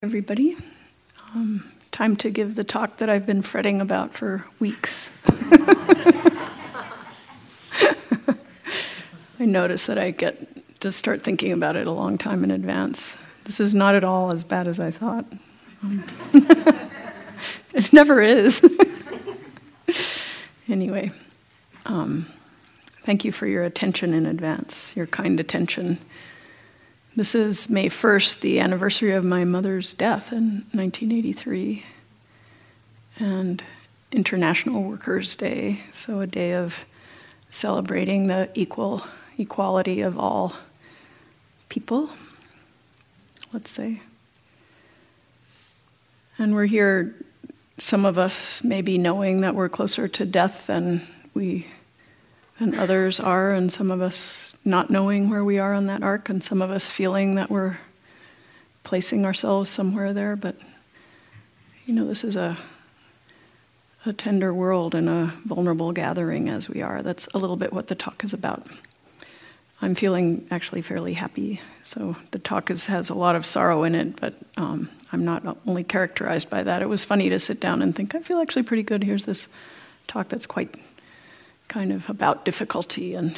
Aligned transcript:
everybody. 0.00 0.56
Um, 1.34 1.72
time 1.90 2.14
to 2.18 2.30
give 2.30 2.54
the 2.54 2.62
talk 2.62 2.98
that 2.98 3.10
I've 3.10 3.26
been 3.26 3.42
fretting 3.42 3.80
about 3.80 4.14
for 4.14 4.44
weeks. 4.60 5.10
I 9.40 9.44
notice 9.44 9.86
that 9.86 9.98
I 9.98 10.12
get 10.12 10.80
to 10.82 10.92
start 10.92 11.22
thinking 11.22 11.50
about 11.50 11.74
it 11.74 11.88
a 11.88 11.90
long 11.90 12.16
time 12.16 12.44
in 12.44 12.52
advance. 12.52 13.18
This 13.42 13.58
is 13.58 13.74
not 13.74 13.96
at 13.96 14.04
all 14.04 14.30
as 14.30 14.44
bad 14.44 14.68
as 14.68 14.78
I 14.78 14.92
thought. 14.92 15.24
Um, 15.82 16.04
it 17.74 17.92
never 17.92 18.22
is. 18.22 18.62
anyway, 20.68 21.10
um, 21.86 22.26
thank 23.00 23.24
you 23.24 23.32
for 23.32 23.48
your 23.48 23.64
attention 23.64 24.14
in 24.14 24.26
advance, 24.26 24.94
your 24.94 25.06
kind 25.06 25.40
attention. 25.40 25.98
This 27.18 27.34
is 27.34 27.68
May 27.68 27.88
1st, 27.88 28.42
the 28.42 28.60
anniversary 28.60 29.10
of 29.10 29.24
my 29.24 29.44
mother's 29.44 29.92
death 29.92 30.30
in 30.30 30.64
1983, 30.70 31.84
and 33.18 33.60
International 34.12 34.84
Workers' 34.84 35.34
Day, 35.34 35.80
so 35.90 36.20
a 36.20 36.28
day 36.28 36.54
of 36.54 36.84
celebrating 37.50 38.28
the 38.28 38.48
equal 38.54 39.04
equality 39.36 40.00
of 40.00 40.16
all 40.16 40.54
people, 41.68 42.10
let's 43.52 43.68
say. 43.70 44.00
And 46.38 46.54
we're 46.54 46.66
here, 46.66 47.16
some 47.78 48.04
of 48.04 48.16
us 48.16 48.62
maybe 48.62 48.96
knowing 48.96 49.40
that 49.40 49.56
we're 49.56 49.68
closer 49.68 50.06
to 50.06 50.24
death 50.24 50.68
than 50.68 51.02
we 51.34 51.66
than 52.58 52.74
others 52.74 53.20
are, 53.20 53.52
and 53.52 53.72
some 53.72 53.90
of 53.90 54.00
us 54.00 54.56
not 54.64 54.90
knowing 54.90 55.30
where 55.30 55.44
we 55.44 55.58
are 55.58 55.74
on 55.74 55.86
that 55.86 56.02
arc, 56.02 56.28
and 56.28 56.42
some 56.42 56.60
of 56.60 56.70
us 56.70 56.90
feeling 56.90 57.36
that 57.36 57.50
we're 57.50 57.78
placing 58.84 59.24
ourselves 59.24 59.70
somewhere 59.70 60.12
there. 60.12 60.36
But 60.36 60.56
you 61.86 61.94
know, 61.94 62.06
this 62.06 62.24
is 62.24 62.36
a 62.36 62.58
a 64.06 64.12
tender 64.12 64.54
world 64.54 64.94
and 64.94 65.08
a 65.08 65.32
vulnerable 65.44 65.92
gathering 65.92 66.48
as 66.48 66.68
we 66.68 66.82
are. 66.82 67.02
That's 67.02 67.26
a 67.34 67.38
little 67.38 67.56
bit 67.56 67.72
what 67.72 67.88
the 67.88 67.94
talk 67.94 68.24
is 68.24 68.32
about. 68.32 68.66
I'm 69.80 69.94
feeling 69.94 70.46
actually 70.50 70.82
fairly 70.82 71.14
happy. 71.14 71.60
So 71.82 72.16
the 72.32 72.38
talk 72.38 72.70
is, 72.70 72.86
has 72.86 73.10
a 73.10 73.14
lot 73.14 73.36
of 73.36 73.46
sorrow 73.46 73.84
in 73.84 73.94
it, 73.94 74.20
but 74.20 74.34
um, 74.56 74.88
I'm 75.12 75.24
not 75.24 75.58
only 75.66 75.84
characterized 75.84 76.50
by 76.50 76.62
that. 76.64 76.82
It 76.82 76.88
was 76.88 77.04
funny 77.04 77.28
to 77.28 77.38
sit 77.38 77.60
down 77.60 77.80
and 77.82 77.94
think, 77.94 78.14
I 78.14 78.20
feel 78.20 78.40
actually 78.40 78.64
pretty 78.64 78.82
good. 78.82 79.04
Here's 79.04 79.24
this 79.24 79.48
talk 80.08 80.28
that's 80.28 80.46
quite 80.46 80.74
kind 81.68 81.92
of 81.92 82.08
about 82.08 82.44
difficulty 82.44 83.14
and 83.14 83.36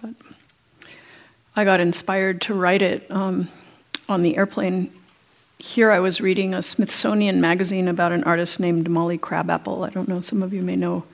but 0.00 0.14
I 1.54 1.64
got 1.64 1.80
inspired 1.80 2.40
to 2.42 2.54
write 2.54 2.82
it 2.82 3.10
um, 3.10 3.48
on 4.08 4.22
the 4.22 4.36
airplane. 4.36 4.90
Here 5.58 5.90
I 5.90 6.00
was 6.00 6.20
reading 6.20 6.54
a 6.54 6.62
Smithsonian 6.62 7.40
magazine 7.40 7.88
about 7.88 8.10
an 8.10 8.24
artist 8.24 8.58
named 8.58 8.88
Molly 8.88 9.18
Crabapple. 9.18 9.84
I 9.84 9.90
don't 9.90 10.08
know, 10.08 10.20
some 10.20 10.42
of 10.42 10.52
you 10.52 10.62
may 10.62 10.76
know 10.76 11.04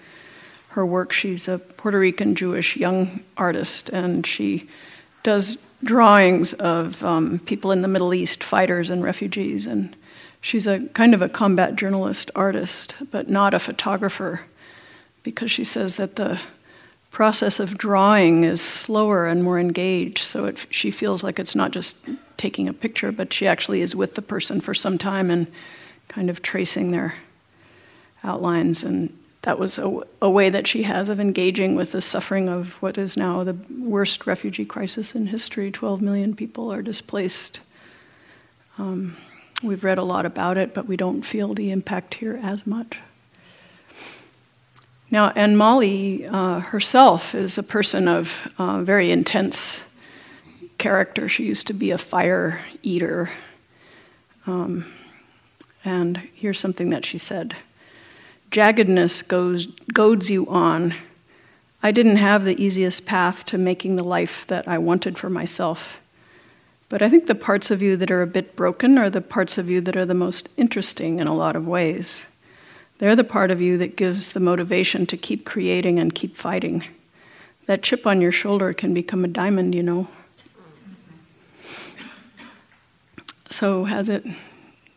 her 0.71 0.87
work. 0.87 1.13
She's 1.13 1.49
a 1.49 1.59
Puerto 1.59 1.99
Rican 1.99 2.35
Jewish 2.35 2.77
young 2.77 3.21
artist, 3.37 3.91
and 3.91 4.25
she 4.25 4.69
does 5.25 5.69
drawings 5.83 6.55
of 6.55 7.03
um, 7.03 7.41
people 7.41 7.73
in 7.73 7.83
the 7.83 7.89
Middle 7.89 8.15
East, 8.15 8.45
fighters 8.45 8.91
and 8.91 9.03
refugees. 9.03 9.67
And 9.67 9.97
she's 10.41 10.67
a 10.69 10.87
kind 10.95 11.15
of 11.15 11.23
a 11.23 11.29
combat 11.29 11.75
journalist 11.75 12.31
artist, 12.37 12.95
but 13.11 13.29
not 13.29 13.55
a 13.55 13.59
photographer 13.59 14.43
because 15.29 15.51
she 15.51 15.63
says 15.63 15.97
that 15.97 16.17
the 16.17 16.41
process 17.11 17.61
of 17.61 17.77
drawing 17.77 18.45
is 18.45 18.63
slower 18.63 19.27
and 19.27 19.45
more 19.45 19.59
engaged. 19.59 20.21
So 20.21 20.47
it, 20.47 20.65
she 20.71 20.91
feels 20.91 21.23
like 21.23 21.39
it's 21.39 21.55
not 21.55 21.71
just 21.71 21.99
taking 22.39 22.67
a 22.67 22.73
picture, 22.73 23.13
but 23.13 23.31
she 23.31 23.47
actually 23.47 23.83
is 23.83 23.95
with 23.95 24.15
the 24.15 24.23
person 24.23 24.63
for 24.63 24.73
some 24.73 24.97
time 24.97 25.31
and 25.31 25.47
kind 26.09 26.31
of 26.31 26.41
tracing 26.41 26.93
their 26.93 27.13
outlines. 28.25 28.83
And 28.83 29.15
that 29.43 29.59
was 29.59 29.79
a, 29.79 30.01
a 30.23 30.31
way 30.31 30.49
that 30.49 30.67
she 30.67 30.85
has 30.85 31.11
of 31.11 31.21
engaging 31.21 31.75
with 31.75 31.93
the 31.93 32.01
suffering 32.01 32.49
of 32.49 32.81
what 32.81 32.97
is 32.97 33.15
now 33.15 33.45
the 33.45 33.59
worst 33.79 34.27
refugee 34.27 34.65
crisis 34.65 35.15
in 35.15 35.27
history. 35.27 35.71
12 35.71 36.01
million 36.01 36.35
people 36.35 36.73
are 36.73 36.81
displaced. 36.81 37.61
Um, 38.79 39.15
we've 39.63 39.85
read 39.85 39.99
a 39.99 40.05
lot 40.05 40.25
about 40.25 40.57
it, 40.57 40.73
but 40.73 40.87
we 40.87 40.97
don't 40.97 41.21
feel 41.21 41.53
the 41.53 41.71
impact 41.71 42.15
here 42.15 42.41
as 42.43 42.67
much. 42.67 42.99
Now, 45.11 45.33
and 45.35 45.57
Molly 45.57 46.27
uh, 46.27 46.61
herself 46.61 47.35
is 47.35 47.57
a 47.57 47.63
person 47.63 48.09
of 48.09 48.53
uh, 48.59 48.83
very 48.83 49.11
intense 49.11 49.83
character. 50.77 51.29
She 51.29 51.45
used 51.45 51.67
to 51.69 51.73
be 51.73 51.91
a 51.91 51.99
fire 51.99 52.61
eater. 52.83 53.31
Um, 54.47 54.85
and 55.85 56.29
here's 56.35 56.61
something 56.61 56.91
that 56.91 57.05
she 57.05 57.19
said 57.19 57.57
Jaggedness 58.51 59.27
goes, 59.27 59.67
goads 59.93 60.31
you 60.31 60.47
on. 60.49 60.95
I 61.83 61.91
didn't 61.91 62.17
have 62.17 62.45
the 62.45 62.63
easiest 62.63 63.07
path 63.07 63.45
to 63.47 63.59
making 63.59 63.97
the 63.97 64.05
life 64.05 64.47
that 64.49 64.67
I 64.69 64.79
wanted 64.79 65.17
for 65.17 65.31
myself. 65.31 66.01
But 66.89 67.03
I 67.03 67.09
think 67.09 67.27
the 67.27 67.35
parts 67.35 67.71
of 67.71 67.83
you 67.83 67.97
that 67.97 68.11
are 68.11 68.23
a 68.23 68.27
bit 68.27 68.57
broken 68.57 68.99
are 68.99 69.11
the 69.11 69.21
parts 69.21 69.59
of 69.59 69.71
you 69.71 69.81
that 69.83 69.97
are 69.97 70.07
the 70.07 70.15
most 70.15 70.51
interesting 70.57 71.19
in 71.21 71.27
a 71.27 71.35
lot 71.35 71.55
of 71.55 71.69
ways. 71.69 72.27
They're 72.99 73.17
the 73.17 73.25
part 73.25 73.51
of 73.51 73.61
you 73.61 73.79
that 73.79 73.97
gives 73.97 74.33
the 74.33 74.41
motivation 74.41 75.07
to 75.07 75.17
keep 75.17 75.45
creating 75.45 75.99
and 75.99 76.15
keep 76.15 76.37
fighting. 76.37 76.85
That 77.67 77.83
chip 77.83 78.07
on 78.07 78.21
your 78.21 78.33
shoulder 78.33 78.73
can 78.73 78.93
become 78.93 79.25
a 79.25 79.29
diamond, 79.29 79.75
you 79.75 79.83
know. 79.83 80.09
So, 83.51 83.85
has 83.85 84.09
it 84.09 84.27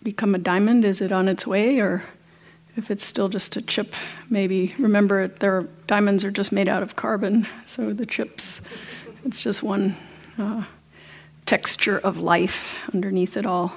become 0.04 0.36
a 0.36 0.40
diamond? 0.40 0.84
Is 0.84 1.00
it 1.00 1.12
on 1.12 1.30
its 1.30 1.46
way? 1.46 1.80
Or 1.80 2.04
if 2.76 2.90
it's 2.90 3.06
still 3.06 3.30
just 3.30 3.56
a 3.56 3.62
chip, 3.62 3.94
maybe 4.30 4.74
remember 4.80 5.28
their 5.28 5.64
diamonds 5.88 6.26
are 6.26 6.32
just 6.32 6.52
made 6.52 6.68
out 6.68 6.84
of 6.84 6.96
carbon. 6.96 7.48
So, 7.66 7.94
the 7.94 8.06
chips, 8.06 8.62
it's 9.24 9.44
just 9.44 9.64
one 9.64 9.96
uh, 10.38 10.64
texture 11.46 12.00
of 12.00 12.18
life 12.18 12.76
underneath 12.94 13.38
it 13.38 13.46
all. 13.46 13.74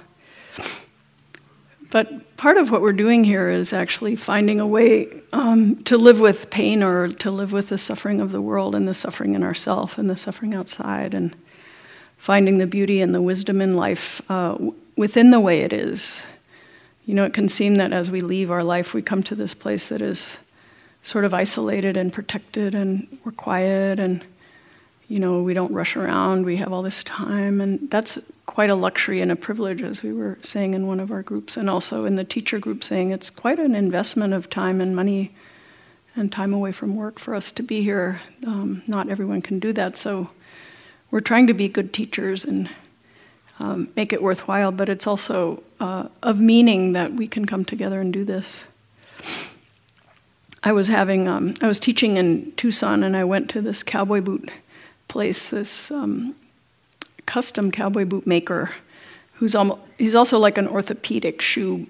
But 1.95 2.37
part 2.37 2.57
of 2.57 2.73
what 2.73 2.83
we're 2.83 2.93
doing 2.93 3.23
here 3.23 3.49
is 3.49 3.73
actually 3.73 4.17
finding 4.17 4.59
a 4.59 4.67
way 4.67 5.07
um, 5.33 5.77
to 5.85 5.97
live 5.97 6.19
with 6.19 6.51
pain 6.51 6.83
or 6.83 7.07
to 7.07 7.31
live 7.31 7.53
with 7.53 7.69
the 7.69 7.79
suffering 7.79 8.21
of 8.21 8.33
the 8.33 8.43
world 8.43 8.75
and 8.75 8.89
the 8.89 8.95
suffering 8.95 9.35
in 9.35 9.45
ourself 9.45 9.97
and 9.97 10.11
the 10.11 10.17
suffering 10.17 10.55
outside 10.55 11.15
and 11.15 11.37
finding 12.17 12.59
the 12.59 12.67
beauty 12.67 13.01
and 13.01 13.15
the 13.15 13.23
wisdom 13.23 13.61
in 13.61 13.77
life 13.77 14.21
uh, 14.29 14.59
within 14.97 15.31
the 15.31 15.39
way 15.39 15.61
it 15.61 15.73
is. 15.73 16.25
You 17.07 17.15
know, 17.15 17.25
it 17.27 17.33
can 17.33 17.49
seem 17.49 17.77
that 17.77 17.93
as 17.93 18.11
we 18.11 18.23
leave 18.23 18.51
our 18.51 18.65
life, 18.65 18.93
we 18.93 19.01
come 19.01 19.23
to 19.23 19.37
this 19.37 19.55
place 19.55 19.87
that 19.87 20.03
is 20.03 20.37
sort 21.01 21.25
of 21.25 21.33
isolated 21.33 21.97
and 21.97 22.13
protected 22.13 22.75
and 22.75 23.07
we're 23.25 23.31
quiet 23.31 24.01
and 24.01 24.25
you 25.09 25.19
know, 25.19 25.43
we 25.43 25.55
don't 25.55 25.73
rush 25.73 25.97
around, 25.97 26.47
we 26.47 26.57
have 26.57 26.73
all 26.73 26.83
this 26.83 27.05
time, 27.05 27.61
and 27.61 27.91
that's 27.91 28.19
quite 28.47 28.71
a 28.71 28.75
luxury 28.75 29.21
and 29.21 29.31
a 29.31 29.37
privilege, 29.37 29.83
as 29.83 30.03
we 30.03 30.13
were 30.13 30.39
saying 30.43 30.75
in 30.75 30.87
one 30.87 31.01
of 31.01 31.11
our 31.11 31.23
groups, 31.23 31.57
and 31.57 31.69
also 31.69 32.05
in 32.05 32.17
the 32.17 32.25
teacher 32.25 32.59
group, 32.59 32.83
saying 32.83 33.11
it's 33.11 33.31
quite 33.31 33.59
an 33.59 33.75
investment 33.75 34.33
of 34.33 34.49
time 34.49 34.81
and 34.81 34.97
money 34.97 35.31
and 36.17 36.33
time 36.33 36.55
away 36.55 36.73
from 36.73 36.97
work 36.97 37.19
for 37.19 37.35
us 37.35 37.53
to 37.53 37.63
be 37.63 37.83
here. 37.83 38.21
Um, 38.47 38.83
not 38.87 39.09
everyone 39.09 39.43
can 39.43 39.59
do 39.59 39.73
that, 39.73 39.99
so 39.99 40.31
we're 41.11 41.21
trying 41.21 41.47
to 41.49 41.55
be 41.55 41.69
good 41.69 41.93
teachers 41.93 42.45
and 42.45 42.71
um, 43.61 43.89
make 43.95 44.13
it 44.13 44.23
worthwhile, 44.23 44.73
but 44.73 44.89
it's 44.89 45.07
also 45.07 45.63
uh, 45.81 46.09
of 46.23 46.41
meaning 46.41 46.93
that 46.93 47.13
we 47.13 47.29
can 47.29 47.45
come 47.45 47.65
together 47.65 48.01
and 48.01 48.13
do 48.13 48.25
this. 48.25 48.65
I 50.63 50.73
was 50.73 50.89
having, 50.89 51.29
um, 51.29 51.55
I 51.61 51.67
was 51.67 51.79
teaching 51.79 52.17
in 52.17 52.53
Tucson, 52.53 53.03
and 53.03 53.15
I 53.17 53.25
went 53.25 53.51
to 53.51 53.61
this 53.61 53.83
cowboy 53.83 54.23
boot 54.23 54.51
place, 55.15 55.51
this 55.51 55.93
um, 55.93 56.35
custom 57.25 57.71
cowboy 57.71 58.05
boot 58.05 58.27
maker, 58.27 58.73
who's 59.35 59.55
almost, 59.55 59.81
he's 59.97 60.17
also 60.17 60.41
like 60.41 60.59
an 60.59 60.67
orthopedic 60.67 61.41
shoe 61.41 61.87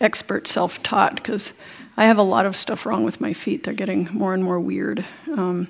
expert, 0.00 0.48
self 0.48 0.82
taught, 0.82 1.16
because 1.16 1.52
I 1.98 2.06
have 2.06 2.16
a 2.16 2.22
lot 2.22 2.46
of 2.46 2.56
stuff 2.56 2.86
wrong 2.86 3.04
with 3.04 3.20
my 3.20 3.34
feet. 3.34 3.64
They're 3.64 3.74
getting 3.74 4.08
more 4.12 4.32
and 4.32 4.42
more 4.42 4.58
weird. 4.58 5.04
Um, 5.30 5.68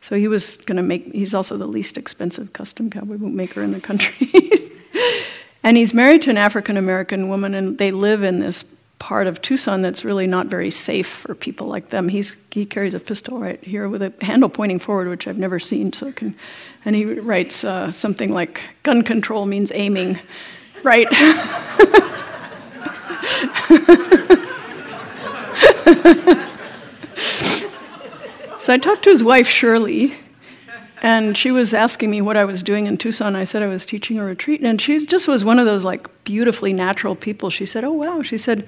so 0.00 0.14
he 0.14 0.28
was 0.28 0.58
going 0.58 0.76
to 0.76 0.82
make, 0.82 1.12
he's 1.12 1.34
also 1.34 1.56
the 1.56 1.66
least 1.66 1.98
expensive 1.98 2.52
custom 2.52 2.88
cowboy 2.88 3.16
boot 3.16 3.34
maker 3.34 3.60
in 3.64 3.72
the 3.72 3.80
country. 3.80 4.28
and 5.64 5.76
he's 5.76 5.92
married 5.92 6.22
to 6.22 6.30
an 6.30 6.38
African 6.38 6.76
American 6.76 7.28
woman, 7.28 7.52
and 7.52 7.78
they 7.78 7.90
live 7.90 8.22
in 8.22 8.38
this 8.38 8.62
part 8.98 9.26
of 9.26 9.40
Tucson 9.40 9.82
that's 9.82 10.04
really 10.04 10.26
not 10.26 10.46
very 10.46 10.70
safe 10.70 11.06
for 11.06 11.34
people 11.34 11.66
like 11.66 11.90
them. 11.90 12.08
He's, 12.08 12.42
he 12.50 12.66
carries 12.66 12.94
a 12.94 13.00
pistol 13.00 13.40
right 13.40 13.62
here 13.62 13.88
with 13.88 14.02
a 14.02 14.12
handle 14.20 14.48
pointing 14.48 14.78
forward, 14.78 15.08
which 15.08 15.28
I've 15.28 15.38
never 15.38 15.58
seen. 15.58 15.92
So 15.92 16.12
can, 16.12 16.36
and 16.84 16.96
he 16.96 17.04
writes 17.04 17.64
uh, 17.64 17.90
something 17.90 18.32
like, 18.32 18.62
"Gun 18.82 19.02
control 19.02 19.46
means 19.46 19.70
aiming, 19.72 20.18
right?" 20.82 21.08
so 28.60 28.72
I 28.72 28.78
talked 28.78 29.04
to 29.04 29.10
his 29.10 29.22
wife 29.22 29.48
Shirley, 29.48 30.16
and 31.02 31.36
she 31.36 31.50
was 31.50 31.74
asking 31.74 32.10
me 32.10 32.20
what 32.20 32.36
I 32.36 32.44
was 32.44 32.62
doing 32.62 32.86
in 32.86 32.96
Tucson. 32.96 33.36
I 33.36 33.44
said 33.44 33.62
I 33.62 33.66
was 33.66 33.86
teaching 33.86 34.18
a 34.18 34.24
retreat, 34.24 34.62
and 34.62 34.80
she 34.80 35.04
just 35.06 35.28
was 35.28 35.44
one 35.44 35.58
of 35.58 35.66
those 35.66 35.84
like 35.84 36.06
beautifully 36.24 36.72
natural 36.72 37.14
people. 37.14 37.50
She 37.50 37.66
said, 37.66 37.84
"Oh 37.84 37.92
wow," 37.92 38.22
she 38.22 38.38
said, 38.38 38.66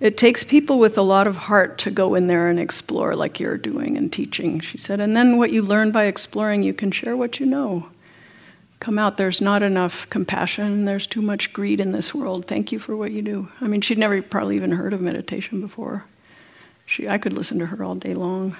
"It 0.00 0.16
takes 0.16 0.44
people 0.44 0.78
with 0.78 0.96
a 0.98 1.02
lot 1.02 1.26
of 1.26 1.36
heart 1.36 1.78
to 1.78 1.90
go 1.90 2.14
in 2.14 2.26
there 2.26 2.48
and 2.48 2.58
explore 2.58 3.14
like 3.14 3.40
you're 3.40 3.56
doing 3.56 3.96
and 3.96 4.12
teaching." 4.12 4.60
She 4.60 4.78
said, 4.78 5.00
"And 5.00 5.16
then 5.16 5.38
what 5.38 5.52
you 5.52 5.62
learn 5.62 5.90
by 5.90 6.04
exploring, 6.04 6.62
you 6.62 6.74
can 6.74 6.90
share 6.90 7.16
what 7.16 7.40
you 7.40 7.46
know." 7.46 7.86
Come 8.80 8.98
out, 8.98 9.16
there's 9.16 9.40
not 9.40 9.64
enough 9.64 10.08
compassion, 10.08 10.84
there's 10.84 11.08
too 11.08 11.20
much 11.20 11.52
greed 11.52 11.80
in 11.80 11.90
this 11.90 12.14
world. 12.14 12.46
Thank 12.46 12.70
you 12.70 12.78
for 12.78 12.96
what 12.96 13.10
you 13.10 13.22
do. 13.22 13.48
I 13.60 13.66
mean, 13.66 13.80
she'd 13.80 13.98
never 13.98 14.22
probably 14.22 14.54
even 14.54 14.70
heard 14.70 14.92
of 14.92 15.00
meditation 15.00 15.60
before. 15.60 16.04
She, 16.86 17.08
I 17.08 17.18
could 17.18 17.32
listen 17.32 17.58
to 17.58 17.66
her 17.66 17.82
all 17.82 17.96
day 17.96 18.14
long 18.14 18.56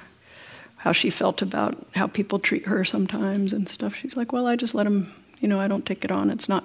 how 0.78 0.92
she 0.92 1.10
felt 1.10 1.42
about 1.42 1.76
how 1.94 2.06
people 2.06 2.38
treat 2.38 2.66
her 2.66 2.84
sometimes 2.84 3.52
and 3.52 3.68
stuff. 3.68 3.94
She's 3.94 4.16
like, 4.16 4.32
well, 4.32 4.46
I 4.46 4.56
just 4.56 4.74
let 4.74 4.84
them, 4.84 5.12
you 5.40 5.48
know, 5.48 5.60
I 5.60 5.68
don't 5.68 5.84
take 5.84 6.04
it 6.04 6.10
on. 6.10 6.30
It's 6.30 6.48
not, 6.48 6.64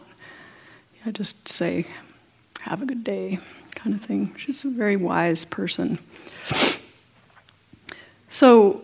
I 1.05 1.11
just 1.11 1.47
say, 1.47 1.87
have 2.61 2.81
a 2.81 2.85
good 2.85 3.03
day, 3.03 3.39
kind 3.75 3.95
of 3.95 4.01
thing. 4.01 4.33
She's 4.37 4.63
a 4.63 4.69
very 4.69 4.95
wise 4.95 5.45
person. 5.45 5.99
So, 8.29 8.83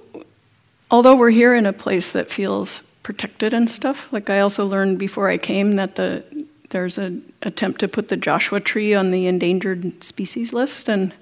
although 0.91 1.15
we're 1.15 1.29
here 1.29 1.55
in 1.55 1.65
a 1.65 1.73
place 1.73 2.11
that 2.11 2.29
feels 2.29 2.81
protected 3.03 3.53
and 3.53 3.69
stuff, 3.69 4.11
like 4.11 4.29
I 4.29 4.39
also 4.41 4.65
learned 4.65 4.99
before 4.99 5.29
I 5.29 5.37
came 5.37 5.75
that 5.77 5.95
the 5.95 6.23
there's 6.69 6.97
an 6.97 7.33
attempt 7.41 7.79
to 7.79 7.87
put 7.87 8.09
the 8.09 8.17
Joshua 8.17 8.59
tree 8.59 8.93
on 8.93 9.11
the 9.11 9.25
endangered 9.25 10.03
species 10.03 10.53
list, 10.53 10.87
and 10.87 11.13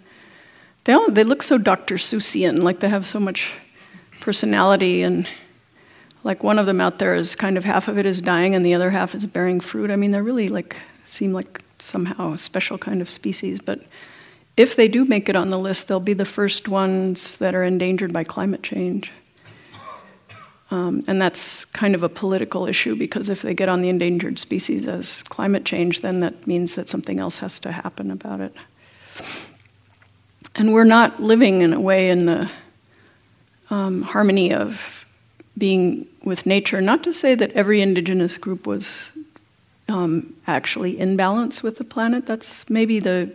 they 0.83 0.93
all, 0.93 1.09
they 1.09 1.23
look 1.23 1.41
so 1.41 1.57
Dr. 1.57 1.95
Seussian, 1.95 2.63
like 2.63 2.79
they 2.79 2.89
have 2.89 3.07
so 3.07 3.19
much 3.19 3.53
personality 4.27 5.03
and 5.03 5.25
like 6.25 6.43
one 6.43 6.59
of 6.59 6.65
them 6.65 6.81
out 6.81 6.99
there 6.99 7.15
is 7.15 7.33
kind 7.33 7.57
of 7.57 7.63
half 7.63 7.87
of 7.87 7.97
it 7.97 8.05
is 8.05 8.19
dying 8.19 8.55
and 8.55 8.65
the 8.65 8.73
other 8.73 8.89
half 8.89 9.15
is 9.15 9.25
bearing 9.25 9.61
fruit. 9.61 9.89
I 9.89 9.95
mean, 9.95 10.11
they're 10.11 10.21
really 10.21 10.49
like 10.49 10.75
seem 11.05 11.31
like 11.31 11.61
somehow 11.79 12.33
a 12.33 12.37
special 12.37 12.77
kind 12.77 13.01
of 13.01 13.09
species, 13.09 13.61
but 13.61 13.79
if 14.57 14.75
they 14.75 14.89
do 14.89 15.05
make 15.05 15.29
it 15.29 15.37
on 15.37 15.49
the 15.49 15.57
list, 15.57 15.87
they'll 15.87 16.01
be 16.01 16.11
the 16.11 16.25
first 16.25 16.67
ones 16.67 17.37
that 17.37 17.55
are 17.55 17.63
endangered 17.63 18.11
by 18.11 18.25
climate 18.25 18.63
change. 18.63 19.13
Um, 20.71 21.05
and 21.07 21.21
that's 21.21 21.63
kind 21.63 21.95
of 21.95 22.03
a 22.03 22.09
political 22.09 22.67
issue 22.67 22.97
because 22.97 23.29
if 23.29 23.43
they 23.43 23.53
get 23.53 23.69
on 23.69 23.81
the 23.81 23.87
endangered 23.87 24.39
species 24.39 24.89
as 24.89 25.23
climate 25.23 25.63
change, 25.63 26.01
then 26.01 26.19
that 26.19 26.45
means 26.45 26.75
that 26.75 26.89
something 26.89 27.17
else 27.17 27.37
has 27.37 27.61
to 27.61 27.71
happen 27.71 28.11
about 28.11 28.41
it. 28.41 28.53
And 30.53 30.73
we're 30.73 30.83
not 30.83 31.21
living 31.21 31.61
in 31.61 31.71
a 31.71 31.79
way 31.79 32.09
in 32.09 32.25
the 32.25 32.49
um, 33.69 34.01
harmony 34.01 34.53
of 34.53 35.05
being 35.57 36.07
with 36.23 36.45
nature. 36.45 36.81
Not 36.81 37.03
to 37.03 37.13
say 37.13 37.35
that 37.35 37.51
every 37.53 37.81
indigenous 37.81 38.37
group 38.37 38.67
was 38.67 39.11
um, 39.89 40.35
actually 40.45 40.99
in 40.99 41.15
balance 41.15 41.63
with 41.63 41.77
the 41.77 41.83
planet. 41.83 42.25
That's 42.25 42.69
maybe 42.69 42.99
the 42.99 43.31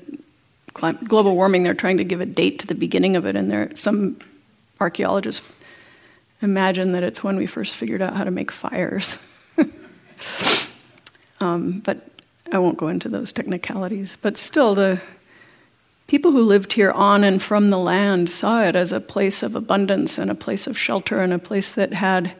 global 0.74 1.34
warming. 1.34 1.62
They're 1.62 1.74
trying 1.74 1.98
to 1.98 2.04
give 2.04 2.20
a 2.20 2.26
date 2.26 2.58
to 2.60 2.66
the 2.66 2.74
beginning 2.74 3.16
of 3.16 3.26
it, 3.26 3.36
and 3.36 3.50
there 3.50 3.70
some 3.74 4.18
archaeologists 4.80 5.46
imagine 6.40 6.92
that 6.92 7.02
it's 7.02 7.22
when 7.22 7.36
we 7.36 7.46
first 7.46 7.76
figured 7.76 8.02
out 8.02 8.16
how 8.16 8.24
to 8.24 8.30
make 8.30 8.50
fires. 8.50 9.16
um, 11.40 11.80
but 11.80 12.08
I 12.50 12.58
won't 12.58 12.76
go 12.76 12.88
into 12.88 13.08
those 13.08 13.32
technicalities. 13.32 14.16
But 14.20 14.36
still, 14.36 14.74
the 14.74 15.00
People 16.12 16.32
who 16.32 16.44
lived 16.44 16.74
here 16.74 16.90
on 16.90 17.24
and 17.24 17.40
from 17.40 17.70
the 17.70 17.78
land 17.78 18.28
saw 18.28 18.62
it 18.64 18.76
as 18.76 18.92
a 18.92 19.00
place 19.00 19.42
of 19.42 19.56
abundance 19.56 20.18
and 20.18 20.30
a 20.30 20.34
place 20.34 20.66
of 20.66 20.76
shelter 20.76 21.20
and 21.20 21.32
a 21.32 21.38
place 21.38 21.72
that 21.72 21.94
had 21.94 22.34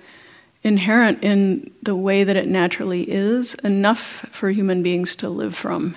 inherent 0.63 1.25
in 1.25 1.73
the 1.83 1.97
way 1.97 2.23
that 2.23 2.37
it 2.37 2.47
naturally 2.47 3.11
is 3.11 3.55
enough 3.65 4.27
for 4.31 4.51
human 4.51 4.83
beings 4.83 5.17
to 5.17 5.31
live 5.31 5.57
from 5.57 5.97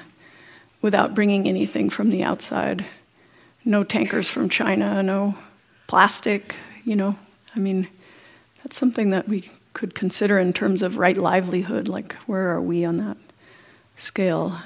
without 0.81 1.13
bringing 1.13 1.49
anything 1.49 1.89
from 1.89 2.11
the 2.11 2.23
outside. 2.23 2.85
No 3.65 3.83
tankers 3.83 4.29
from 4.29 4.47
China, 4.47 5.03
no 5.03 5.35
plastic, 5.85 6.55
you 6.85 6.95
know. 6.95 7.17
I 7.57 7.59
mean, 7.59 7.89
that's 8.63 8.77
something 8.77 9.09
that 9.09 9.27
we 9.27 9.51
could 9.73 9.93
consider 9.93 10.39
in 10.39 10.53
terms 10.53 10.81
of 10.81 10.97
right 10.97 11.17
livelihood, 11.17 11.89
like 11.89 12.13
where 12.25 12.51
are 12.51 12.61
we 12.61 12.85
on 12.85 12.95
that 12.95 13.17
scale? 13.97 14.61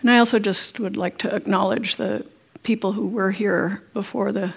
And 0.00 0.10
I 0.10 0.18
also 0.18 0.38
just 0.38 0.78
would 0.78 0.96
like 0.96 1.18
to 1.18 1.34
acknowledge 1.34 1.96
the 1.96 2.24
people 2.62 2.92
who 2.92 3.08
were 3.08 3.30
here 3.30 3.82
before 3.94 4.32
the 4.32 4.54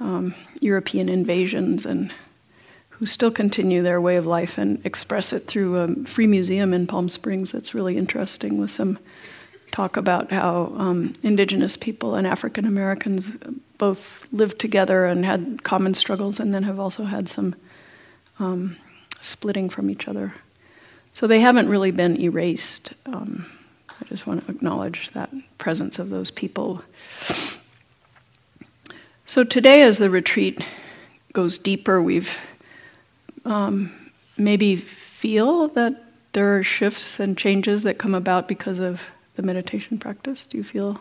um, 0.00 0.34
European 0.60 1.08
invasions 1.08 1.86
and 1.86 2.12
who 2.90 3.06
still 3.06 3.30
continue 3.30 3.82
their 3.82 4.00
way 4.00 4.16
of 4.16 4.26
life 4.26 4.56
and 4.58 4.84
express 4.84 5.32
it 5.32 5.46
through 5.46 5.76
a 5.76 6.04
free 6.04 6.26
museum 6.26 6.72
in 6.72 6.86
Palm 6.86 7.08
Springs 7.08 7.52
that's 7.52 7.74
really 7.74 7.96
interesting 7.96 8.58
with 8.58 8.70
some 8.70 8.98
talk 9.72 9.96
about 9.96 10.30
how 10.30 10.72
um, 10.76 11.12
indigenous 11.24 11.76
people 11.76 12.14
and 12.14 12.26
African 12.26 12.64
Americans 12.64 13.32
both 13.76 14.28
lived 14.30 14.60
together 14.60 15.04
and 15.04 15.24
had 15.24 15.64
common 15.64 15.94
struggles 15.94 16.38
and 16.38 16.54
then 16.54 16.62
have 16.62 16.78
also 16.78 17.04
had 17.04 17.28
some 17.28 17.56
um, 18.38 18.76
splitting 19.20 19.68
from 19.68 19.90
each 19.90 20.06
other. 20.06 20.32
So 21.12 21.26
they 21.26 21.40
haven't 21.40 21.68
really 21.68 21.90
been 21.90 22.20
erased. 22.20 22.92
Um, 23.06 23.46
I 24.00 24.04
just 24.06 24.26
want 24.26 24.44
to 24.44 24.50
acknowledge 24.50 25.10
that 25.10 25.30
presence 25.58 25.98
of 25.98 26.10
those 26.10 26.30
people. 26.30 26.82
So 29.26 29.44
today, 29.44 29.82
as 29.82 29.98
the 29.98 30.10
retreat 30.10 30.60
goes 31.32 31.58
deeper, 31.58 32.02
we've 32.02 32.38
um, 33.44 33.92
maybe 34.36 34.76
feel 34.76 35.68
that 35.68 36.02
there 36.32 36.56
are 36.56 36.62
shifts 36.62 37.20
and 37.20 37.38
changes 37.38 37.84
that 37.84 37.98
come 37.98 38.14
about 38.14 38.48
because 38.48 38.78
of 38.80 39.00
the 39.36 39.42
meditation 39.42 39.98
practice. 39.98 40.46
Do 40.46 40.58
you 40.58 40.64
feel 40.64 41.00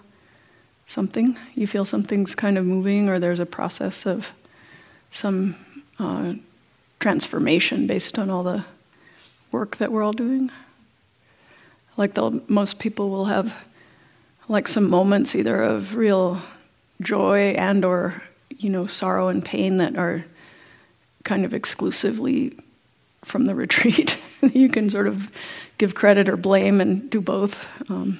something? 0.87 1.37
You 1.55 1.67
feel 1.67 1.85
something's 1.85 2.35
kind 2.35 2.57
of 2.57 2.65
moving, 2.65 3.09
or 3.09 3.19
there's 3.19 3.39
a 3.39 3.45
process 3.45 4.05
of 4.05 4.31
some 5.11 5.55
uh, 5.99 6.33
transformation 6.99 7.87
based 7.87 8.17
on 8.17 8.29
all 8.29 8.43
the 8.43 8.63
work 9.51 9.77
that 9.77 9.91
we're 9.91 10.03
all 10.03 10.13
doing? 10.13 10.51
Like 11.97 12.17
most 12.49 12.79
people 12.79 13.09
will 13.09 13.25
have 13.25 13.53
like 14.47 14.67
some 14.67 14.89
moments 14.89 15.35
either 15.35 15.61
of 15.61 15.95
real 15.95 16.41
joy 17.01 17.51
and 17.51 17.85
or 17.85 18.21
you 18.49 18.69
know 18.69 18.85
sorrow 18.85 19.27
and 19.27 19.43
pain 19.43 19.77
that 19.77 19.97
are 19.97 20.23
kind 21.23 21.45
of 21.45 21.53
exclusively 21.53 22.57
from 23.23 23.45
the 23.45 23.55
retreat. 23.63 24.17
you 24.41 24.69
can 24.69 24.89
sort 24.89 25.07
of 25.07 25.31
give 25.77 25.95
credit 25.95 26.29
or 26.29 26.37
blame 26.37 26.81
and 26.81 27.09
do 27.09 27.21
both 27.21 27.67
um, 27.89 28.19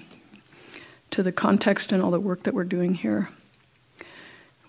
to 1.12 1.22
the 1.24 1.31
context 1.31 1.92
and 1.92 2.02
all 2.02 2.12
the 2.12 2.20
work 2.20 2.44
that 2.44 2.54
we're 2.54 2.63
doing 2.63 2.94
here. 2.94 3.30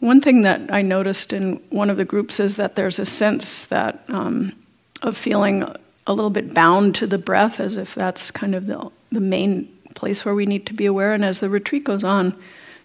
One 0.01 0.21
thing 0.21 0.43
that 0.43 0.73
I 0.73 0.83
noticed 0.83 1.33
in 1.33 1.63
one 1.71 1.89
of 1.89 1.97
the 1.97 2.05
groups 2.05 2.39
is 2.39 2.57
that 2.57 2.77
there's 2.77 2.99
a 2.99 3.07
sense 3.07 3.65
that 3.65 4.05
um, 4.09 4.53
of 5.01 5.17
feeling 5.17 5.67
a 6.07 6.13
little 6.13 6.31
bit 6.31 6.53
bound 6.53 6.95
to 6.97 7.07
the 7.07 7.19
breath, 7.19 7.61
as 7.61 7.77
if 7.77 7.95
that's 7.95 8.31
kind 8.31 8.55
of 8.55 8.67
the, 8.67 8.91
the 9.11 9.21
main 9.21 9.67
place 9.95 10.25
where 10.25 10.35
we 10.35 10.47
need 10.47 10.67
to 10.67 10.75
be 10.75 10.87
aware. 10.87 11.13
And 11.13 11.25
as 11.25 11.41
the 11.41 11.49
retreat 11.49 11.85
goes 11.85 12.05
on, 12.05 12.37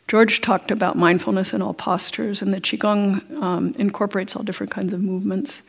George 0.07 0.41
talked 0.41 0.71
about 0.71 0.95
mindfulness 0.95 1.53
in 1.53 1.61
all 1.61 1.73
postures, 1.73 2.41
and 2.41 2.53
the 2.53 2.61
Qigong 2.61 3.31
um, 3.41 3.73
incorporates 3.77 4.35
all 4.35 4.43
different 4.43 4.71
kinds 4.71 4.93
of 4.93 5.01
movements. 5.01 5.61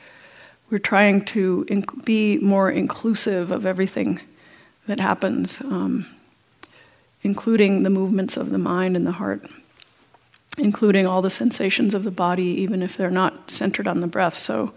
We're 0.70 0.78
trying 0.78 1.24
to 1.26 1.66
inc- 1.68 2.04
be 2.04 2.38
more 2.38 2.70
inclusive 2.70 3.50
of 3.50 3.66
everything 3.66 4.20
that 4.86 5.00
happens, 5.00 5.60
um, 5.60 6.06
including 7.22 7.82
the 7.82 7.90
movements 7.90 8.36
of 8.36 8.50
the 8.50 8.58
mind 8.58 8.96
and 8.96 9.06
the 9.06 9.12
heart, 9.12 9.46
including 10.56 11.06
all 11.06 11.20
the 11.20 11.30
sensations 11.30 11.92
of 11.92 12.04
the 12.04 12.10
body, 12.10 12.44
even 12.44 12.82
if 12.82 12.96
they're 12.96 13.10
not 13.10 13.50
centered 13.50 13.86
on 13.86 14.00
the 14.00 14.06
breath. 14.06 14.36
So 14.36 14.72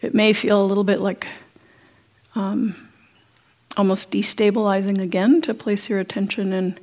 it 0.00 0.14
may 0.14 0.32
feel 0.32 0.60
a 0.60 0.66
little 0.66 0.84
bit 0.84 1.00
like 1.00 1.28
um, 2.38 2.88
almost 3.76 4.12
destabilizing 4.12 5.00
again 5.00 5.42
to 5.42 5.52
place 5.52 5.88
your 5.88 5.98
attention 5.98 6.52
in 6.52 6.78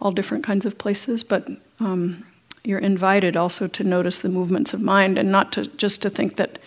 all 0.00 0.10
different 0.10 0.44
kinds 0.44 0.64
of 0.64 0.78
places, 0.78 1.22
but 1.22 1.46
um, 1.78 2.24
you're 2.64 2.78
invited 2.78 3.36
also 3.36 3.66
to 3.68 3.84
notice 3.84 4.18
the 4.20 4.28
movements 4.28 4.72
of 4.72 4.80
mind 4.80 5.18
and 5.18 5.30
not 5.30 5.52
to 5.52 5.66
just 5.66 6.00
to 6.02 6.10
think 6.10 6.36
that 6.36 6.58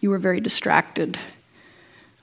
you 0.00 0.08
were 0.08 0.18
very 0.18 0.40
distracted. 0.40 1.18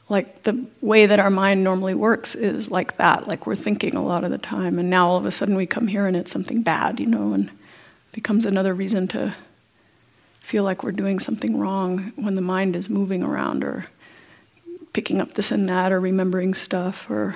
Like 0.09 0.43
the 0.43 0.65
way 0.81 1.05
that 1.05 1.19
our 1.19 1.29
mind 1.29 1.63
normally 1.63 1.93
works 1.93 2.33
is 2.33 2.71
like 2.71 2.97
that, 2.97 3.27
like 3.27 3.45
we're 3.45 3.55
thinking 3.55 3.95
a 3.95 4.03
lot 4.03 4.23
of 4.23 4.31
the 4.31 4.39
time, 4.39 4.79
and 4.79 4.89
now 4.89 5.07
all 5.07 5.17
of 5.17 5.25
a 5.25 5.31
sudden 5.31 5.55
we 5.55 5.67
come 5.67 5.87
here 5.87 6.07
and 6.07 6.17
it's 6.17 6.31
something 6.31 6.63
bad, 6.63 6.99
you 6.99 7.05
know, 7.05 7.33
and 7.33 7.51
becomes 8.11 8.45
another 8.45 8.73
reason 8.73 9.07
to 9.09 9.35
feel 10.39 10.63
like 10.63 10.83
we're 10.83 10.91
doing 10.91 11.19
something 11.19 11.59
wrong 11.59 12.11
when 12.15 12.33
the 12.33 12.41
mind 12.41 12.75
is 12.75 12.89
moving 12.89 13.23
around 13.23 13.63
or 13.63 13.85
picking 14.93 15.21
up 15.21 15.33
this 15.33 15.51
and 15.51 15.67
that 15.69 15.91
or 15.91 15.99
remembering 15.99 16.53
stuff 16.53 17.09
or 17.09 17.35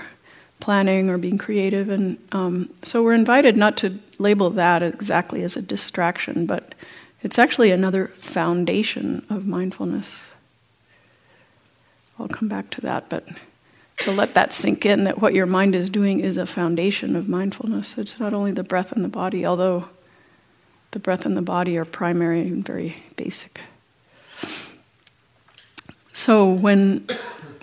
planning 0.59 1.09
or 1.09 1.17
being 1.17 1.37
creative. 1.37 1.89
And 1.89 2.17
um, 2.31 2.69
so 2.83 3.03
we're 3.03 3.13
invited 3.13 3.57
not 3.57 3.77
to 3.77 3.99
label 4.17 4.49
that 4.51 4.81
exactly 4.81 5.43
as 5.43 5.55
a 5.57 5.61
distraction, 5.61 6.45
but 6.45 6.73
it's 7.21 7.37
actually 7.37 7.71
another 7.71 8.07
foundation 8.15 9.25
of 9.29 9.45
mindfulness. 9.45 10.31
I'll 12.19 12.27
come 12.27 12.47
back 12.47 12.69
to 12.71 12.81
that, 12.81 13.09
but 13.09 13.27
to 13.99 14.11
let 14.11 14.33
that 14.35 14.53
sink 14.53 14.85
in 14.85 15.03
that 15.03 15.19
what 15.21 15.33
your 15.33 15.45
mind 15.45 15.75
is 15.75 15.89
doing 15.89 16.19
is 16.19 16.37
a 16.37 16.45
foundation 16.45 17.15
of 17.15 17.27
mindfulness. 17.27 17.97
It's 17.97 18.19
not 18.19 18.33
only 18.33 18.51
the 18.51 18.63
breath 18.63 18.91
and 18.91 19.03
the 19.03 19.09
body, 19.09 19.45
although 19.45 19.85
the 20.91 20.99
breath 20.99 21.25
and 21.25 21.35
the 21.35 21.41
body 21.41 21.77
are 21.77 21.85
primary 21.85 22.41
and 22.41 22.65
very 22.65 23.03
basic. 23.15 23.61
So 26.11 26.51
when 26.51 27.07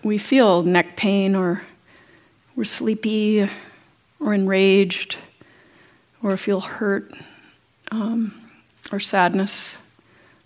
we 0.02 0.18
feel 0.18 0.62
neck 0.62 0.96
pain 0.96 1.34
or 1.34 1.62
we're 2.56 2.64
sleepy 2.64 3.48
or 4.18 4.34
enraged 4.34 5.16
or 6.22 6.36
feel 6.36 6.60
hurt 6.60 7.12
um, 7.90 8.32
or 8.92 9.00
sadness 9.00 9.76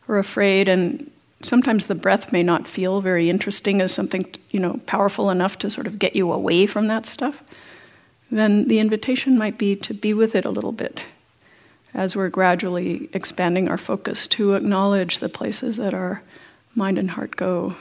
or 0.06 0.18
afraid, 0.18 0.68
and 0.68 1.10
sometimes 1.42 1.86
the 1.86 1.94
breath 1.94 2.32
may 2.32 2.42
not 2.42 2.68
feel 2.68 3.00
very 3.00 3.30
interesting 3.30 3.80
as 3.80 3.92
something 3.92 4.26
you 4.50 4.60
know 4.60 4.80
powerful 4.86 5.30
enough 5.30 5.58
to 5.58 5.70
sort 5.70 5.86
of 5.86 5.98
get 5.98 6.14
you 6.14 6.30
away 6.32 6.66
from 6.66 6.86
that 6.88 7.06
stuff. 7.06 7.42
Then 8.30 8.68
the 8.68 8.78
invitation 8.78 9.38
might 9.38 9.58
be 9.58 9.76
to 9.76 9.94
be 9.94 10.14
with 10.14 10.34
it 10.34 10.44
a 10.44 10.50
little 10.50 10.72
bit 10.72 11.00
as 11.92 12.16
we're 12.16 12.28
gradually 12.28 13.08
expanding 13.12 13.68
our 13.68 13.78
focus 13.78 14.26
to 14.26 14.54
acknowledge 14.54 15.20
the 15.20 15.28
places 15.28 15.76
that 15.76 15.94
our 15.94 16.22
mind 16.74 16.98
and 16.98 17.12
heart 17.12 17.36
go 17.36 17.76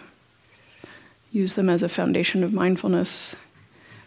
use 1.34 1.56
them 1.56 1.70
as 1.70 1.84
a 1.84 1.90
foundation 1.90 2.44
of 2.44 2.54
mindfulness 2.54 3.36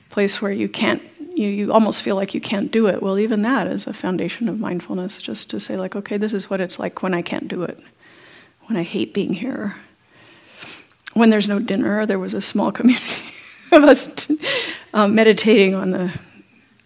place 0.08 0.40
where 0.40 0.52
you 0.52 0.68
can't 0.68 1.02
you, 1.34 1.48
you 1.48 1.72
almost 1.72 2.02
feel 2.02 2.16
like 2.16 2.32
you 2.32 2.40
can't 2.40 2.72
do 2.72 2.86
it 2.86 3.02
well 3.02 3.18
even 3.18 3.42
that 3.42 3.66
is 3.66 3.86
a 3.86 3.92
foundation 3.92 4.48
of 4.48 4.58
mindfulness 4.58 5.20
just 5.20 5.50
to 5.50 5.60
say 5.60 5.76
like 5.76 5.94
okay 5.94 6.16
this 6.16 6.32
is 6.32 6.48
what 6.48 6.60
it's 6.60 6.78
like 6.78 7.02
when 7.02 7.12
i 7.12 7.20
can't 7.20 7.48
do 7.48 7.62
it 7.62 7.78
when 8.66 8.76
I 8.76 8.82
hate 8.82 9.14
being 9.14 9.32
here. 9.32 9.74
When 11.14 11.30
there's 11.30 11.48
no 11.48 11.58
dinner, 11.58 12.04
there 12.04 12.18
was 12.18 12.34
a 12.34 12.40
small 12.40 12.72
community 12.78 13.22
of 13.72 13.84
us 13.84 14.06
t- 14.08 14.38
um, 14.92 15.14
meditating 15.14 15.74
on 15.74 15.90
the 15.90 16.12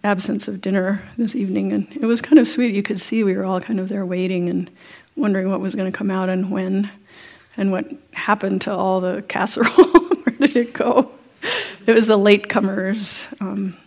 absence 0.03 0.47
of 0.47 0.61
dinner 0.61 1.01
this 1.17 1.35
evening, 1.35 1.73
and 1.73 1.87
it 1.93 2.05
was 2.05 2.21
kind 2.21 2.39
of 2.39 2.47
sweet. 2.47 2.73
You 2.73 2.83
could 2.83 2.99
see 2.99 3.23
we 3.23 3.35
were 3.35 3.45
all 3.45 3.61
kind 3.61 3.79
of 3.79 3.89
there 3.89 4.05
waiting 4.05 4.49
and 4.49 4.69
wondering 5.15 5.49
what 5.49 5.59
was 5.59 5.75
going 5.75 5.91
to 5.91 5.95
come 5.95 6.09
out 6.09 6.29
and 6.29 6.49
when, 6.49 6.89
and 7.57 7.71
what 7.71 7.91
happened 8.13 8.61
to 8.61 8.73
all 8.73 9.01
the 9.01 9.23
casserole. 9.27 9.90
Did 10.41 10.55
it 10.55 10.73
go? 10.73 11.11
It 11.85 11.93
was 11.93 12.07
the 12.07 12.17
latecomers. 12.17 13.27
Um, 13.41 13.77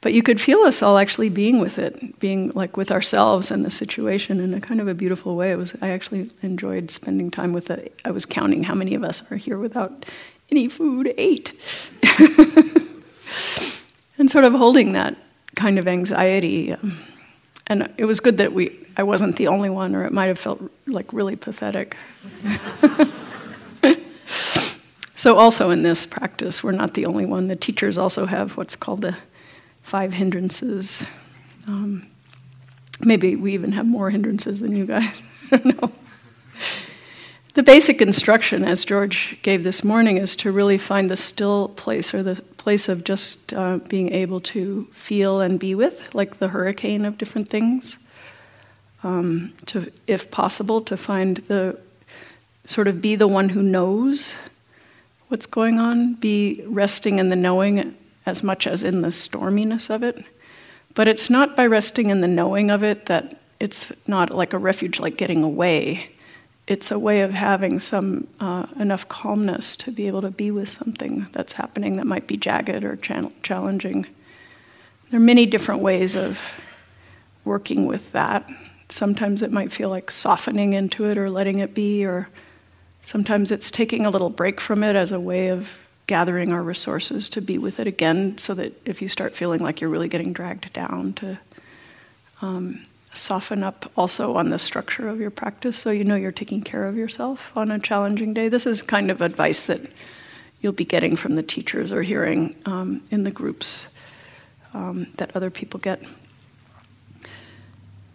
but 0.00 0.12
you 0.12 0.22
could 0.22 0.40
feel 0.40 0.60
us 0.60 0.82
all 0.82 0.98
actually 0.98 1.28
being 1.28 1.58
with 1.58 1.78
it, 1.78 2.20
being 2.20 2.50
like 2.54 2.76
with 2.76 2.92
ourselves 2.92 3.50
and 3.50 3.64
the 3.64 3.70
situation 3.70 4.38
in 4.38 4.54
a 4.54 4.60
kind 4.60 4.80
of 4.80 4.86
a 4.86 4.94
beautiful 4.94 5.34
way. 5.34 5.50
It 5.50 5.56
was 5.56 5.74
I 5.82 5.90
actually 5.90 6.30
enjoyed 6.42 6.90
spending 6.90 7.30
time 7.30 7.52
with 7.52 7.70
it. 7.70 8.00
I 8.04 8.12
was 8.12 8.24
counting 8.24 8.62
how 8.62 8.74
many 8.74 8.94
of 8.94 9.02
us 9.02 9.22
are 9.30 9.36
here 9.36 9.58
without 9.58 10.06
any 10.50 10.68
food, 10.68 11.12
eight. 11.16 11.52
and 14.18 14.30
sort 14.30 14.44
of 14.44 14.52
holding 14.52 14.92
that 14.92 15.16
kind 15.56 15.78
of 15.78 15.88
anxiety. 15.88 16.72
Um, 16.72 16.98
and 17.66 17.92
it 17.96 18.04
was 18.04 18.20
good 18.20 18.38
that 18.38 18.52
we 18.52 18.78
I 18.96 19.02
wasn't 19.02 19.36
the 19.36 19.48
only 19.48 19.70
one, 19.70 19.96
or 19.96 20.04
it 20.04 20.12
might 20.12 20.26
have 20.26 20.38
felt 20.38 20.62
like 20.86 21.12
really 21.12 21.36
pathetic. 21.36 21.96
so 25.26 25.38
also 25.38 25.70
in 25.70 25.82
this 25.82 26.06
practice, 26.06 26.62
we're 26.62 26.70
not 26.70 26.94
the 26.94 27.04
only 27.04 27.26
one. 27.26 27.48
The 27.48 27.56
teachers 27.56 27.98
also 27.98 28.26
have 28.26 28.56
what's 28.56 28.76
called 28.76 29.00
the 29.00 29.16
five 29.82 30.12
hindrances. 30.12 31.02
Um, 31.66 32.06
maybe 33.00 33.34
we 33.34 33.52
even 33.52 33.72
have 33.72 33.86
more 33.86 34.10
hindrances 34.10 34.60
than 34.60 34.76
you 34.76 34.86
guys. 34.86 35.24
I 35.50 35.56
don't 35.56 35.82
know. 35.82 35.90
The 37.54 37.64
basic 37.64 38.00
instruction, 38.00 38.64
as 38.64 38.84
George 38.84 39.36
gave 39.42 39.64
this 39.64 39.82
morning, 39.82 40.16
is 40.16 40.36
to 40.36 40.52
really 40.52 40.78
find 40.78 41.10
the 41.10 41.16
still 41.16 41.70
place 41.70 42.14
or 42.14 42.22
the 42.22 42.36
place 42.56 42.88
of 42.88 43.02
just 43.02 43.52
uh, 43.52 43.78
being 43.78 44.12
able 44.12 44.40
to 44.42 44.86
feel 44.92 45.40
and 45.40 45.58
be 45.58 45.74
with, 45.74 46.14
like 46.14 46.38
the 46.38 46.46
hurricane 46.46 47.04
of 47.04 47.18
different 47.18 47.48
things. 47.48 47.98
Um, 49.02 49.54
to, 49.66 49.90
if 50.06 50.30
possible, 50.30 50.82
to 50.82 50.96
find 50.96 51.38
the 51.48 51.80
sort 52.64 52.86
of 52.86 53.02
be 53.02 53.16
the 53.16 53.26
one 53.26 53.48
who 53.48 53.60
knows 53.60 54.36
what's 55.28 55.46
going 55.46 55.78
on, 55.78 56.14
be 56.14 56.62
resting 56.66 57.18
in 57.18 57.28
the 57.28 57.36
knowing 57.36 57.96
as 58.24 58.42
much 58.42 58.66
as 58.66 58.82
in 58.82 59.02
the 59.02 59.08
storminess 59.08 59.90
of 59.90 60.02
it. 60.02 60.24
But 60.94 61.08
it's 61.08 61.28
not 61.28 61.56
by 61.56 61.66
resting 61.66 62.10
in 62.10 62.20
the 62.20 62.28
knowing 62.28 62.70
of 62.70 62.82
it 62.82 63.06
that 63.06 63.40
it's 63.60 63.92
not 64.06 64.34
like 64.34 64.52
a 64.52 64.58
refuge, 64.58 65.00
like 65.00 65.16
getting 65.16 65.42
away. 65.42 66.10
It's 66.66 66.90
a 66.90 66.98
way 66.98 67.20
of 67.20 67.32
having 67.32 67.78
some 67.80 68.26
uh, 68.40 68.66
enough 68.78 69.08
calmness 69.08 69.76
to 69.78 69.90
be 69.90 70.06
able 70.06 70.22
to 70.22 70.30
be 70.30 70.50
with 70.50 70.68
something 70.68 71.26
that's 71.32 71.52
happening 71.52 71.96
that 71.96 72.06
might 72.06 72.26
be 72.26 72.36
jagged 72.36 72.82
or 72.82 72.96
cha- 72.96 73.30
challenging. 73.42 74.06
There 75.10 75.20
are 75.20 75.22
many 75.22 75.46
different 75.46 75.82
ways 75.82 76.16
of 76.16 76.40
working 77.44 77.86
with 77.86 78.10
that. 78.12 78.50
Sometimes 78.88 79.42
it 79.42 79.52
might 79.52 79.72
feel 79.72 79.88
like 79.88 80.10
softening 80.10 80.72
into 80.72 81.04
it 81.04 81.18
or 81.18 81.30
letting 81.30 81.60
it 81.60 81.74
be, 81.74 82.04
or 82.04 82.28
sometimes 83.06 83.52
it's 83.52 83.70
taking 83.70 84.04
a 84.04 84.10
little 84.10 84.28
break 84.28 84.60
from 84.60 84.82
it 84.82 84.96
as 84.96 85.12
a 85.12 85.20
way 85.20 85.46
of 85.46 85.78
gathering 86.08 86.52
our 86.52 86.62
resources 86.62 87.28
to 87.28 87.40
be 87.40 87.56
with 87.56 87.78
it 87.78 87.86
again 87.86 88.36
so 88.36 88.52
that 88.52 88.72
if 88.84 89.00
you 89.00 89.06
start 89.06 89.32
feeling 89.32 89.60
like 89.60 89.80
you're 89.80 89.88
really 89.88 90.08
getting 90.08 90.32
dragged 90.32 90.72
down 90.72 91.12
to 91.12 91.38
um, 92.42 92.82
soften 93.14 93.62
up 93.62 93.90
also 93.96 94.34
on 94.34 94.48
the 94.48 94.58
structure 94.58 95.08
of 95.08 95.20
your 95.20 95.30
practice 95.30 95.76
so 95.76 95.90
you 95.90 96.02
know 96.02 96.16
you're 96.16 96.32
taking 96.32 96.60
care 96.60 96.84
of 96.84 96.96
yourself 96.96 97.56
on 97.56 97.70
a 97.70 97.78
challenging 97.78 98.34
day. 98.34 98.48
This 98.48 98.66
is 98.66 98.82
kind 98.82 99.08
of 99.08 99.20
advice 99.20 99.66
that 99.66 99.80
you'll 100.60 100.72
be 100.72 100.84
getting 100.84 101.14
from 101.14 101.36
the 101.36 101.44
teachers 101.44 101.92
or 101.92 102.02
hearing 102.02 102.56
um, 102.66 103.02
in 103.12 103.22
the 103.22 103.30
groups 103.30 103.86
um, 104.74 105.06
that 105.18 105.34
other 105.36 105.50
people 105.50 105.78
get. 105.78 106.02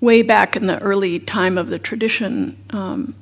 Way 0.02 0.22
back 0.22 0.58
in 0.58 0.66
the 0.66 0.80
early 0.80 1.18
time 1.18 1.58
of 1.58 1.68
the 1.68 1.80
tradition 1.80 2.58
um, 2.72 3.16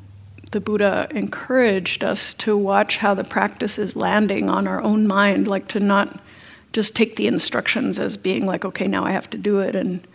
the 0.51 0.60
Buddha 0.60 1.08
encouraged 1.12 2.03
us 2.03 2.34
to 2.36 2.58
watch 2.58 2.98
how 2.98 3.13
the 3.13 3.24
practice 3.24 3.77
is 3.77 3.96
landing 3.96 4.50
on 4.50 4.68
our 4.68 4.82
own 4.82 5.06
mind, 5.06 5.48
like 5.48 5.68
to 5.70 5.79
not 5.79 6.20
just 6.74 6.96
take 6.96 7.15
the 7.15 7.27
instructions 7.27 8.00
as 8.00 8.18
being 8.18 8.46
like, 8.46 8.65
okay, 8.65 8.88
now 8.88 9.06
I 9.06 9.12
have 9.12 9.29
to 9.32 9.38
do 9.38 9.60
it. 9.60 9.75
And 9.75 10.06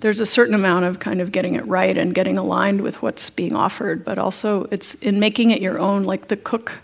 there's 0.00 0.20
a 0.20 0.26
certain 0.26 0.54
amount 0.54 0.84
of 0.84 0.98
kind 0.98 1.20
of 1.20 1.32
getting 1.32 1.54
it 1.54 1.66
right 1.66 1.96
and 1.96 2.14
getting 2.14 2.38
aligned 2.38 2.80
with 2.80 3.02
what's 3.02 3.30
being 3.30 3.54
offered, 3.54 4.04
but 4.04 4.18
also 4.18 4.64
it's 4.70 4.94
in 4.94 5.20
making 5.20 5.50
it 5.50 5.60
your 5.60 5.78
own. 5.78 6.04
Like 6.04 6.28
the 6.28 6.36
cook, 6.36 6.80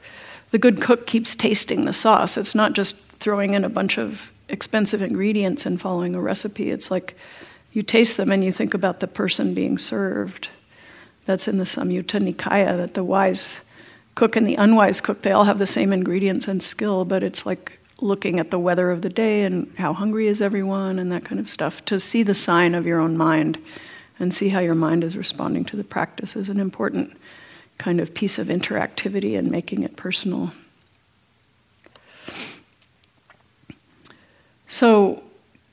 the 0.51 0.59
good 0.59 0.81
cook 0.81 1.07
keeps 1.07 1.35
tasting 1.35 1.85
the 1.85 1.93
sauce. 1.93 2.37
It's 2.37 2.55
not 2.55 2.75
just 2.75 2.97
throwing 2.97 3.55
in 3.55 3.65
a 3.65 3.69
bunch 3.69 3.99
of 3.99 4.33
expensive 4.49 5.03
ingredients 5.03 5.67
and 5.67 5.81
following 5.81 6.15
a 6.15 6.21
recipe. 6.21 6.71
It's 6.71 6.91
like 6.91 7.17
you 7.73 7.83
taste 7.83 8.17
them 8.17 8.31
and 8.31 8.45
you 8.45 8.53
think 8.53 8.75
about 8.75 9.01
the 9.01 9.09
person 9.09 9.55
being 9.55 9.79
served 9.79 10.49
that's 11.27 11.49
in 11.49 11.59
the 11.59 11.65
Samyutta 11.65 12.21
Nikaya, 12.21 12.77
that 12.77 12.95
the 12.95 13.05
wise 13.05 13.61
cook 14.15 14.37
and 14.37 14.47
the 14.47 14.55
unwise 14.57 15.01
cook, 15.01 15.23
they 15.23 15.33
all 15.33 15.45
have 15.45 15.59
the 15.59 15.67
same 15.67 15.93
ingredients 15.93 16.47
and 16.47 16.63
skill, 16.63 17.05
but 17.05 17.23
it's 17.23 17.45
like 17.47 17.79
looking 18.01 18.39
at 18.39 18.51
the 18.51 18.59
weather 18.59 18.91
of 18.91 19.03
the 19.03 19.09
day 19.09 19.43
and 19.43 19.73
how 19.79 19.93
hungry 19.93 20.29
is 20.29 20.43
everyone 20.43 20.99
and 20.99 21.11
that 21.11 21.25
kind 21.25 21.41
of 21.41 21.49
stuff. 21.49 21.85
To 21.87 21.99
see 21.99 22.23
the 22.23 22.35
sign 22.35 22.75
of 22.75 22.87
your 22.87 23.01
own 23.01 23.17
mind 23.17 23.59
and 24.19 24.33
see 24.33 24.51
how 24.51 24.61
your 24.61 24.75
mind 24.75 25.03
is 25.03 25.17
responding 25.17 25.65
to 25.67 25.77
the 25.77 25.85
practice 25.85 26.37
is 26.37 26.49
an 26.49 26.61
important 26.61 27.17
kind 27.79 28.01
of 28.01 28.15
piece 28.15 28.39
of 28.39 28.49
interactivity 28.49 29.37
and 29.37 29.51
making 29.51 29.83
it 29.83 29.97
personal. 29.97 30.53
So, 34.69 35.23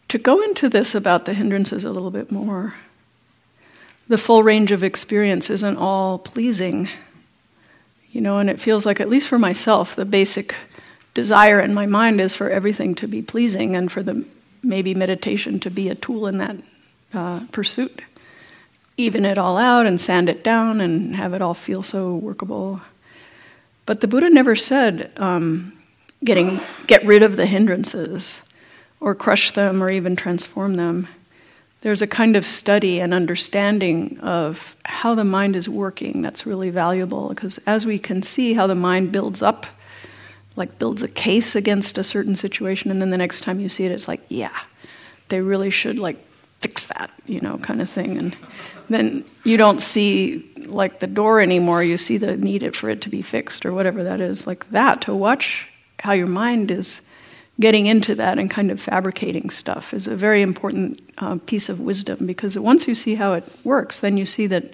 to 0.07 0.17
go 0.17 0.41
into 0.41 0.67
this 0.67 0.93
about 0.93 1.25
the 1.25 1.33
hindrances 1.33 1.85
a 1.85 1.91
little 1.91 2.11
bit 2.11 2.31
more 2.31 2.75
the 4.11 4.17
full 4.17 4.43
range 4.43 4.73
of 4.73 4.83
experience 4.83 5.49
isn't 5.49 5.77
all 5.77 6.19
pleasing. 6.19 6.89
You 8.11 8.19
know, 8.19 8.39
and 8.39 8.49
it 8.49 8.59
feels 8.59 8.85
like, 8.85 8.99
at 8.99 9.07
least 9.07 9.29
for 9.29 9.39
myself, 9.39 9.95
the 9.95 10.03
basic 10.03 10.53
desire 11.13 11.61
in 11.61 11.73
my 11.73 11.85
mind 11.85 12.19
is 12.19 12.35
for 12.35 12.49
everything 12.49 12.93
to 12.95 13.07
be 13.07 13.21
pleasing 13.21 13.73
and 13.73 13.89
for 13.89 14.03
the 14.03 14.25
maybe 14.61 14.93
meditation 14.93 15.61
to 15.61 15.71
be 15.71 15.87
a 15.87 15.95
tool 15.95 16.27
in 16.27 16.39
that 16.39 16.57
uh, 17.13 17.39
pursuit. 17.53 18.01
Even 18.97 19.23
it 19.23 19.37
all 19.37 19.57
out 19.57 19.85
and 19.85 19.97
sand 19.97 20.27
it 20.27 20.43
down 20.43 20.81
and 20.81 21.15
have 21.15 21.33
it 21.33 21.41
all 21.41 21.53
feel 21.53 21.81
so 21.81 22.13
workable. 22.13 22.81
But 23.85 24.01
the 24.01 24.09
Buddha 24.09 24.29
never 24.29 24.57
said 24.57 25.09
um, 25.15 25.71
getting 26.21 26.59
get 26.85 27.05
rid 27.05 27.23
of 27.23 27.37
the 27.37 27.45
hindrances 27.45 28.41
or 28.99 29.15
crush 29.15 29.51
them 29.51 29.81
or 29.81 29.89
even 29.89 30.17
transform 30.17 30.75
them 30.75 31.07
there's 31.81 32.01
a 32.01 32.07
kind 32.07 32.35
of 32.35 32.45
study 32.45 32.99
and 32.99 33.13
understanding 33.13 34.19
of 34.19 34.75
how 34.85 35.15
the 35.15 35.23
mind 35.23 35.55
is 35.55 35.67
working 35.67 36.21
that's 36.21 36.45
really 36.45 36.69
valuable 36.69 37.29
because 37.29 37.59
as 37.65 37.85
we 37.85 37.97
can 37.97 38.21
see 38.21 38.53
how 38.53 38.67
the 38.67 38.75
mind 38.75 39.11
builds 39.11 39.41
up 39.41 39.65
like 40.55 40.77
builds 40.79 41.01
a 41.01 41.07
case 41.07 41.55
against 41.55 41.97
a 41.97 42.03
certain 42.03 42.35
situation 42.35 42.91
and 42.91 43.01
then 43.01 43.09
the 43.09 43.17
next 43.17 43.41
time 43.41 43.59
you 43.59 43.69
see 43.69 43.85
it 43.85 43.91
it's 43.91 44.07
like 44.07 44.21
yeah 44.29 44.61
they 45.29 45.41
really 45.41 45.69
should 45.69 45.97
like 45.97 46.17
fix 46.61 46.85
that 46.85 47.09
you 47.25 47.41
know 47.41 47.57
kind 47.57 47.81
of 47.81 47.89
thing. 47.89 48.17
And 48.17 48.35
then 48.89 49.25
you 49.43 49.57
don't 49.57 49.81
see 49.81 50.47
like 50.67 50.99
the 50.99 51.07
door 51.07 51.41
anymore. 51.41 51.83
You 51.83 51.97
see 51.97 52.17
the 52.17 52.37
need 52.37 52.75
for 52.75 52.89
it 52.89 53.01
to 53.01 53.09
be 53.09 53.21
fixed 53.21 53.65
or 53.65 53.73
whatever 53.73 54.03
that 54.03 54.21
is. 54.21 54.47
Like 54.47 54.69
that 54.69 55.01
to 55.01 55.15
watch 55.15 55.67
how 55.99 56.13
your 56.13 56.27
mind 56.27 56.71
is 56.71 57.01
getting 57.59 57.85
into 57.85 58.15
that 58.15 58.37
and 58.37 58.49
kind 58.49 58.71
of 58.71 58.79
fabricating 58.79 59.49
stuff 59.49 59.93
is 59.93 60.07
a 60.07 60.15
very 60.15 60.41
important 60.41 60.99
uh, 61.19 61.37
piece 61.45 61.69
of 61.69 61.79
wisdom 61.79 62.25
because 62.25 62.57
once 62.57 62.87
you 62.87 62.95
see 62.95 63.15
how 63.15 63.33
it 63.33 63.43
works, 63.63 63.99
then 63.99 64.17
you 64.17 64.25
see 64.25 64.47
that 64.47 64.73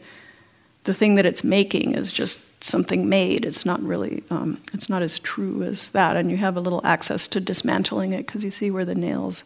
the 0.86 0.93
thing 0.93 1.15
that 1.15 1.25
it's 1.25 1.43
making 1.43 1.93
is 1.93 2.13
just 2.13 2.39
something 2.63 3.10
made. 3.10 3.43
It's 3.43 3.65
not 3.65 3.81
really, 3.84 4.24
um, 4.29 4.62
it's 4.74 4.89
not 4.89 5.01
as 5.01 5.19
true 5.19 5.63
as 5.63 5.89
that, 5.89 6.15
and 6.15 6.31
you 6.31 6.38
have 6.38 6.55
a 6.55 6.62
little 6.62 6.81
access 6.86 7.27
to 7.29 7.41
dismantling 7.41 8.13
it 8.13 8.25
because 8.25 8.43
you 8.43 8.51
see 8.51 8.72
where 8.72 8.86
the 8.86 8.96
nails 8.96 9.43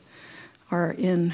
are 0.70 0.92
in. 0.92 1.34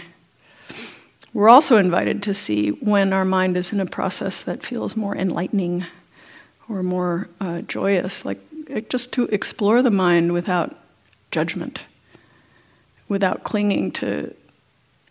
We're 1.34 1.50
also 1.50 1.76
invited 1.76 2.24
to 2.24 2.34
see 2.34 2.70
when 2.70 3.12
our 3.12 3.26
mind 3.26 3.58
is 3.58 3.74
in 3.74 3.82
a 3.82 3.86
process 3.86 4.44
that 4.44 4.64
feels 4.64 4.96
more 4.96 5.16
enlightening 5.16 5.86
or 6.70 6.84
more 6.84 7.28
uh, 7.42 7.62
joyous, 7.62 8.24
like 8.24 8.40
just 8.90 9.12
to 9.14 9.24
explore 9.26 9.82
the 9.82 9.92
mind 9.92 10.32
without 10.32 10.78
judgment, 11.38 11.82
without 13.08 13.44
clinging 13.44 13.92
to, 13.92 14.34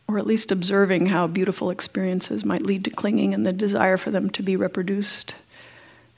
or 0.09 0.19
at 0.19 0.27
least 0.27 0.51
observing 0.51 1.07
how 1.07 1.29
beautiful 1.29 1.71
experiences 1.71 2.45
might 2.45 2.67
lead 2.71 2.83
to 2.85 2.91
clinging 2.91 3.33
and 3.33 3.47
the 3.47 3.53
desire 3.53 3.97
for 3.97 4.11
them 4.11 4.29
to 4.31 4.43
be 4.43 4.57
reproduced, 4.57 5.37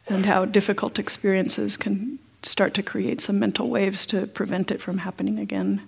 and 0.06 0.24
how 0.24 0.46
difficult 0.46 0.98
experiences 0.98 1.76
can 1.76 2.18
start 2.42 2.72
to 2.72 2.82
create 2.82 3.20
some 3.20 3.38
mental 3.38 3.68
waves 3.68 4.06
to 4.06 4.26
prevent 4.26 4.70
it 4.70 4.80
from 4.80 4.98
happening 4.98 5.38
again. 5.38 5.82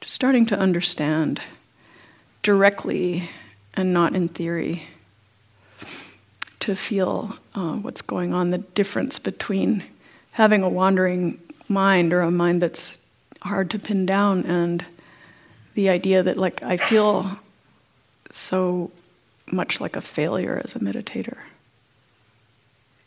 Just 0.00 0.14
starting 0.14 0.46
to 0.46 0.58
understand 0.58 1.42
directly 2.42 3.28
and 3.74 3.92
not 3.92 4.16
in 4.16 4.28
theory 4.28 4.84
to 6.60 6.74
feel 6.74 7.36
uh, 7.54 7.74
what's 7.74 8.00
going 8.02 8.32
on, 8.32 8.50
the 8.50 8.64
difference 8.80 9.18
between 9.18 9.84
having 10.32 10.62
a 10.62 10.68
wandering 10.70 11.38
mind 11.68 12.12
or 12.14 12.22
a 12.22 12.30
mind 12.30 12.62
that's 12.62 12.98
hard 13.46 13.70
to 13.70 13.78
pin 13.78 14.06
down 14.06 14.44
and 14.44 14.84
the 15.74 15.88
idea 15.88 16.22
that 16.22 16.36
like 16.36 16.62
I 16.62 16.76
feel 16.76 17.38
so 18.30 18.90
much 19.50 19.80
like 19.80 19.96
a 19.96 20.00
failure 20.00 20.60
as 20.64 20.74
a 20.74 20.78
meditator. 20.80 21.38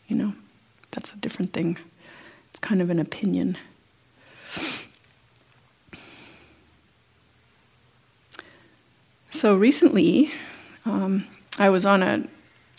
You 0.08 0.16
know, 0.16 0.32
that's 0.90 1.12
a 1.12 1.16
different 1.16 1.52
thing. 1.52 1.78
It's 2.50 2.58
kind 2.58 2.82
of 2.82 2.90
an 2.90 2.98
opinion. 2.98 3.56
So 9.30 9.56
recently, 9.56 10.32
um, 10.84 11.26
I 11.58 11.70
was 11.70 11.86
on 11.86 12.02
a 12.02 12.26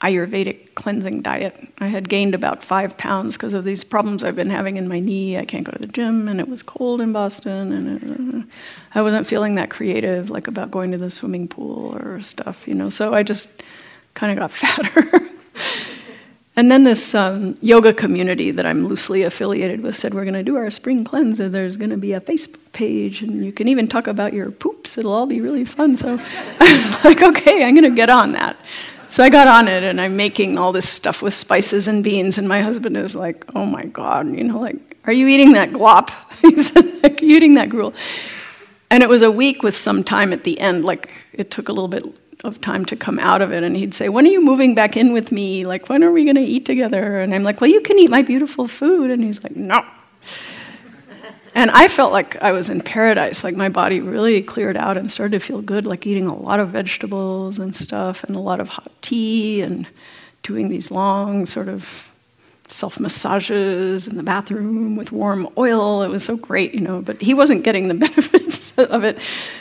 Ayurvedic 0.01 0.73
cleansing 0.73 1.21
diet. 1.21 1.67
I 1.77 1.87
had 1.87 2.09
gained 2.09 2.33
about 2.33 2.63
five 2.63 2.97
pounds 2.97 3.37
because 3.37 3.53
of 3.53 3.63
these 3.63 3.83
problems 3.83 4.23
I've 4.23 4.35
been 4.35 4.49
having 4.49 4.77
in 4.77 4.87
my 4.87 4.99
knee. 4.99 5.37
I 5.37 5.45
can't 5.45 5.63
go 5.63 5.71
to 5.71 5.79
the 5.79 5.87
gym, 5.87 6.27
and 6.27 6.39
it 6.39 6.47
was 6.47 6.63
cold 6.63 7.01
in 7.01 7.13
Boston, 7.13 7.71
and 7.71 8.43
it, 8.43 8.47
I 8.95 9.03
wasn't 9.03 9.27
feeling 9.27 9.55
that 9.55 9.69
creative, 9.69 10.31
like 10.31 10.47
about 10.47 10.71
going 10.71 10.91
to 10.91 10.97
the 10.97 11.11
swimming 11.11 11.47
pool 11.47 11.95
or 11.95 12.19
stuff, 12.21 12.67
you 12.67 12.73
know. 12.73 12.89
So 12.89 13.13
I 13.13 13.21
just 13.21 13.61
kind 14.15 14.31
of 14.31 14.39
got 14.39 14.51
fatter. 14.57 15.29
and 16.55 16.71
then 16.71 16.83
this 16.83 17.13
um, 17.13 17.55
yoga 17.61 17.93
community 17.93 18.49
that 18.49 18.65
I'm 18.65 18.87
loosely 18.87 19.21
affiliated 19.21 19.81
with 19.81 19.95
said, 19.95 20.15
We're 20.15 20.25
going 20.25 20.33
to 20.33 20.43
do 20.43 20.57
our 20.57 20.71
spring 20.71 21.03
cleanse, 21.03 21.39
and 21.39 21.53
there's 21.53 21.77
going 21.77 21.91
to 21.91 21.97
be 21.97 22.13
a 22.13 22.21
Facebook 22.21 22.71
page, 22.73 23.21
and 23.21 23.45
you 23.45 23.51
can 23.51 23.67
even 23.67 23.87
talk 23.87 24.07
about 24.07 24.33
your 24.33 24.49
poops. 24.49 24.97
It'll 24.97 25.13
all 25.13 25.27
be 25.27 25.41
really 25.41 25.65
fun. 25.65 25.95
So 25.95 26.19
I 26.59 26.77
was 26.77 27.05
like, 27.05 27.21
Okay, 27.21 27.63
I'm 27.63 27.75
going 27.75 27.87
to 27.87 27.95
get 27.95 28.09
on 28.09 28.31
that. 28.31 28.57
So 29.11 29.21
I 29.25 29.29
got 29.29 29.45
on 29.45 29.67
it 29.67 29.83
and 29.83 29.99
I'm 29.99 30.15
making 30.15 30.57
all 30.57 30.71
this 30.71 30.87
stuff 30.87 31.21
with 31.21 31.33
spices 31.33 31.89
and 31.89 32.01
beans, 32.01 32.37
and 32.37 32.47
my 32.47 32.61
husband 32.61 32.95
is 32.95 33.13
like, 33.13 33.43
oh 33.55 33.65
my 33.65 33.83
God, 33.87 34.33
you 34.33 34.45
know, 34.45 34.57
like, 34.57 34.77
are 35.03 35.11
you 35.11 35.27
eating 35.27 35.51
that 35.51 35.71
glop? 35.71 36.11
He's 36.41 36.73
like, 36.73 37.21
eating 37.21 37.55
that 37.55 37.67
gruel? 37.67 37.93
And 38.89 39.03
it 39.03 39.09
was 39.09 39.21
a 39.21 39.29
week 39.29 39.63
with 39.63 39.75
some 39.75 40.05
time 40.05 40.31
at 40.31 40.45
the 40.45 40.57
end, 40.61 40.85
like, 40.85 41.11
it 41.33 41.51
took 41.51 41.67
a 41.67 41.73
little 41.73 41.89
bit 41.89 42.05
of 42.45 42.61
time 42.61 42.85
to 42.85 42.95
come 42.95 43.19
out 43.19 43.41
of 43.41 43.51
it. 43.51 43.63
And 43.63 43.75
he'd 43.75 43.93
say, 43.93 44.07
When 44.07 44.25
are 44.25 44.31
you 44.31 44.41
moving 44.41 44.75
back 44.75 44.95
in 44.95 45.11
with 45.11 45.29
me? 45.29 45.65
Like, 45.65 45.89
when 45.89 46.05
are 46.05 46.11
we 46.13 46.23
going 46.23 46.37
to 46.37 46.41
eat 46.41 46.65
together? 46.65 47.19
And 47.19 47.35
I'm 47.35 47.43
like, 47.43 47.59
Well, 47.59 47.69
you 47.69 47.81
can 47.81 47.99
eat 47.99 48.09
my 48.09 48.21
beautiful 48.21 48.65
food. 48.65 49.11
And 49.11 49.25
he's 49.25 49.43
like, 49.43 49.57
No. 49.57 49.85
And 51.53 51.69
I 51.71 51.87
felt 51.87 52.13
like 52.13 52.41
I 52.41 52.51
was 52.53 52.69
in 52.69 52.81
paradise. 52.81 53.43
Like 53.43 53.55
my 53.55 53.69
body 53.69 53.99
really 53.99 54.41
cleared 54.41 54.77
out 54.77 54.97
and 54.97 55.11
started 55.11 55.39
to 55.39 55.45
feel 55.45 55.61
good, 55.61 55.85
like 55.85 56.07
eating 56.07 56.27
a 56.27 56.35
lot 56.35 56.59
of 56.59 56.69
vegetables 56.69 57.59
and 57.59 57.75
stuff, 57.75 58.23
and 58.23 58.35
a 58.35 58.39
lot 58.39 58.59
of 58.59 58.69
hot 58.69 58.91
tea, 59.01 59.61
and 59.61 59.87
doing 60.43 60.69
these 60.69 60.91
long 60.91 61.45
sort 61.45 61.67
of 61.67 62.11
self 62.71 62.99
massages 62.99 64.07
in 64.07 64.15
the 64.15 64.23
bathroom 64.23 64.95
with 64.95 65.11
warm 65.11 65.47
oil. 65.57 66.03
It 66.03 66.07
was 66.07 66.23
so 66.23 66.37
great, 66.37 66.73
you 66.73 66.79
know, 66.79 67.01
but 67.01 67.21
he 67.21 67.33
wasn't 67.33 67.63
getting 67.63 67.87
the 67.87 67.93
benefits 68.07 68.71
of 68.77 69.03
it. 69.03 69.17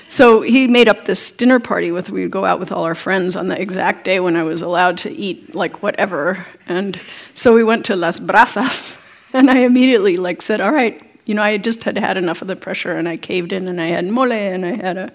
So 0.09 0.42
he 0.42 0.68
made 0.68 0.88
up 0.88 1.05
this 1.05 1.33
dinner 1.33 1.61
party 1.61 1.90
with 1.90 2.11
we'd 2.11 2.31
go 2.31 2.44
out 2.44 2.61
with 2.61 2.72
all 2.72 2.85
our 2.85 2.94
friends 2.94 3.37
on 3.37 3.48
the 3.48 3.61
exact 3.61 4.05
day 4.05 4.20
when 4.20 4.37
I 4.37 4.42
was 4.44 4.62
allowed 4.62 4.98
to 4.98 5.11
eat 5.11 5.55
like 5.55 5.83
whatever. 5.83 6.46
And 6.66 7.00
so 7.35 7.55
we 7.55 7.64
went 7.64 7.85
to 7.87 7.96
Las 7.96 8.20
Brasas 8.20 8.96
and 9.33 9.50
I 9.50 9.59
immediately 9.59 10.16
like 10.16 10.42
said, 10.42 10.61
"All 10.61 10.72
right, 10.72 11.00
you 11.30 11.36
know, 11.36 11.44
I 11.44 11.58
just 11.58 11.84
had 11.84 11.96
had 11.96 12.16
enough 12.16 12.42
of 12.42 12.48
the 12.48 12.56
pressure 12.56 12.96
and 12.96 13.08
I 13.08 13.16
caved 13.16 13.52
in 13.52 13.68
and 13.68 13.80
I 13.80 13.86
had 13.86 14.04
mole 14.04 14.32
and 14.32 14.66
I 14.66 14.74
had 14.74 14.98
a 14.98 15.12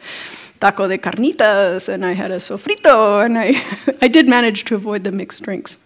taco 0.62 0.88
de 0.88 0.98
carnitas 0.98 1.90
and 1.90 2.06
I 2.06 2.14
had 2.14 2.32
a 2.32 2.38
sofrito 2.38 3.26
and 3.26 3.38
I, 3.38 3.62
I 4.02 4.08
did 4.08 4.26
manage 4.26 4.64
to 4.66 4.76
avoid 4.76 5.04
the 5.04 5.12
mixed 5.12 5.44
drinks, 5.44 5.78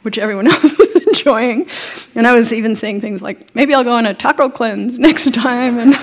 which 0.00 0.16
everyone 0.16 0.46
else 0.50 0.78
was 0.78 0.96
enjoying. 1.06 1.68
And 2.14 2.26
I 2.26 2.34
was 2.34 2.54
even 2.54 2.74
saying 2.74 3.02
things 3.02 3.20
like, 3.20 3.54
maybe 3.54 3.74
I'll 3.74 3.84
go 3.84 3.92
on 3.92 4.06
a 4.06 4.14
taco 4.14 4.48
cleanse 4.48 4.98
next 5.08 5.34
time. 5.34 5.78
And, 5.78 5.94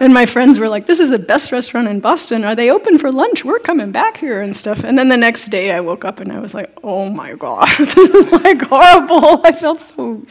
and 0.00 0.14
my 0.14 0.24
friends 0.24 0.60
were 0.60 0.68
like, 0.68 0.86
this 0.86 1.00
is 1.00 1.10
the 1.10 1.18
best 1.18 1.50
restaurant 1.50 1.88
in 1.88 1.98
Boston. 1.98 2.44
Are 2.44 2.54
they 2.54 2.70
open 2.70 2.96
for 2.96 3.10
lunch? 3.10 3.44
We're 3.44 3.58
coming 3.58 3.90
back 3.90 4.18
here 4.18 4.40
and 4.40 4.54
stuff. 4.54 4.84
And 4.84 4.96
then 4.96 5.08
the 5.08 5.16
next 5.16 5.46
day 5.46 5.72
I 5.72 5.80
woke 5.80 6.04
up 6.04 6.20
and 6.20 6.30
I 6.30 6.38
was 6.38 6.54
like, 6.54 6.70
oh 6.84 7.10
my 7.10 7.34
God, 7.34 7.66
this 7.76 7.96
is 7.96 8.26
like 8.26 8.62
horrible. 8.62 9.44
I 9.44 9.50
felt 9.50 9.80
so 9.80 10.24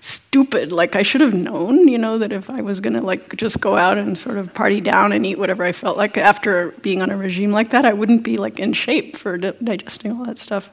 stupid. 0.00 0.72
Like 0.72 0.96
I 0.96 1.02
should 1.02 1.20
have 1.20 1.34
known, 1.34 1.88
you 1.88 1.98
know, 1.98 2.18
that 2.18 2.32
if 2.32 2.50
I 2.50 2.60
was 2.60 2.80
gonna 2.80 3.02
like 3.02 3.36
just 3.36 3.60
go 3.60 3.76
out 3.76 3.98
and 3.98 4.16
sort 4.16 4.38
of 4.38 4.52
party 4.54 4.80
down 4.80 5.12
and 5.12 5.24
eat 5.26 5.38
whatever 5.38 5.64
I 5.64 5.72
felt 5.72 5.96
like 5.96 6.16
after 6.16 6.72
being 6.82 7.02
on 7.02 7.10
a 7.10 7.16
regime 7.16 7.52
like 7.52 7.70
that, 7.70 7.84
I 7.84 7.92
wouldn't 7.92 8.22
be 8.22 8.36
like 8.36 8.58
in 8.58 8.72
shape 8.72 9.16
for 9.16 9.38
di- 9.38 9.54
digesting 9.62 10.12
all 10.12 10.24
that 10.26 10.38
stuff. 10.38 10.70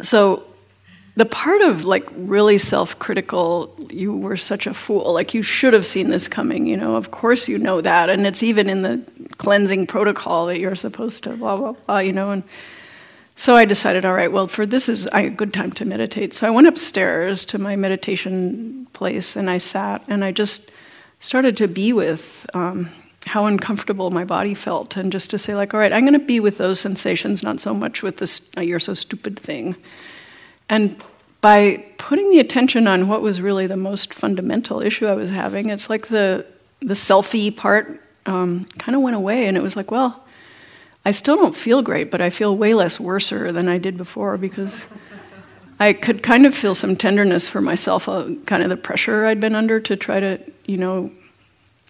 So 0.00 0.44
the 1.18 1.26
part 1.26 1.62
of 1.62 1.84
like 1.84 2.06
really 2.14 2.58
self-critical 2.58 3.74
you 3.90 4.16
were 4.16 4.36
such 4.36 4.68
a 4.68 4.72
fool 4.72 5.12
like 5.12 5.34
you 5.34 5.42
should 5.42 5.72
have 5.72 5.84
seen 5.84 6.10
this 6.10 6.28
coming 6.28 6.64
you 6.64 6.76
know 6.76 6.94
of 6.94 7.10
course 7.10 7.48
you 7.48 7.58
know 7.58 7.80
that 7.80 8.08
and 8.08 8.24
it's 8.24 8.40
even 8.40 8.70
in 8.70 8.82
the 8.82 9.02
cleansing 9.36 9.84
protocol 9.84 10.46
that 10.46 10.60
you're 10.60 10.76
supposed 10.76 11.24
to 11.24 11.30
blah 11.30 11.56
blah 11.56 11.72
blah 11.72 11.98
you 11.98 12.12
know 12.12 12.30
and 12.30 12.44
so 13.38 13.54
I 13.54 13.64
decided, 13.66 14.04
all 14.04 14.14
right, 14.14 14.32
well, 14.32 14.48
for 14.48 14.66
this 14.66 14.88
is 14.88 15.08
a 15.12 15.30
good 15.30 15.54
time 15.54 15.70
to 15.74 15.84
meditate. 15.84 16.34
So 16.34 16.44
I 16.48 16.50
went 16.50 16.66
upstairs 16.66 17.44
to 17.44 17.58
my 17.58 17.76
meditation 17.76 18.88
place 18.94 19.36
and 19.36 19.48
I 19.48 19.58
sat 19.58 20.02
and 20.08 20.24
I 20.24 20.32
just 20.32 20.72
started 21.20 21.56
to 21.58 21.68
be 21.68 21.92
with 21.92 22.50
um, 22.52 22.90
how 23.26 23.46
uncomfortable 23.46 24.10
my 24.10 24.24
body 24.24 24.54
felt 24.54 24.96
and 24.96 25.12
just 25.12 25.30
to 25.30 25.38
say, 25.38 25.54
like, 25.54 25.72
all 25.72 25.78
right, 25.78 25.92
I'm 25.92 26.02
going 26.02 26.18
to 26.18 26.26
be 26.26 26.40
with 26.40 26.58
those 26.58 26.80
sensations, 26.80 27.44
not 27.44 27.60
so 27.60 27.72
much 27.72 28.02
with 28.02 28.16
this 28.16 28.50
uh, 28.56 28.60
you're 28.60 28.80
so 28.80 28.94
stupid 28.94 29.38
thing. 29.38 29.76
And 30.68 31.00
by 31.40 31.84
putting 31.96 32.30
the 32.30 32.40
attention 32.40 32.88
on 32.88 33.06
what 33.06 33.22
was 33.22 33.40
really 33.40 33.68
the 33.68 33.76
most 33.76 34.12
fundamental 34.12 34.82
issue 34.82 35.06
I 35.06 35.14
was 35.14 35.30
having, 35.30 35.68
it's 35.68 35.88
like 35.88 36.08
the, 36.08 36.44
the 36.80 36.94
selfie 36.94 37.56
part 37.56 38.00
um, 38.26 38.64
kind 38.80 38.96
of 38.96 39.02
went 39.02 39.14
away 39.14 39.46
and 39.46 39.56
it 39.56 39.62
was 39.62 39.76
like, 39.76 39.92
well, 39.92 40.24
I 41.08 41.12
still 41.12 41.36
don't 41.36 41.56
feel 41.56 41.80
great, 41.80 42.10
but 42.10 42.20
I 42.20 42.28
feel 42.28 42.54
way 42.54 42.74
less 42.74 43.00
worser 43.00 43.50
than 43.50 43.66
I 43.66 43.78
did 43.78 43.96
before 43.96 44.36
because 44.36 44.84
I 45.80 45.94
could 45.94 46.22
kind 46.22 46.44
of 46.44 46.54
feel 46.54 46.74
some 46.74 46.96
tenderness 46.96 47.48
for 47.48 47.62
myself, 47.62 48.10
uh, 48.10 48.28
kind 48.44 48.62
of 48.62 48.68
the 48.68 48.76
pressure 48.76 49.24
I'd 49.24 49.40
been 49.40 49.54
under 49.54 49.80
to 49.80 49.96
try 49.96 50.20
to, 50.20 50.38
you 50.66 50.76
know, 50.76 51.10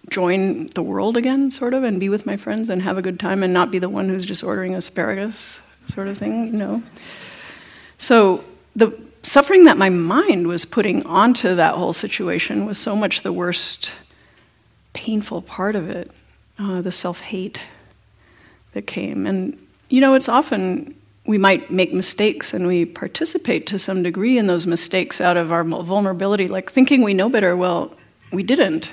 join 0.07 0.67
the 0.67 0.81
world 0.81 1.17
again, 1.17 1.51
sort 1.51 1.73
of, 1.73 1.83
and 1.83 1.99
be 1.99 2.07
with 2.07 2.25
my 2.25 2.37
friends 2.37 2.69
and 2.69 2.81
have 2.81 2.97
a 2.97 3.01
good 3.01 3.19
time 3.19 3.43
and 3.43 3.53
not 3.53 3.71
be 3.71 3.79
the 3.79 3.89
one 3.89 4.07
who's 4.07 4.25
just 4.25 4.41
ordering 4.41 4.73
asparagus, 4.73 5.59
sort 5.93 6.07
of 6.07 6.17
thing, 6.17 6.45
you 6.45 6.53
know. 6.53 6.81
So 7.97 8.45
the 8.77 8.97
suffering 9.21 9.65
that 9.65 9.75
my 9.75 9.89
mind 9.89 10.47
was 10.47 10.63
putting 10.63 11.05
onto 11.05 11.55
that 11.55 11.75
whole 11.75 11.91
situation 11.91 12.65
was 12.65 12.79
so 12.79 12.95
much 12.95 13.23
the 13.23 13.33
worst, 13.33 13.91
painful 14.93 15.41
part 15.41 15.75
of 15.75 15.89
it, 15.89 16.09
uh, 16.57 16.81
the 16.81 16.93
self 16.93 17.19
hate 17.19 17.59
that 18.73 18.87
came. 18.87 19.25
And, 19.25 19.57
you 19.89 20.01
know, 20.01 20.13
it's 20.15 20.29
often 20.29 20.95
we 21.25 21.37
might 21.37 21.69
make 21.69 21.93
mistakes 21.93 22.53
and 22.53 22.65
we 22.65 22.85
participate 22.85 23.67
to 23.67 23.77
some 23.77 24.01
degree 24.03 24.37
in 24.37 24.47
those 24.47 24.65
mistakes 24.65 25.21
out 25.21 25.37
of 25.37 25.51
our 25.51 25.63
vulnerability, 25.63 26.47
like 26.47 26.71
thinking 26.71 27.03
we 27.03 27.13
know 27.13 27.29
better. 27.29 27.55
Well, 27.55 27.93
we 28.31 28.43
didn't. 28.43 28.91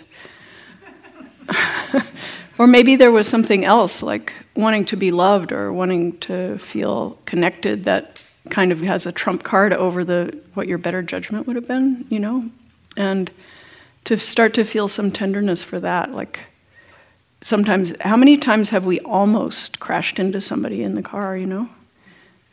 or 2.58 2.66
maybe 2.66 2.96
there 2.96 3.12
was 3.12 3.28
something 3.28 3.64
else, 3.64 4.02
like 4.02 4.32
wanting 4.54 4.84
to 4.86 4.96
be 4.96 5.10
loved 5.10 5.52
or 5.52 5.72
wanting 5.72 6.18
to 6.18 6.58
feel 6.58 7.18
connected 7.24 7.84
that 7.84 8.22
kind 8.50 8.72
of 8.72 8.80
has 8.80 9.06
a 9.06 9.12
trump 9.12 9.42
card 9.42 9.72
over 9.72 10.04
the 10.04 10.38
what 10.54 10.68
your 10.68 10.78
better 10.78 11.02
judgment 11.02 11.46
would 11.46 11.56
have 11.56 11.66
been, 11.66 12.04
you 12.08 12.18
know? 12.18 12.50
And 12.96 13.30
to 14.04 14.16
start 14.16 14.54
to 14.54 14.64
feel 14.64 14.88
some 14.88 15.10
tenderness 15.10 15.62
for 15.62 15.80
that. 15.80 16.12
Like 16.12 16.40
sometimes, 17.42 17.94
how 18.01 18.16
many 18.16 18.37
times 18.37 18.70
have 18.70 18.87
we 18.87 19.01
almost 19.01 19.81
crashed 19.81 20.18
into 20.18 20.40
somebody 20.40 20.83
in 20.83 20.94
the 20.94 21.03
car, 21.03 21.37
you 21.37 21.46
know? 21.46 21.68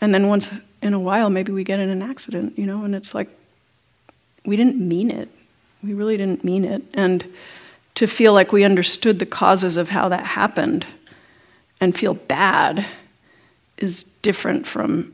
And 0.01 0.13
then 0.13 0.27
once 0.27 0.49
in 0.81 0.93
a 0.93 0.99
while, 0.99 1.29
maybe 1.29 1.51
we 1.51 1.63
get 1.63 1.79
in 1.79 1.89
an 1.89 2.01
accident, 2.01 2.57
you 2.57 2.65
know, 2.65 2.83
and 2.83 2.93
it's 2.93 3.15
like, 3.15 3.29
we 4.45 4.57
didn't 4.57 4.77
mean 4.77 5.09
it. 5.09 5.29
We 5.81 5.93
really 5.93 6.17
didn't 6.17 6.43
mean 6.43 6.65
it. 6.65 6.83
And 6.93 7.25
to 7.95 8.07
feel 8.07 8.33
like 8.33 8.51
we 8.51 8.63
understood 8.63 9.19
the 9.19 9.25
causes 9.25 9.77
of 9.77 9.89
how 9.89 10.09
that 10.09 10.25
happened 10.25 10.85
and 11.79 11.95
feel 11.95 12.13
bad 12.13 12.85
is 13.77 14.03
different 14.03 14.65
from 14.65 15.13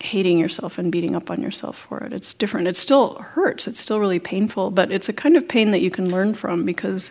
hating 0.00 0.38
yourself 0.38 0.78
and 0.78 0.92
beating 0.92 1.16
up 1.16 1.30
on 1.30 1.42
yourself 1.42 1.86
for 1.88 1.98
it. 2.04 2.12
It's 2.12 2.32
different. 2.32 2.68
It 2.68 2.76
still 2.76 3.14
hurts. 3.16 3.66
It's 3.66 3.80
still 3.80 3.98
really 3.98 4.20
painful, 4.20 4.70
but 4.70 4.92
it's 4.92 5.08
a 5.08 5.12
kind 5.12 5.36
of 5.36 5.48
pain 5.48 5.72
that 5.72 5.80
you 5.80 5.90
can 5.90 6.10
learn 6.10 6.34
from 6.34 6.64
because 6.64 7.10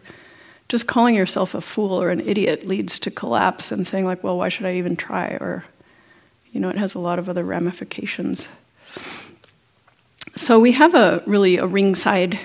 just 0.69 0.87
calling 0.87 1.15
yourself 1.15 1.53
a 1.53 1.61
fool 1.61 2.01
or 2.01 2.09
an 2.09 2.19
idiot 2.21 2.67
leads 2.67 2.99
to 2.99 3.11
collapse 3.11 3.71
and 3.71 3.87
saying 3.87 4.05
like, 4.05 4.23
well, 4.23 4.37
why 4.37 4.49
should 4.49 4.65
I 4.65 4.75
even 4.75 4.95
try? 4.95 5.27
Or, 5.39 5.63
you 6.51 6.59
know, 6.59 6.69
it 6.69 6.77
has 6.77 6.93
a 6.93 6.99
lot 6.99 7.19
of 7.19 7.29
other 7.29 7.43
ramifications. 7.43 8.49
So 10.35 10.59
we 10.59 10.73
have 10.73 10.93
a 10.93 11.23
really 11.25 11.57
a 11.57 11.65
ringside 11.65 12.39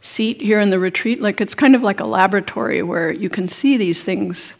seat 0.00 0.40
here 0.40 0.60
in 0.60 0.70
the 0.70 0.78
retreat. 0.78 1.20
Like 1.20 1.40
it's 1.40 1.54
kind 1.54 1.74
of 1.74 1.82
like 1.82 2.00
a 2.00 2.04
laboratory 2.04 2.82
where 2.82 3.12
you 3.12 3.28
can 3.28 3.48
see 3.48 3.76
these 3.76 4.02
things 4.02 4.54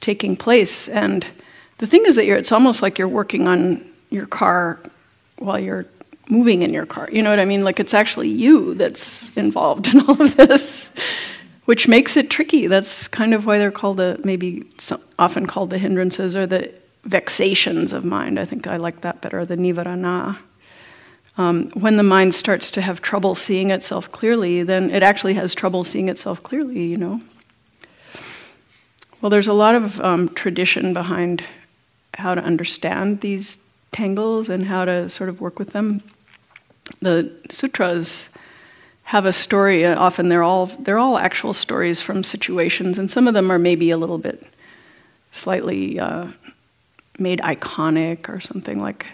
taking 0.00 0.36
place. 0.36 0.88
And 0.88 1.26
the 1.78 1.86
thing 1.86 2.04
is 2.06 2.16
that 2.16 2.28
it's 2.28 2.52
almost 2.52 2.82
like 2.82 2.98
you're 2.98 3.08
working 3.08 3.48
on 3.48 3.84
your 4.10 4.26
car 4.26 4.78
while 5.38 5.58
you're 5.58 5.86
moving 6.28 6.62
in 6.62 6.72
your 6.72 6.86
car. 6.86 7.08
You 7.10 7.22
know 7.22 7.30
what 7.30 7.40
I 7.40 7.44
mean? 7.44 7.64
Like 7.64 7.80
it's 7.80 7.94
actually 7.94 8.28
you 8.28 8.74
that's 8.74 9.34
involved 9.36 9.88
in 9.88 10.00
all 10.02 10.20
of 10.20 10.36
this, 10.36 10.90
which 11.64 11.88
makes 11.88 12.16
it 12.16 12.30
tricky. 12.30 12.66
That's 12.66 13.08
kind 13.08 13.34
of 13.34 13.46
why 13.46 13.58
they're 13.58 13.70
called 13.70 13.96
the 13.96 14.20
maybe 14.24 14.64
often 15.18 15.46
called 15.46 15.70
the 15.70 15.78
hindrances 15.78 16.36
or 16.36 16.46
the 16.46 16.72
vexations 17.04 17.92
of 17.92 18.04
mind. 18.04 18.38
I 18.38 18.44
think 18.44 18.66
I 18.66 18.76
like 18.76 19.02
that 19.02 19.20
better, 19.20 19.44
the 19.44 19.56
nivarana. 19.56 20.38
Um, 21.36 21.70
when 21.70 21.96
the 21.96 22.02
mind 22.02 22.34
starts 22.34 22.70
to 22.72 22.80
have 22.80 23.02
trouble 23.02 23.34
seeing 23.34 23.70
itself 23.70 24.10
clearly, 24.12 24.62
then 24.62 24.90
it 24.90 25.02
actually 25.02 25.34
has 25.34 25.54
trouble 25.54 25.82
seeing 25.82 26.08
itself 26.08 26.42
clearly, 26.42 26.84
you 26.84 26.96
know. 26.96 27.20
Well, 29.20 29.30
there's 29.30 29.48
a 29.48 29.52
lot 29.54 29.74
of 29.74 30.00
um, 30.00 30.28
tradition 30.34 30.92
behind 30.92 31.42
how 32.14 32.34
to 32.34 32.42
understand 32.42 33.20
these 33.20 33.58
tangles 33.90 34.48
and 34.48 34.66
how 34.66 34.84
to 34.84 35.08
sort 35.08 35.28
of 35.28 35.40
work 35.40 35.58
with 35.58 35.72
them. 35.72 36.02
The 37.00 37.32
sutras 37.50 38.28
have 39.04 39.26
a 39.26 39.32
story. 39.32 39.84
Uh, 39.84 39.98
often 39.98 40.28
they're 40.28 40.42
all 40.42 40.66
they're 40.66 40.98
all 40.98 41.18
actual 41.18 41.52
stories 41.52 42.00
from 42.00 42.24
situations, 42.24 42.98
and 42.98 43.10
some 43.10 43.28
of 43.28 43.34
them 43.34 43.50
are 43.50 43.58
maybe 43.58 43.90
a 43.90 43.96
little 43.96 44.18
bit 44.18 44.42
slightly 45.30 45.98
uh, 45.98 46.28
made 47.18 47.40
iconic 47.40 48.28
or 48.28 48.40
something 48.40 48.80
like. 48.80 49.06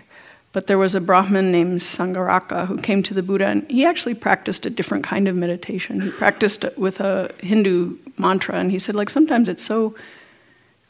But 0.53 0.67
there 0.67 0.79
was 0.79 0.97
a 0.97 1.01
Brahmin 1.01 1.53
named 1.53 1.79
Sangaraka 1.79 2.67
who 2.67 2.77
came 2.77 3.05
to 3.05 3.15
the 3.15 3.23
Buddha, 3.23 3.47
and 3.47 3.71
he 3.71 3.85
actually 3.85 4.15
practiced 4.15 4.67
a 4.67 4.71
different 4.71 5.05
kind 5.05 5.29
of 5.29 5.37
meditation. 5.37 6.01
He 6.01 6.11
practiced 6.11 6.65
with 6.77 6.99
a 6.99 7.33
Hindu 7.39 7.97
mantra, 8.19 8.57
and 8.57 8.71
he 8.71 8.81
said, 8.81 8.97
like 8.97 9.11
sometimes 9.11 9.49
it's 9.49 9.65
so 9.65 9.95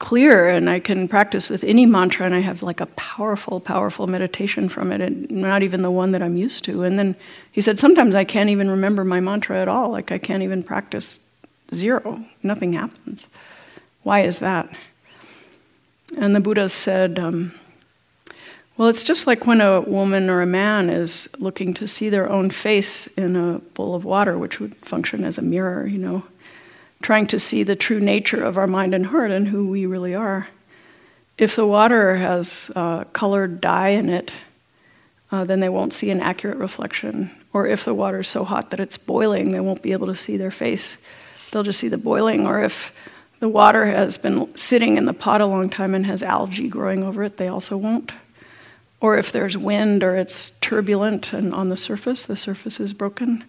clear 0.01 0.49
and 0.49 0.69
I 0.69 0.81
can 0.81 1.07
practice 1.07 1.51
with 1.51 1.63
any 1.63 1.85
mantra 1.85 2.25
and 2.25 2.35
I 2.35 2.41
have 2.41 2.63
like 2.63 2.81
a 2.81 2.87
powerful, 2.87 3.61
powerful 3.61 4.07
meditation 4.07 4.69
from 4.69 4.91
it 4.91 5.03
and 5.03 5.31
not 5.31 5.63
even 5.63 5.83
the 5.83 5.91
one 5.91 6.11
that 6.13 6.23
I'm 6.23 6.39
used 6.39 6.65
to. 6.65 6.83
And 6.83 6.99
then 6.99 7.15
he 7.53 7.61
said, 7.61 7.79
sometimes 7.79 8.17
I 8.17 8.25
can't 8.25 8.49
even 8.49 8.71
remember 8.71 9.05
my 9.05 9.21
mantra 9.21 9.61
at 9.61 9.69
all. 9.69 9.91
Like 9.91 10.11
I 10.11 10.17
can't 10.17 10.43
even 10.43 10.63
practice 10.63 11.21
zero. 11.75 12.19
Nothing 12.43 12.73
happens. 12.73 13.29
Why 14.03 14.23
is 14.23 14.39
that? 14.39 14.71
And 16.17 16.35
the 16.35 16.41
Buddha 16.41 16.71
said, 16.71 17.19
um, 17.19 17.53
well, 18.79 18.89
it's 18.89 19.05
just 19.05 19.27
like 19.27 19.47
when 19.47 19.61
a 19.61 19.83
woman 19.83 20.31
or 20.31 20.41
a 20.41 20.47
man 20.47 20.89
is 20.89 21.29
looking 21.39 21.75
to 21.75 21.87
see 21.87 22.09
their 22.09 22.29
own 22.31 22.49
face 22.49 23.07
in 23.09 23.37
a 23.37 23.59
bowl 23.59 23.95
of 23.95 24.07
water, 24.07 24.39
which 24.39 24.61
would 24.61 24.75
function 24.77 25.25
as 25.25 25.37
a 25.37 25.43
mirror, 25.43 25.87
you 25.87 25.99
know 25.99 26.23
trying 27.03 27.27
to 27.29 27.41
see 27.41 27.63
the 27.63 27.77
true 27.77 28.01
nature 28.01 28.43
of 28.43 28.59
our 28.59 28.67
mind 28.67 28.95
and 28.95 29.07
heart 29.07 29.31
and 29.31 29.49
who 29.49 29.69
we 29.69 29.87
really 29.87 30.15
are. 30.15 30.49
If 31.39 31.57
the 31.57 31.67
water 31.67 32.17
has 32.17 32.71
uh, 32.77 33.05
colored 33.05 33.61
dye 33.61 33.89
in 33.91 34.11
it, 34.11 34.31
uh, 35.33 35.45
then 35.45 35.61
they 35.61 35.69
won't 35.69 35.95
see 35.95 36.11
an 36.11 36.21
accurate 36.21 36.59
reflection. 36.59 37.31
Or 37.53 37.67
if 37.67 37.85
the 37.85 37.95
water 37.95 38.21
is 38.21 38.29
so 38.29 38.45
hot 38.45 38.71
that 38.71 38.81
it's 38.81 38.99
boiling, 38.99 39.53
they 39.53 39.61
won't 39.61 39.83
be 39.83 39.93
able 39.93 40.09
to 40.09 40.15
see 40.15 40.37
their 40.37 40.51
face. 40.51 40.99
They'll 41.51 41.63
just 41.63 41.81
see 41.81 41.89
the 41.89 41.99
boiling. 41.99 42.47
Or 42.47 42.61
if 42.61 42.93
the 43.39 43.49
water 43.49 43.87
has 43.87 44.19
been 44.19 44.55
sitting 44.57 44.97
in 44.97 45.07
the 45.07 45.15
pot 45.15 45.41
a 45.41 45.47
long 45.47 45.71
time 45.71 45.95
and 45.95 46.05
has 46.05 46.23
algae 46.23 46.69
growing 46.69 47.03
over 47.03 47.23
it, 47.25 47.39
they 47.39 47.49
also 47.49 47.77
won't. 47.77 48.13
Or 49.01 49.17
if 49.17 49.33
there's 49.33 49.57
wind 49.57 50.03
or 50.03 50.17
it's 50.17 50.51
turbulent 50.61 51.33
and 51.33 51.55
on 51.55 51.71
the 51.71 51.77
surface, 51.77 52.27
the 52.27 52.37
surface 52.37 52.79
is 52.79 52.93
broken 52.93 53.45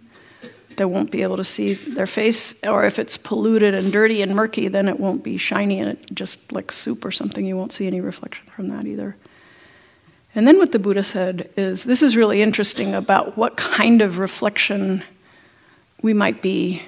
they 0.77 0.85
won't 0.85 1.11
be 1.11 1.21
able 1.21 1.37
to 1.37 1.43
see 1.43 1.73
their 1.73 2.07
face. 2.07 2.63
Or 2.63 2.85
if 2.85 2.99
it's 2.99 3.17
polluted 3.17 3.73
and 3.73 3.91
dirty 3.91 4.21
and 4.21 4.35
murky, 4.35 4.67
then 4.67 4.87
it 4.87 4.99
won't 4.99 5.23
be 5.23 5.37
shiny 5.37 5.79
and 5.79 5.89
it 5.89 6.13
just 6.13 6.51
like 6.51 6.71
soup 6.71 7.05
or 7.05 7.11
something. 7.11 7.45
You 7.45 7.57
won't 7.57 7.73
see 7.73 7.87
any 7.87 8.01
reflection 8.01 8.47
from 8.55 8.69
that 8.69 8.85
either. 8.85 9.15
And 10.33 10.47
then 10.47 10.57
what 10.57 10.71
the 10.71 10.79
Buddha 10.79 11.03
said 11.03 11.49
is 11.57 11.83
this 11.83 12.01
is 12.01 12.15
really 12.15 12.41
interesting 12.41 12.93
about 12.93 13.37
what 13.37 13.57
kind 13.57 14.01
of 14.01 14.17
reflection 14.17 15.03
we 16.01 16.13
might 16.13 16.41
be 16.41 16.81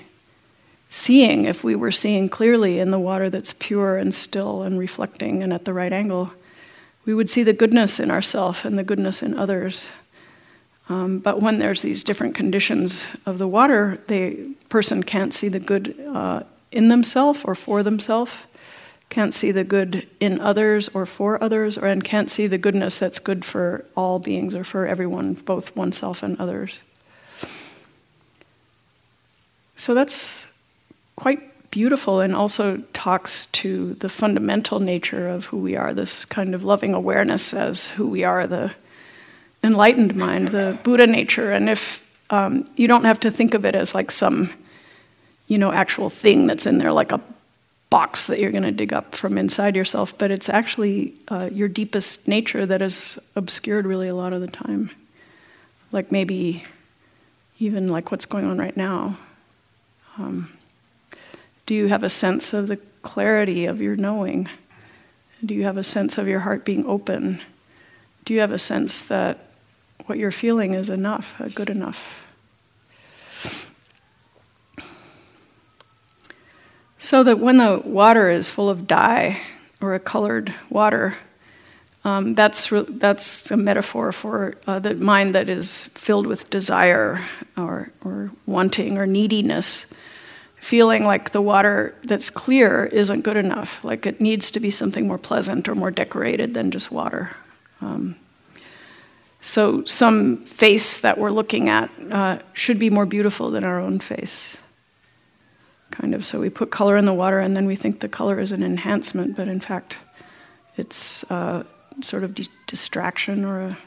seeing 0.90 1.46
if 1.46 1.64
we 1.64 1.76
were 1.76 1.92
seeing 1.92 2.30
clearly 2.30 2.80
in 2.80 2.92
the 2.92 3.00
water 3.00 3.30
that's 3.30 3.54
pure 3.54 3.98
and 3.98 4.14
still 4.14 4.62
and 4.62 4.80
reflecting 4.80 5.44
and 5.44 5.52
at 5.52 5.66
the 5.66 5.74
right 5.74 5.92
angle. 5.92 6.32
We 7.06 7.14
would 7.14 7.30
see 7.30 7.44
the 7.44 7.52
goodness 7.52 8.00
in 8.00 8.12
ourself 8.12 8.64
and 8.64 8.78
the 8.78 8.84
goodness 8.84 9.22
in 9.22 9.38
others. 9.38 9.88
Um, 10.90 11.20
but 11.20 11.42
when 11.42 11.58
there's 11.58 11.82
these 11.82 12.04
different 12.04 12.36
conditions 12.36 13.08
of 13.26 13.38
the 13.38 13.48
water, 13.48 14.02
the 14.08 14.56
person 14.70 15.04
can't 15.04 15.34
see 15.34 15.48
the 15.48 15.60
good 15.60 15.96
uh, 16.14 16.44
in 16.72 16.90
themselves 16.90 17.44
or 17.46 17.56
for 17.56 17.84
themselves, 17.84 18.32
can't 19.10 19.34
see 19.34 19.52
the 19.52 19.64
good 19.64 20.08
in 20.20 20.42
others 20.42 20.90
or 20.90 21.06
for 21.06 21.42
others, 21.42 21.78
or 21.78 21.88
and 21.88 22.04
can't 22.04 22.30
see 22.30 22.48
the 22.48 22.58
goodness 22.58 23.00
that's 23.00 23.20
good 23.20 23.46
for 23.46 23.86
all 23.96 24.20
beings 24.20 24.56
or 24.56 24.64
for 24.64 24.86
everyone, 24.86 25.34
both 25.34 25.76
oneself 25.76 26.24
and 26.24 26.38
others. 26.40 26.82
So 29.78 29.94
that's 29.94 30.48
quite 31.16 31.70
beautiful 31.70 32.20
and 32.20 32.36
also 32.36 32.78
talks 32.94 33.48
to 33.48 33.96
the 33.96 34.10
fundamental 34.10 34.80
nature 34.80 35.28
of 35.28 35.46
who 35.46 35.58
we 35.58 35.76
are, 35.76 35.94
this 35.94 36.26
kind 36.26 36.54
of 36.54 36.64
loving 36.64 36.94
awareness 36.94 37.54
as 37.54 37.90
who 37.90 38.08
we 38.08 38.24
are, 38.24 38.48
the 38.48 38.74
enlightened 39.64 40.16
mind, 40.16 40.50
the 40.50 40.78
Buddha 40.84 41.08
nature. 41.08 41.52
And 41.52 41.70
if 41.70 42.06
um, 42.30 42.66
you 42.76 42.88
don't 42.88 43.06
have 43.06 43.20
to 43.22 43.32
think 43.32 43.54
of 43.54 43.66
it 43.66 43.76
as 43.76 43.96
like 43.96 44.12
some, 44.12 44.54
you 45.48 45.58
know, 45.58 45.72
actual 45.72 46.10
thing 46.10 46.48
that's 46.48 46.66
in 46.66 46.78
there, 46.78 46.92
like 46.92 47.12
a 47.12 47.22
box 47.90 48.26
that 48.26 48.40
you're 48.40 48.52
going 48.52 48.64
to 48.64 48.72
dig 48.72 48.92
up 48.92 49.16
from 49.16 49.38
inside 49.38 49.76
yourself, 49.76 50.18
but 50.18 50.32
it's 50.32 50.50
actually 50.50 51.14
uh, 51.28 51.50
your 51.52 51.68
deepest 51.68 52.28
nature 52.28 52.66
that 52.66 52.82
is 52.82 53.20
obscured 53.36 53.86
really 53.86 54.08
a 54.08 54.16
lot 54.16 54.34
of 54.34 54.42
the 54.42 54.48
time. 54.48 54.90
Like 55.92 56.12
maybe 56.12 56.64
even 57.60 57.88
like 57.88 58.10
what's 58.12 58.26
going 58.26 58.46
on 58.46 58.58
right 58.58 58.76
now. 58.76 59.18
Um, 60.18 60.52
do 61.66 61.76
you 61.76 61.88
have 61.88 62.04
a 62.04 62.10
sense 62.10 62.52
of 62.52 62.68
the 62.68 62.78
clarity 63.04 63.66
of 63.66 63.80
your 63.80 63.96
knowing? 63.96 64.50
Do 65.46 65.54
you 65.54 65.64
have 65.66 65.78
a 65.78 65.84
sense 65.84 66.18
of 66.18 66.28
your 66.28 66.40
heart 66.40 66.66
being 66.66 66.86
open? 66.88 67.42
Do 68.26 68.34
you 68.34 68.40
have 68.40 68.52
a 68.52 68.60
sense 68.60 69.04
that 69.04 69.53
what 70.06 70.18
you're 70.18 70.32
feeling 70.32 70.74
is 70.74 70.90
enough, 70.90 71.42
good 71.56 71.70
enough. 71.70 72.24
So 77.00 77.22
that 77.24 77.40
when 77.40 77.58
the 77.58 77.82
water 77.84 78.30
is 78.30 78.50
full 78.50 78.70
of 78.70 78.88
dye 78.88 79.42
or 79.82 79.94
a 79.94 80.00
colored 80.00 80.54
water, 80.70 81.16
um, 82.06 82.34
that's, 82.34 82.72
re- 82.72 82.86
that's 82.88 83.52
a 83.52 83.58
metaphor 83.58 84.12
for 84.12 84.56
uh, 84.68 84.80
the 84.80 84.96
mind 84.96 85.36
that 85.36 85.50
is 85.50 85.86
filled 85.96 86.28
with 86.28 86.50
desire 86.50 87.22
or, 87.58 87.92
or 88.06 88.32
wanting 88.46 88.98
or 88.98 89.06
neediness, 89.06 89.86
feeling 90.58 91.04
like 91.04 91.32
the 91.32 91.42
water 91.42 91.94
that's 92.04 92.30
clear 92.30 92.86
isn't 92.86 93.22
good 93.22 93.38
enough, 93.38 93.84
like 93.84 94.06
it 94.06 94.22
needs 94.22 94.50
to 94.52 94.62
be 94.62 94.72
something 94.72 95.06
more 95.06 95.18
pleasant 95.18 95.68
or 95.68 95.76
more 95.76 95.92
decorated 95.92 96.54
than 96.54 96.72
just 96.72 96.90
water. 96.90 97.32
Um, 97.82 98.16
so, 99.46 99.84
some 99.84 100.38
face 100.38 101.00
that 101.00 101.18
we're 101.18 101.30
looking 101.30 101.68
at 101.68 101.92
uh, 102.10 102.40
should 102.54 102.80
be 102.80 102.90
more 102.90 103.06
beautiful 103.06 103.52
than 103.52 103.66
our 103.66 103.78
own 103.78 104.00
face. 104.00 104.58
Kind 105.92 106.16
of. 106.16 106.26
So, 106.26 106.40
we 106.40 106.50
put 106.50 106.72
color 106.72 106.96
in 106.96 107.04
the 107.04 107.14
water 107.14 107.40
and 107.40 107.54
then 107.54 107.66
we 107.66 107.76
think 107.76 108.00
the 108.00 108.08
color 108.08 108.40
is 108.40 108.54
an 108.54 108.64
enhancement, 108.64 109.36
but 109.36 109.50
in 109.50 109.60
fact, 109.60 109.98
it's 110.78 111.30
uh, 111.30 111.66
sort 112.00 112.24
of 112.24 112.40
distraction 112.68 113.44
or 113.44 113.60
a. 113.60 113.78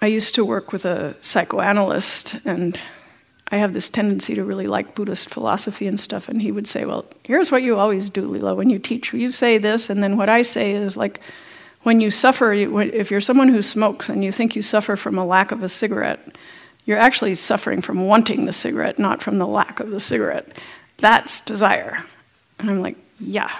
I 0.00 0.06
used 0.06 0.34
to 0.34 0.44
work 0.44 0.72
with 0.72 0.84
a 0.84 1.14
psychoanalyst, 1.20 2.34
and 2.44 2.80
I 3.48 3.58
have 3.58 3.74
this 3.74 3.88
tendency 3.88 4.34
to 4.34 4.44
really 4.44 4.66
like 4.66 4.94
Buddhist 4.94 5.28
philosophy 5.28 5.86
and 5.86 6.00
stuff. 6.00 6.28
And 6.28 6.40
he 6.40 6.50
would 6.50 6.66
say, 6.66 6.84
Well, 6.84 7.04
here's 7.22 7.52
what 7.52 7.62
you 7.62 7.78
always 7.78 8.10
do, 8.10 8.22
Lila, 8.26 8.54
when 8.54 8.70
you 8.70 8.78
teach. 8.78 9.12
You 9.12 9.30
say 9.30 9.58
this, 9.58 9.90
and 9.90 10.02
then 10.02 10.16
what 10.16 10.28
I 10.28 10.42
say 10.42 10.72
is 10.72 10.96
like, 10.96 11.20
when 11.82 12.00
you 12.00 12.10
suffer, 12.10 12.52
if 12.52 13.10
you're 13.10 13.20
someone 13.20 13.48
who 13.48 13.60
smokes 13.60 14.08
and 14.08 14.24
you 14.24 14.32
think 14.32 14.56
you 14.56 14.62
suffer 14.62 14.96
from 14.96 15.18
a 15.18 15.24
lack 15.24 15.52
of 15.52 15.62
a 15.62 15.68
cigarette, 15.68 16.38
you're 16.86 16.98
actually 16.98 17.34
suffering 17.34 17.82
from 17.82 18.06
wanting 18.06 18.46
the 18.46 18.52
cigarette, 18.52 18.98
not 18.98 19.22
from 19.22 19.38
the 19.38 19.46
lack 19.46 19.80
of 19.80 19.90
the 19.90 20.00
cigarette. 20.00 20.48
That's 20.98 21.42
desire. 21.42 22.02
And 22.58 22.70
I'm 22.70 22.80
like, 22.80 22.96
yeah, 23.20 23.50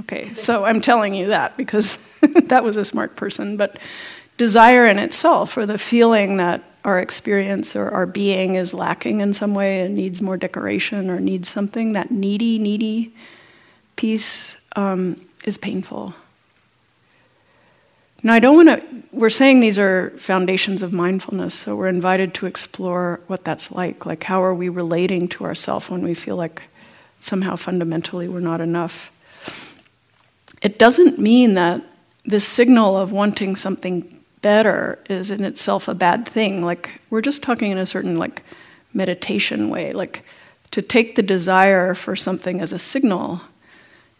okay. 0.00 0.32
So 0.34 0.64
I'm 0.64 0.80
telling 0.80 1.14
you 1.14 1.26
that 1.26 1.56
because 1.56 1.98
that 2.44 2.62
was 2.62 2.76
a 2.76 2.84
smart 2.84 3.16
person. 3.16 3.56
But 3.56 3.78
desire 4.36 4.86
in 4.86 4.98
itself, 4.98 5.56
or 5.56 5.66
the 5.66 5.78
feeling 5.78 6.36
that 6.36 6.62
our 6.86 7.00
experience 7.00 7.74
or 7.74 7.90
our 7.90 8.06
being 8.06 8.54
is 8.54 8.72
lacking 8.72 9.20
in 9.20 9.32
some 9.32 9.54
way 9.54 9.80
and 9.80 9.96
needs 9.96 10.22
more 10.22 10.36
decoration 10.36 11.10
or 11.10 11.18
needs 11.18 11.48
something, 11.48 11.92
that 11.94 12.12
needy, 12.12 12.60
needy 12.60 13.12
piece 13.96 14.56
um, 14.76 15.20
is 15.44 15.58
painful. 15.58 16.14
Now, 18.22 18.34
I 18.34 18.38
don't 18.38 18.54
want 18.54 18.68
to, 18.68 19.02
we're 19.10 19.30
saying 19.30 19.58
these 19.58 19.80
are 19.80 20.10
foundations 20.16 20.80
of 20.80 20.92
mindfulness, 20.92 21.56
so 21.56 21.74
we're 21.74 21.88
invited 21.88 22.34
to 22.34 22.46
explore 22.46 23.20
what 23.26 23.44
that's 23.44 23.72
like. 23.72 24.06
Like, 24.06 24.22
how 24.22 24.40
are 24.42 24.54
we 24.54 24.68
relating 24.68 25.26
to 25.28 25.44
ourselves 25.44 25.90
when 25.90 26.02
we 26.02 26.14
feel 26.14 26.36
like 26.36 26.62
somehow 27.18 27.56
fundamentally 27.56 28.28
we're 28.28 28.38
not 28.38 28.60
enough? 28.60 29.10
It 30.62 30.78
doesn't 30.78 31.18
mean 31.18 31.54
that 31.54 31.82
this 32.24 32.46
signal 32.46 32.96
of 32.96 33.10
wanting 33.10 33.56
something 33.56 34.15
better 34.46 35.00
is 35.10 35.32
in 35.32 35.42
itself 35.42 35.88
a 35.88 35.94
bad 35.94 36.24
thing. 36.24 36.64
Like, 36.64 37.00
we're 37.10 37.20
just 37.20 37.42
talking 37.42 37.72
in 37.72 37.78
a 37.78 37.84
certain, 37.84 38.16
like, 38.16 38.44
meditation 38.94 39.70
way. 39.70 39.90
Like, 39.90 40.22
to 40.70 40.80
take 40.80 41.16
the 41.16 41.22
desire 41.22 41.94
for 41.94 42.14
something 42.14 42.60
as 42.60 42.72
a 42.72 42.78
signal 42.78 43.40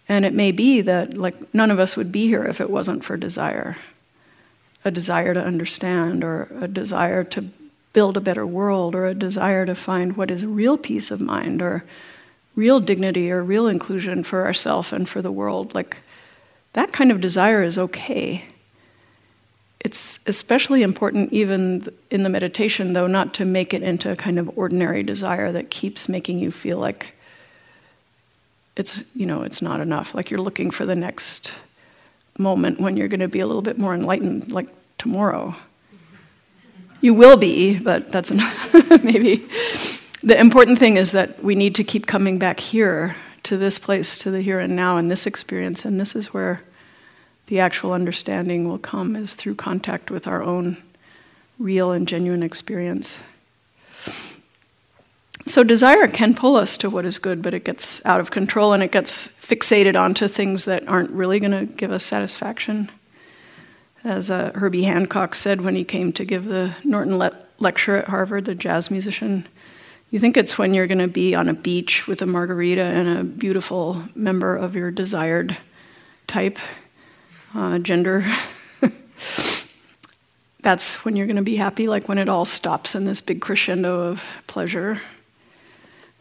and 0.08 0.24
it 0.24 0.34
may 0.34 0.50
be 0.50 0.80
that, 0.80 1.16
like, 1.16 1.36
none 1.54 1.70
of 1.70 1.78
us 1.78 1.96
would 1.96 2.10
be 2.10 2.26
here 2.26 2.44
if 2.44 2.60
it 2.60 2.70
wasn't 2.70 3.04
for 3.04 3.16
desire 3.16 3.76
a 4.84 4.90
desire 4.90 5.34
to 5.34 5.42
understand, 5.42 6.22
or 6.22 6.48
a 6.60 6.68
desire 6.68 7.24
to 7.24 7.42
build 7.92 8.16
a 8.16 8.20
better 8.20 8.46
world, 8.46 8.94
or 8.94 9.06
a 9.06 9.14
desire 9.14 9.66
to 9.66 9.74
find 9.74 10.16
what 10.16 10.30
is 10.30 10.44
real 10.46 10.76
peace 10.78 11.10
of 11.10 11.20
mind, 11.20 11.60
or 11.60 11.84
real 12.54 12.78
dignity, 12.78 13.30
or 13.30 13.42
real 13.42 13.66
inclusion 13.66 14.22
for 14.22 14.44
ourselves 14.44 14.92
and 14.92 15.08
for 15.08 15.20
the 15.22 15.32
world. 15.32 15.74
Like, 15.74 15.98
that 16.72 16.92
kind 16.92 17.10
of 17.10 17.20
desire 17.20 17.64
is 17.64 17.78
okay. 17.78 18.44
It's 19.86 20.18
especially 20.26 20.82
important, 20.82 21.32
even 21.32 21.86
in 22.10 22.24
the 22.24 22.28
meditation, 22.28 22.92
though, 22.92 23.06
not 23.06 23.32
to 23.34 23.44
make 23.44 23.72
it 23.72 23.84
into 23.84 24.10
a 24.10 24.16
kind 24.16 24.36
of 24.36 24.50
ordinary 24.58 25.04
desire 25.04 25.52
that 25.52 25.70
keeps 25.70 26.08
making 26.08 26.40
you 26.40 26.50
feel 26.50 26.78
like 26.78 27.12
it's 28.74 29.04
you 29.14 29.26
know 29.26 29.42
it's 29.42 29.62
not 29.62 29.80
enough 29.80 30.12
like 30.12 30.28
you're 30.28 30.40
looking 30.40 30.72
for 30.72 30.84
the 30.84 30.96
next 30.96 31.52
moment 32.36 32.80
when 32.80 32.96
you're 32.96 33.06
going 33.06 33.20
to 33.20 33.28
be 33.28 33.38
a 33.38 33.46
little 33.46 33.62
bit 33.62 33.78
more 33.78 33.94
enlightened 33.94 34.50
like 34.50 34.68
tomorrow. 34.98 35.54
You 37.00 37.14
will 37.14 37.36
be 37.36 37.78
but 37.78 38.10
that's 38.10 38.32
maybe. 39.04 39.46
The 40.24 40.36
important 40.36 40.80
thing 40.80 40.96
is 40.96 41.12
that 41.12 41.44
we 41.44 41.54
need 41.54 41.76
to 41.76 41.84
keep 41.84 42.08
coming 42.08 42.40
back 42.40 42.58
here 42.58 43.14
to 43.44 43.56
this 43.56 43.78
place 43.78 44.18
to 44.18 44.32
the 44.32 44.42
here 44.42 44.58
and 44.58 44.74
now 44.74 44.96
and 44.96 45.08
this 45.12 45.28
experience 45.28 45.84
and 45.84 46.00
this 46.00 46.16
is 46.16 46.34
where 46.34 46.62
the 47.46 47.60
actual 47.60 47.92
understanding 47.92 48.68
will 48.68 48.78
come 48.78 49.16
is 49.16 49.34
through 49.34 49.54
contact 49.54 50.10
with 50.10 50.26
our 50.26 50.42
own 50.42 50.76
real 51.58 51.92
and 51.92 52.08
genuine 52.08 52.42
experience 52.42 53.20
so 55.46 55.62
desire 55.62 56.08
can 56.08 56.34
pull 56.34 56.56
us 56.56 56.76
to 56.78 56.90
what 56.90 57.04
is 57.04 57.18
good, 57.18 57.40
but 57.40 57.54
it 57.54 57.64
gets 57.64 58.04
out 58.04 58.20
of 58.20 58.32
control 58.32 58.72
and 58.72 58.82
it 58.82 58.90
gets 58.90 59.28
fixated 59.28 59.98
onto 59.98 60.26
things 60.26 60.64
that 60.64 60.86
aren't 60.88 61.10
really 61.10 61.38
going 61.38 61.52
to 61.52 61.72
give 61.72 61.92
us 61.92 62.04
satisfaction. 62.04 62.90
As 64.02 64.30
uh, 64.30 64.50
Herbie 64.56 64.82
Hancock 64.82 65.36
said 65.36 65.60
when 65.60 65.76
he 65.76 65.84
came 65.84 66.12
to 66.14 66.24
give 66.24 66.46
the 66.46 66.74
Norton 66.84 67.16
le- 67.16 67.36
lecture 67.60 67.96
at 67.96 68.08
Harvard, 68.08 68.44
the 68.44 68.56
jazz 68.56 68.90
musician, 68.90 69.46
you 70.10 70.18
think 70.18 70.36
it's 70.36 70.58
when 70.58 70.74
you're 70.74 70.86
going 70.88 70.98
to 70.98 71.08
be 71.08 71.34
on 71.34 71.48
a 71.48 71.54
beach 71.54 72.08
with 72.08 72.22
a 72.22 72.26
margarita 72.26 72.82
and 72.82 73.08
a 73.18 73.24
beautiful 73.24 74.02
member 74.16 74.56
of 74.56 74.74
your 74.74 74.90
desired 74.90 75.56
type, 76.26 76.58
uh, 77.56 77.78
gender. 77.78 78.24
That's 80.60 81.04
when 81.04 81.16
you're 81.16 81.26
going 81.26 81.36
to 81.36 81.42
be 81.42 81.56
happy, 81.56 81.86
like 81.86 82.08
when 82.08 82.18
it 82.18 82.28
all 82.28 82.44
stops 82.44 82.94
in 82.94 83.04
this 83.04 83.20
big 83.20 83.40
crescendo 83.40 84.00
of 84.00 84.24
pleasure. 84.46 85.00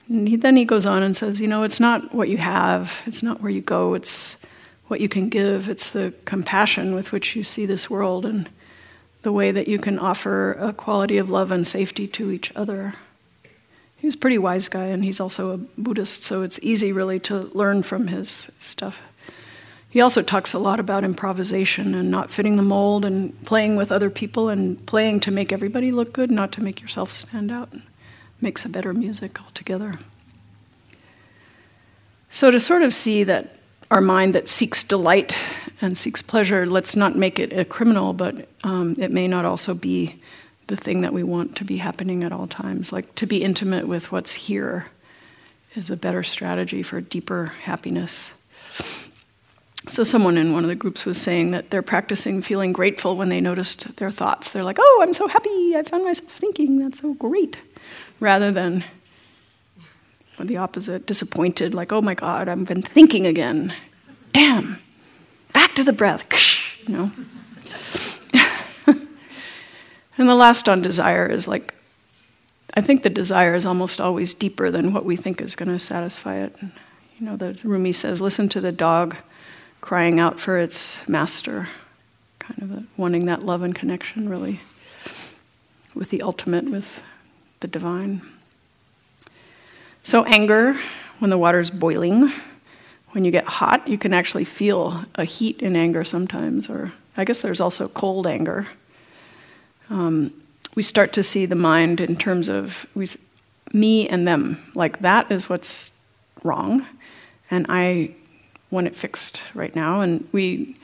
And 0.08 0.28
he, 0.28 0.36
then 0.36 0.56
he 0.56 0.66
goes 0.66 0.86
on 0.86 1.04
and 1.04 1.16
says, 1.16 1.42
You 1.42 1.48
know, 1.48 1.64
it's 1.64 1.80
not 1.80 2.14
what 2.14 2.30
you 2.30 2.38
have, 2.38 3.02
it's 3.06 3.24
not 3.24 3.42
where 3.42 3.52
you 3.52 3.62
go, 3.62 3.96
it's 3.96 4.38
what 4.88 5.02
you 5.02 5.10
can 5.10 5.30
give, 5.30 5.68
it's 5.68 5.92
the 5.92 6.14
compassion 6.26 6.94
with 6.94 7.12
which 7.12 7.36
you 7.36 7.44
see 7.44 7.66
this 7.66 7.90
world 7.90 8.26
and 8.26 8.48
the 9.24 9.32
way 9.32 9.52
that 9.52 9.68
you 9.68 9.80
can 9.80 9.98
offer 9.98 10.54
a 10.54 10.72
quality 10.72 11.18
of 11.18 11.32
love 11.32 11.52
and 11.52 11.66
safety 11.66 12.08
to 12.08 12.32
each 12.32 12.52
other. 12.56 12.94
He's 13.98 14.14
a 14.14 14.20
pretty 14.20 14.38
wise 14.38 14.68
guy, 14.68 14.86
and 14.86 15.04
he's 15.04 15.20
also 15.20 15.52
a 15.52 15.58
Buddhist, 15.58 16.24
so 16.24 16.44
it's 16.44 16.60
easy 16.62 16.92
really 16.92 17.20
to 17.22 17.50
learn 17.56 17.82
from 17.82 18.08
his 18.08 18.52
stuff. 18.60 19.02
He 19.96 20.02
also 20.02 20.22
talks 20.22 20.52
a 20.52 20.60
lot 20.60 20.82
about 20.82 21.06
improvisation 21.06 21.96
and 21.96 22.12
not 22.12 22.30
fitting 22.30 22.58
the 22.58 22.62
mold 22.62 23.06
and 23.06 23.46
playing 23.46 23.78
with 23.78 23.94
other 23.94 24.10
people 24.10 24.50
and 24.50 24.86
playing 24.86 25.22
to 25.22 25.32
make 25.32 25.54
everybody 25.54 25.90
look 25.90 26.12
good, 26.12 26.30
not 26.30 26.52
to 26.52 26.62
make 26.62 26.82
yourself 26.82 27.14
stand 27.14 27.50
out 27.50 27.72
makes 28.42 28.66
a 28.66 28.68
better 28.68 28.94
music 28.94 29.42
altogether. 29.42 29.94
So, 32.30 32.52
to 32.52 32.60
sort 32.60 32.82
of 32.82 32.94
see 32.94 33.24
that 33.24 33.56
our 33.90 34.02
mind 34.02 34.36
that 34.36 34.50
seeks 34.50 34.84
delight 34.84 35.38
and 35.80 35.98
seeks 35.98 36.22
pleasure, 36.22 36.66
let's 36.66 36.98
not 36.98 37.16
make 37.16 37.40
it 37.40 37.58
a 37.58 37.64
criminal, 37.64 38.12
but 38.12 38.50
um, 38.66 38.96
it 39.00 39.14
may 39.14 39.30
not 39.30 39.46
also 39.46 39.74
be 39.74 40.22
the 40.68 40.76
thing 40.76 41.04
that 41.04 41.14
we 41.14 41.24
want 41.24 41.56
to 41.56 41.64
be 41.64 41.78
happening 41.78 42.22
at 42.26 42.34
all 42.34 42.48
times. 42.48 42.92
Like 42.92 43.16
to 43.16 43.26
be 43.26 43.46
intimate 43.46 43.88
with 43.88 44.12
what's 44.12 44.34
here 44.34 44.88
is 45.74 45.90
a 45.90 45.96
better 45.96 46.22
strategy 46.22 46.84
for 46.84 47.00
deeper 47.00 47.46
happiness. 47.64 48.34
So, 49.88 50.04
someone 50.04 50.38
in 50.38 50.52
one 50.52 50.64
of 50.64 50.70
the 50.70 50.76
groups 50.76 51.06
was 51.06 51.22
saying 51.22 51.52
that 51.52 51.70
they're 51.70 51.84
practicing 51.84 52.42
feeling 52.42 52.74
grateful 52.74 53.16
when 53.16 53.30
they 53.30 53.40
noticed 53.40 53.96
their 53.98 54.10
thoughts. 54.10 54.50
They're 54.50 54.64
like, 54.64 54.78
oh, 54.80 55.00
I'm 55.04 55.14
so 55.14 55.28
happy, 55.28 55.76
I 55.76 55.84
found 55.84 56.04
myself 56.04 56.32
thinking, 56.32 56.80
that's 56.80 57.02
so 57.02 57.14
great 57.14 57.58
rather 58.20 58.52
than 58.52 58.84
the 60.40 60.58
opposite, 60.58 61.06
disappointed, 61.06 61.74
like, 61.74 61.92
oh 61.92 62.02
my 62.02 62.14
God, 62.14 62.50
I've 62.50 62.66
been 62.66 62.82
thinking 62.82 63.26
again. 63.26 63.74
Damn, 64.34 64.80
back 65.54 65.76
to 65.76 65.84
the 65.84 65.94
breath, 65.94 66.26
know. 66.88 67.12
and 70.18 70.30
the 70.30 70.36
last 70.36 70.68
on 70.68 70.82
desire 70.82 71.28
is 71.28 71.48
like, 71.48 71.74
I 72.74 72.82
think 72.82 73.04
the 73.04 73.10
desire 73.10 73.56
is 73.56 73.66
almost 73.66 74.02
always 74.02 74.34
deeper 74.34 74.70
than 74.70 74.92
what 74.92 75.06
we 75.06 75.16
think 75.16 75.40
is 75.40 75.56
going 75.56 75.70
to 75.70 75.80
satisfy 75.80 76.36
it. 76.38 76.56
You 77.18 77.26
know, 77.26 77.38
the 77.38 77.58
Rumi 77.64 77.94
says, 77.94 78.20
listen 78.20 78.50
to 78.50 78.60
the 78.60 78.74
dog 78.74 79.16
crying 79.86 80.20
out 80.20 80.40
for 80.40 80.58
its 80.58 81.08
master, 81.08 81.68
kind 82.40 82.60
of 82.64 82.72
a, 82.72 82.84
wanting 82.98 83.28
that 83.28 83.44
love 83.44 83.62
and 83.62 83.76
connection, 83.76 84.28
really, 84.28 84.60
with 85.94 86.10
the 86.10 86.24
ultimate, 86.24 86.66
with 86.66 87.04
the 87.60 87.68
divine. 87.68 88.20
So, 90.02 90.26
anger, 90.26 90.74
when 91.20 91.30
the 91.30 91.38
water's 91.38 91.70
boiling, 91.70 92.32
when 93.12 93.26
you 93.26 93.30
get 93.30 93.46
hot, 93.46 93.88
you 93.88 94.00
can 94.00 94.12
actually 94.12 94.44
feel 94.44 95.06
a 95.14 95.24
heat 95.24 95.62
in 95.62 95.76
anger 95.76 96.04
sometimes, 96.04 96.68
or 96.68 96.92
I 97.16 97.24
guess 97.24 97.44
there's 97.44 97.62
also 97.62 97.88
cold 97.88 98.26
anger. 98.26 98.66
Um, 99.92 100.34
we 100.74 100.82
start 100.82 101.14
to 101.14 101.22
see 101.22 101.46
the 101.46 101.54
mind 101.54 102.02
in 102.02 102.16
terms 102.16 102.50
of 102.50 102.88
we, 102.96 103.08
me 103.72 104.10
and 104.10 104.28
them. 104.28 104.72
Like, 104.74 105.02
that 105.02 105.32
is 105.32 105.48
what's 105.48 105.92
wrong, 106.44 106.88
and 107.52 107.68
I 107.70 108.16
want 108.72 108.88
it 108.88 108.96
fixed 108.96 109.42
right 109.54 109.76
now. 109.76 110.02
And 110.02 110.28
we, 110.32 110.76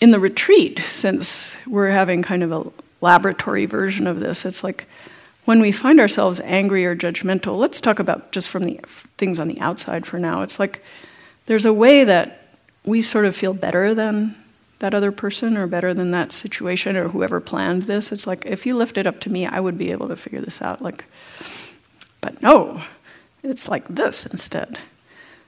in 0.00 0.10
the 0.10 0.20
retreat, 0.20 0.80
since 0.90 1.56
we're 1.66 1.90
having 1.90 2.22
kind 2.22 2.42
of 2.42 2.52
a 2.52 2.70
laboratory 3.00 3.66
version 3.66 4.06
of 4.06 4.20
this, 4.20 4.44
it's 4.44 4.64
like 4.64 4.86
when 5.44 5.60
we 5.60 5.72
find 5.72 6.00
ourselves 6.00 6.40
angry 6.40 6.86
or 6.86 6.96
judgmental, 6.96 7.58
let's 7.58 7.80
talk 7.80 7.98
about 7.98 8.32
just 8.32 8.48
from 8.48 8.64
the 8.64 8.80
things 9.18 9.38
on 9.38 9.48
the 9.48 9.60
outside 9.60 10.06
for 10.06 10.18
now. 10.18 10.42
It's 10.42 10.58
like 10.58 10.82
there's 11.46 11.66
a 11.66 11.72
way 11.72 12.04
that 12.04 12.48
we 12.84 13.02
sort 13.02 13.26
of 13.26 13.36
feel 13.36 13.54
better 13.54 13.94
than 13.94 14.36
that 14.78 14.94
other 14.94 15.12
person 15.12 15.56
or 15.56 15.66
better 15.66 15.94
than 15.94 16.10
that 16.10 16.32
situation 16.32 16.96
or 16.96 17.08
whoever 17.08 17.40
planned 17.40 17.84
this. 17.84 18.12
It's 18.12 18.26
like 18.26 18.44
if 18.46 18.66
you 18.66 18.76
left 18.76 18.98
it 18.98 19.06
up 19.06 19.20
to 19.20 19.30
me, 19.30 19.46
I 19.46 19.60
would 19.60 19.78
be 19.78 19.90
able 19.90 20.08
to 20.08 20.16
figure 20.16 20.40
this 20.40 20.60
out. 20.60 20.82
Like, 20.82 21.04
but 22.20 22.42
no, 22.42 22.82
it's 23.42 23.68
like 23.68 23.86
this 23.88 24.26
instead. 24.26 24.78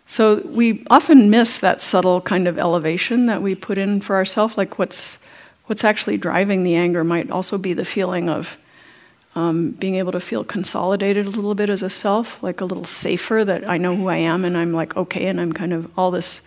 So 0.06 0.36
we 0.44 0.84
often 0.88 1.30
miss 1.30 1.58
that 1.58 1.82
subtle 1.82 2.20
kind 2.20 2.46
of 2.46 2.58
elevation 2.58 3.26
that 3.26 3.42
we 3.42 3.54
put 3.54 3.76
in 3.76 4.00
for 4.00 4.16
ourselves, 4.16 4.56
like 4.56 4.78
what's 4.78 5.18
what's 5.66 5.82
actually 5.82 6.16
driving 6.16 6.62
the 6.62 6.76
anger 6.76 7.02
might 7.02 7.28
also 7.28 7.58
be 7.58 7.72
the 7.72 7.84
feeling 7.84 8.28
of 8.28 8.56
um, 9.34 9.72
being 9.72 9.96
able 9.96 10.12
to 10.12 10.20
feel 10.20 10.44
consolidated 10.44 11.26
a 11.26 11.30
little 11.30 11.56
bit 11.56 11.68
as 11.68 11.82
a 11.82 11.90
self, 11.90 12.40
like 12.40 12.60
a 12.60 12.64
little 12.64 12.84
safer 12.84 13.44
that 13.44 13.68
I 13.68 13.76
know 13.76 13.96
who 13.96 14.06
I 14.06 14.16
am 14.16 14.44
and 14.44 14.56
I'm 14.56 14.72
like 14.72 14.96
okay, 14.96 15.26
and 15.26 15.40
I'm 15.40 15.52
kind 15.52 15.72
of 15.72 15.90
all 15.98 16.10
this 16.12 16.40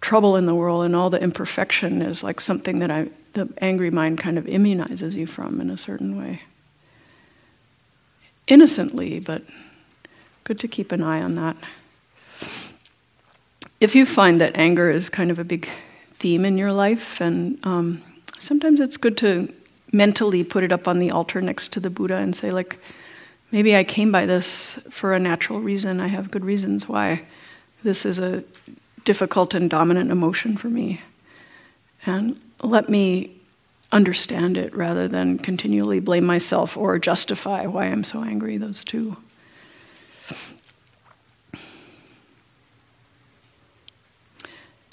trouble 0.00 0.34
in 0.34 0.46
the 0.46 0.54
world 0.54 0.84
and 0.84 0.96
all 0.96 1.08
the 1.08 1.22
imperfection 1.22 2.02
is 2.02 2.24
like 2.24 2.40
something 2.40 2.80
that 2.80 2.90
I, 2.90 3.08
the 3.34 3.48
angry 3.58 3.92
mind 3.92 4.18
kind 4.18 4.36
of 4.36 4.44
immunizes 4.46 5.14
you 5.14 5.26
from 5.26 5.60
in 5.60 5.70
a 5.70 5.76
certain 5.76 6.18
way. 6.18 6.42
Innocently, 8.48 9.20
but 9.20 9.44
good 10.42 10.58
to 10.58 10.66
keep 10.66 10.90
an 10.90 11.00
eye 11.00 11.22
on 11.22 11.36
that. 11.36 11.56
If 13.82 13.96
you 13.96 14.06
find 14.06 14.40
that 14.40 14.56
anger 14.56 14.88
is 14.92 15.10
kind 15.10 15.28
of 15.32 15.40
a 15.40 15.44
big 15.44 15.68
theme 16.12 16.44
in 16.44 16.56
your 16.56 16.72
life, 16.72 17.20
and 17.20 17.58
um, 17.66 18.00
sometimes 18.38 18.78
it's 18.78 18.96
good 18.96 19.16
to 19.18 19.52
mentally 19.90 20.44
put 20.44 20.62
it 20.62 20.70
up 20.70 20.86
on 20.86 21.00
the 21.00 21.10
altar 21.10 21.40
next 21.40 21.72
to 21.72 21.80
the 21.80 21.90
Buddha 21.90 22.14
and 22.14 22.36
say, 22.36 22.52
like, 22.52 22.78
maybe 23.50 23.74
I 23.74 23.82
came 23.82 24.12
by 24.12 24.24
this 24.24 24.78
for 24.88 25.14
a 25.14 25.18
natural 25.18 25.60
reason. 25.60 26.00
I 26.00 26.06
have 26.06 26.30
good 26.30 26.44
reasons 26.44 26.88
why 26.88 27.22
this 27.82 28.06
is 28.06 28.20
a 28.20 28.44
difficult 29.04 29.52
and 29.52 29.68
dominant 29.68 30.12
emotion 30.12 30.56
for 30.56 30.68
me. 30.68 31.00
And 32.06 32.40
let 32.62 32.88
me 32.88 33.32
understand 33.90 34.56
it 34.56 34.72
rather 34.76 35.08
than 35.08 35.38
continually 35.38 35.98
blame 35.98 36.24
myself 36.24 36.76
or 36.76 37.00
justify 37.00 37.66
why 37.66 37.86
I'm 37.86 38.04
so 38.04 38.22
angry, 38.22 38.58
those 38.58 38.84
two. 38.84 39.16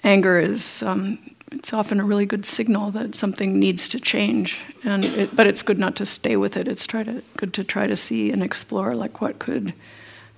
Anger 0.03 0.39
is 0.39 0.81
um, 0.83 1.19
it's 1.51 1.73
often 1.73 1.99
a 1.99 2.03
really 2.03 2.25
good 2.25 2.45
signal 2.45 2.91
that 2.91 3.15
something 3.15 3.59
needs 3.59 3.87
to 3.89 3.99
change, 3.99 4.59
and 4.83 5.03
it, 5.03 5.35
but 5.35 5.47
it's 5.47 5.61
good 5.61 5.79
not 5.79 5.95
to 5.97 6.05
stay 6.05 6.35
with 6.35 6.55
it. 6.55 6.67
It's 6.67 6.85
try 6.85 7.03
to, 7.03 7.23
good 7.37 7.53
to 7.55 7.63
try 7.63 7.87
to 7.87 7.95
see 7.95 8.31
and 8.31 8.43
explore 8.43 8.95
like 8.95 9.19
what 9.21 9.39
could 9.39 9.73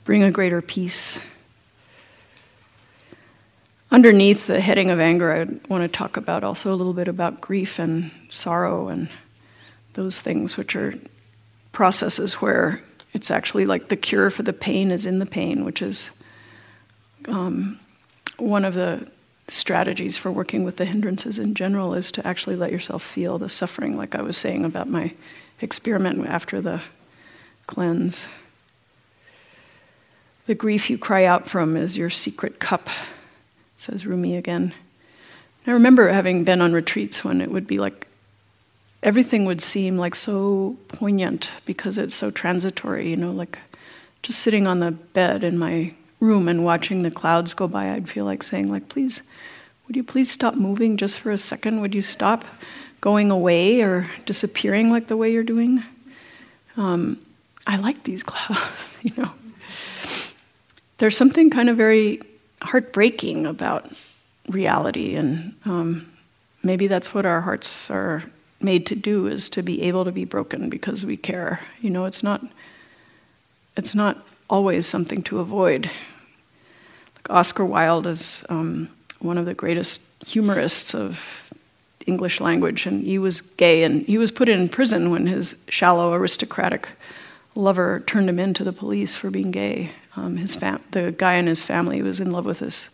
bring 0.04 0.24
a 0.24 0.32
greater 0.32 0.62
peace. 0.62 1.20
Underneath 3.92 4.48
the 4.48 4.62
heading 4.62 4.90
of 4.90 5.02
anger, 5.02 5.34
I 5.34 5.44
want 5.68 5.84
to 5.84 5.90
talk 5.90 6.16
about 6.16 6.46
also 6.46 6.74
a 6.74 6.76
little 6.76 6.94
bit 6.94 7.10
about 7.10 7.42
grief 7.42 7.78
and 7.78 8.10
sorrow 8.30 8.88
and 8.88 9.10
those 9.94 10.22
things, 10.22 10.56
which 10.56 10.78
are 10.78 10.96
processes 11.74 12.36
where 12.36 12.82
it's 13.14 13.30
actually 13.30 13.66
like 13.66 13.90
the 13.90 13.98
cure 13.98 14.30
for 14.30 14.44
the 14.44 14.54
pain 14.54 14.92
is 14.92 15.06
in 15.06 15.20
the 15.20 15.26
pain, 15.26 15.66
which 15.66 15.82
is 15.82 16.10
um, 17.28 17.78
one 18.38 18.64
of 18.64 18.74
the 18.74 19.06
strategies 19.52 20.18
for 20.18 20.32
working 20.32 20.64
with 20.64 20.78
the 20.78 20.86
hindrances 20.86 21.38
in 21.38 21.54
general 21.54 21.94
is 21.94 22.12
to 22.14 22.26
actually 22.26 22.56
let 22.56 22.72
yourself 22.72 23.04
feel 23.04 23.38
the 23.38 23.50
suffering, 23.50 23.98
like 23.98 24.16
I 24.16 24.22
was 24.22 24.38
saying 24.38 24.66
about 24.66 24.90
my 24.90 25.14
experiment 25.60 26.26
after 26.26 26.62
the 26.62 26.82
cleanse. 27.68 28.28
The 30.48 30.56
grief 30.56 30.90
you 30.90 30.98
cry 30.98 31.26
out 31.26 31.48
from 31.48 31.78
is 31.78 31.98
your 31.98 32.10
secret 32.10 32.60
cup, 32.60 32.90
says 33.78 34.06
Rumi 34.06 34.36
again. 34.36 34.74
I 35.68 35.72
remember 35.72 36.10
having 36.10 36.44
been 36.44 36.62
on 36.62 36.74
retreats 36.74 37.24
when 37.24 37.42
it 37.42 37.52
would 37.52 37.68
be 37.68 37.78
like 37.78 38.08
everything 39.04 39.46
would 39.46 39.62
seem 39.62 39.98
like 39.98 40.16
so 40.16 40.78
poignant 40.88 41.52
because 41.66 41.98
it's 41.98 42.16
so 42.16 42.32
transitory, 42.32 43.10
you 43.10 43.16
know, 43.16 43.32
like 43.32 43.60
just 44.24 44.40
sitting 44.40 44.68
on 44.68 44.80
the 44.80 44.92
bed 44.92 45.44
in 45.44 45.58
my 45.58 45.94
room 46.22 46.48
and 46.48 46.64
watching 46.64 47.02
the 47.02 47.12
clouds 47.12 47.54
go 47.54 47.68
by, 47.68 47.92
I'd 47.92 48.08
feel 48.08 48.24
like 48.24 48.44
saying, 48.44 48.72
like, 48.72 48.88
please, 48.88 49.22
would 49.88 49.98
you 49.98 50.04
please 50.04 50.32
stop 50.32 50.56
moving 50.56 50.96
just 50.96 51.20
for 51.20 51.32
a 51.32 51.38
second? 51.38 51.82
Would 51.82 51.94
you 51.94 52.02
stop 52.02 52.46
going 53.02 53.32
away 53.32 53.82
or 53.82 54.10
disappearing 54.26 54.92
like 54.92 55.08
the 55.08 55.18
way 55.18 55.34
you're 55.34 55.44
doing? 55.44 55.84
Um, 56.78 57.20
I 57.68 57.76
like 57.78 58.04
these 58.04 58.24
clouds, 58.24 58.98
you 59.02 59.12
know. 59.18 59.32
There's 61.00 61.18
something 61.18 61.50
kind 61.50 61.70
of 61.70 61.76
very 61.76 62.22
heartbreaking 62.62 63.48
about 63.48 63.92
reality, 64.48 65.16
and 65.16 65.56
um, 65.66 66.12
maybe 66.62 66.86
that's 66.86 67.14
what 67.14 67.26
our 67.26 67.42
hearts 67.42 67.90
are 67.90 68.24
made 68.62 68.86
to 68.86 68.96
do 68.96 69.26
is 69.26 69.50
to 69.50 69.64
be 69.64 69.82
able 69.82 70.06
to 70.06 70.12
be 70.12 70.26
broken 70.26 70.70
because 70.70 71.04
we 71.04 71.18
care. 71.18 71.60
You 71.82 71.90
know, 71.90 72.06
it's 72.06 72.22
not 72.22 72.44
it's 73.76 73.96
not 73.96 74.24
always 74.52 74.86
something 74.86 75.24
to 75.24 75.40
avoid. 75.40 75.90
Like 77.16 77.30
Oscar 77.30 77.66
Wilde 77.66 78.08
is 78.08 78.44
um, 78.50 78.90
one 79.20 79.38
of 79.38 79.46
the 79.46 79.54
greatest 79.54 80.02
humorists 80.28 80.94
of 80.94 81.50
English 82.06 82.42
language, 82.42 82.86
and 82.86 83.04
he 83.04 83.18
was 83.18 83.42
gay, 83.42 83.84
and 83.84 84.06
he 84.06 84.18
was 84.18 84.32
put 84.32 84.50
in 84.50 84.68
prison 84.68 85.10
when 85.10 85.26
his 85.26 85.56
shallow 85.70 86.14
aristocratic 86.14 86.90
lover 87.56 88.02
turned 88.02 88.30
him 88.30 88.40
in 88.40 88.54
to 88.54 88.64
the 88.64 88.74
police 88.74 89.16
for 89.16 89.30
being 89.30 89.52
gay. 89.52 89.92
Um, 90.16 90.38
his 90.38 90.56
fam- 90.56 90.84
the 90.92 91.14
guy 91.18 91.36
in 91.36 91.48
his 91.48 91.64
family 91.64 92.02
was 92.02 92.20
in 92.20 92.32
love 92.32 92.46
with 92.46 92.60
this 92.60 92.90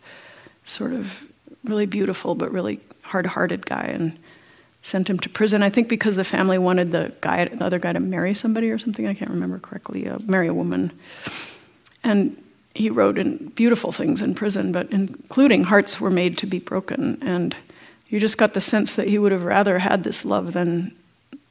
sort 0.64 0.92
of 0.92 1.24
really 1.64 1.86
beautiful 1.86 2.34
but 2.34 2.52
really 2.52 2.80
hard-hearted 3.02 3.66
guy, 3.66 3.90
and 3.92 4.16
sent 4.88 5.08
him 5.08 5.18
to 5.20 5.28
prison. 5.28 5.62
I 5.62 5.70
think 5.70 5.88
because 5.88 6.16
the 6.16 6.24
family 6.24 6.58
wanted 6.58 6.90
the 6.90 7.12
guy, 7.20 7.44
the 7.44 7.64
other 7.64 7.78
guy, 7.78 7.92
to 7.92 8.00
marry 8.00 8.34
somebody 8.34 8.70
or 8.70 8.78
something. 8.78 9.06
I 9.06 9.14
can't 9.14 9.30
remember 9.30 9.58
correctly. 9.58 10.08
Uh, 10.08 10.18
marry 10.26 10.48
a 10.48 10.54
woman, 10.54 10.92
and 12.02 12.42
he 12.74 12.90
wrote 12.90 13.18
in 13.18 13.48
beautiful 13.48 13.92
things 13.92 14.22
in 14.22 14.34
prison, 14.34 14.72
but 14.72 14.90
including 14.90 15.64
hearts 15.64 16.00
were 16.00 16.10
made 16.10 16.38
to 16.38 16.46
be 16.46 16.58
broken. 16.58 17.18
And 17.20 17.54
you 18.08 18.18
just 18.18 18.38
got 18.38 18.54
the 18.54 18.60
sense 18.60 18.94
that 18.94 19.08
he 19.08 19.18
would 19.18 19.32
have 19.32 19.44
rather 19.44 19.78
had 19.78 20.04
this 20.04 20.24
love 20.24 20.52
than 20.52 20.96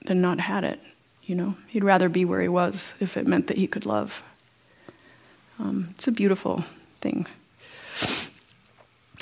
than 0.06 0.22
not 0.22 0.40
had 0.40 0.64
it. 0.64 0.80
You 1.24 1.36
know, 1.36 1.56
he'd 1.68 1.84
rather 1.84 2.10
be 2.10 2.26
where 2.26 2.42
he 2.42 2.48
was 2.48 2.96
if 3.00 3.18
it 3.18 3.28
meant 3.28 3.48
that 3.48 3.58
he 3.58 3.68
could 3.68 3.86
love. 3.86 4.24
Um, 5.60 5.90
it's 5.96 6.08
a 6.08 6.12
beautiful 6.12 6.64
thing. 7.02 7.28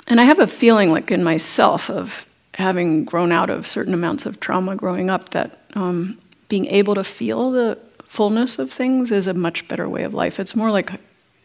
And 0.08 0.22
I 0.22 0.26
have 0.26 0.40
a 0.40 0.48
feeling, 0.48 0.92
like 0.92 1.10
in 1.10 1.24
myself, 1.24 1.90
of 1.90 2.28
having 2.56 3.06
grown 3.06 3.32
out 3.32 3.50
of 3.50 3.68
certain 3.68 3.94
amounts 3.94 4.26
of 4.26 4.40
trauma 4.40 4.76
growing 4.76 5.10
up, 5.10 5.30
that 5.30 5.60
um, 5.76 6.18
being 6.48 6.66
able 6.68 6.96
to 6.96 7.04
feel 7.04 7.52
the 7.52 7.78
fullness 8.06 8.60
of 8.60 8.72
things 8.72 9.12
is 9.12 9.28
a 9.28 9.34
much 9.34 9.68
better 9.68 9.90
way 9.90 10.04
of 10.04 10.14
life. 10.14 10.40
It's 10.40 10.56
more 10.56 10.72
like 10.72 10.92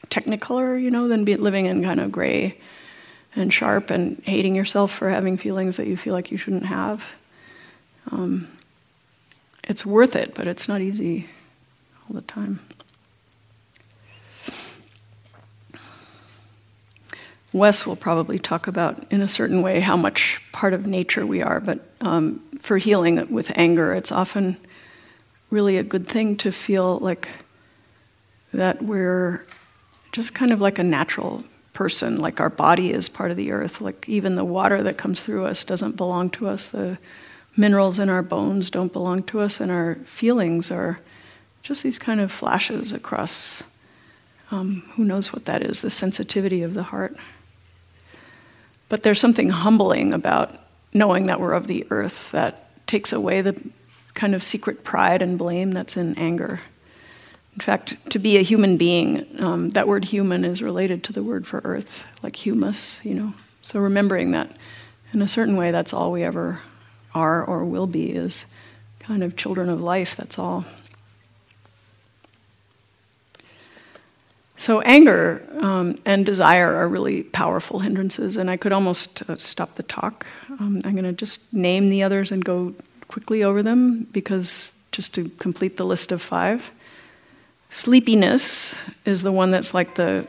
technicolor, 0.08 0.80
you 0.80 0.90
know, 0.90 1.08
than 1.08 1.24
be 1.24 1.36
living 1.36 1.66
in 1.66 1.82
kind 1.82 2.00
of 2.00 2.12
gray 2.12 2.58
and 3.34 3.52
sharp 3.52 3.90
and 3.90 4.20
hating 4.24 4.54
yourself 4.54 4.92
for 4.92 5.10
having 5.10 5.36
feelings 5.36 5.76
that 5.76 5.86
you 5.86 5.96
feel 5.96 6.12
like 6.14 6.30
you 6.30 6.36
shouldn't 6.36 6.66
have. 6.66 7.06
Um, 8.10 8.48
it's 9.64 9.86
worth 9.86 10.16
it, 10.16 10.34
but 10.34 10.48
it's 10.48 10.68
not 10.68 10.80
easy 10.80 11.28
all 12.08 12.14
the 12.14 12.22
time. 12.22 12.60
Wes 17.52 17.84
will 17.84 17.96
probably 17.96 18.38
talk 18.38 18.66
about, 18.66 19.10
in 19.10 19.20
a 19.20 19.28
certain 19.28 19.60
way, 19.60 19.80
how 19.80 19.96
much 19.96 20.40
part 20.52 20.72
of 20.72 20.86
nature 20.86 21.26
we 21.26 21.42
are, 21.42 21.60
but 21.60 21.80
um, 22.00 22.40
for 22.60 22.78
healing 22.78 23.32
with 23.32 23.50
anger, 23.56 23.92
it's 23.92 24.12
often 24.12 24.56
really 25.50 25.76
a 25.76 25.82
good 25.82 26.06
thing 26.06 26.36
to 26.36 26.52
feel 26.52 26.98
like 27.00 27.28
that 28.52 28.82
we're 28.82 29.44
just 30.12 30.32
kind 30.32 30.52
of 30.52 30.60
like 30.60 30.78
a 30.78 30.84
natural 30.84 31.42
person, 31.72 32.20
like 32.20 32.40
our 32.40 32.50
body 32.50 32.92
is 32.92 33.08
part 33.08 33.30
of 33.30 33.36
the 33.36 33.50
earth, 33.50 33.80
like 33.80 34.08
even 34.08 34.36
the 34.36 34.44
water 34.44 34.82
that 34.82 34.96
comes 34.96 35.22
through 35.22 35.46
us 35.46 35.64
doesn't 35.64 35.96
belong 35.96 36.30
to 36.30 36.48
us, 36.48 36.68
the 36.68 36.98
minerals 37.56 37.98
in 37.98 38.08
our 38.08 38.22
bones 38.22 38.70
don't 38.70 38.92
belong 38.92 39.22
to 39.24 39.40
us, 39.40 39.60
and 39.60 39.72
our 39.72 39.96
feelings 40.04 40.70
are 40.70 41.00
just 41.62 41.82
these 41.82 41.98
kind 41.98 42.20
of 42.20 42.30
flashes 42.30 42.92
across 42.92 43.62
um, 44.50 44.82
who 44.94 45.04
knows 45.04 45.32
what 45.32 45.44
that 45.44 45.62
is, 45.62 45.80
the 45.80 45.90
sensitivity 45.90 46.62
of 46.62 46.74
the 46.74 46.84
heart. 46.84 47.16
But 48.90 49.02
there's 49.04 49.20
something 49.20 49.48
humbling 49.48 50.12
about 50.12 50.54
knowing 50.92 51.26
that 51.26 51.40
we're 51.40 51.54
of 51.54 51.68
the 51.68 51.86
earth 51.90 52.32
that 52.32 52.86
takes 52.86 53.12
away 53.12 53.40
the 53.40 53.58
kind 54.12 54.34
of 54.34 54.42
secret 54.42 54.84
pride 54.84 55.22
and 55.22 55.38
blame 55.38 55.70
that's 55.70 55.96
in 55.96 56.18
anger. 56.18 56.60
In 57.54 57.60
fact, 57.60 58.10
to 58.10 58.18
be 58.18 58.36
a 58.36 58.42
human 58.42 58.76
being, 58.76 59.26
um, 59.40 59.70
that 59.70 59.88
word 59.88 60.04
human 60.04 60.44
is 60.44 60.60
related 60.60 61.02
to 61.04 61.12
the 61.12 61.22
word 61.22 61.46
for 61.46 61.60
earth, 61.64 62.04
like 62.22 62.36
humus, 62.36 63.00
you 63.04 63.14
know. 63.14 63.32
So 63.62 63.78
remembering 63.78 64.32
that 64.32 64.54
in 65.12 65.22
a 65.22 65.28
certain 65.28 65.56
way, 65.56 65.70
that's 65.70 65.92
all 65.92 66.12
we 66.12 66.22
ever 66.22 66.60
are 67.14 67.44
or 67.44 67.64
will 67.64 67.86
be 67.86 68.10
is 68.10 68.44
kind 68.98 69.22
of 69.22 69.36
children 69.36 69.68
of 69.68 69.80
life, 69.80 70.16
that's 70.16 70.38
all. 70.38 70.64
So, 74.60 74.82
anger 74.82 75.42
um, 75.62 75.96
and 76.04 76.26
desire 76.26 76.74
are 76.74 76.86
really 76.86 77.22
powerful 77.22 77.78
hindrances, 77.78 78.36
and 78.36 78.50
I 78.50 78.58
could 78.58 78.72
almost 78.72 79.22
uh, 79.22 79.36
stop 79.36 79.76
the 79.76 79.82
talk. 79.82 80.26
Um, 80.50 80.82
I'm 80.84 80.92
going 80.92 81.04
to 81.04 81.14
just 81.14 81.54
name 81.54 81.88
the 81.88 82.02
others 82.02 82.30
and 82.30 82.44
go 82.44 82.74
quickly 83.08 83.42
over 83.42 83.62
them 83.62 84.06
because 84.12 84.70
just 84.92 85.14
to 85.14 85.30
complete 85.38 85.78
the 85.78 85.86
list 85.86 86.12
of 86.12 86.20
five. 86.20 86.70
Sleepiness 87.70 88.76
is 89.06 89.22
the 89.22 89.32
one 89.32 89.50
that's 89.50 89.72
like 89.72 89.94
the 89.94 90.26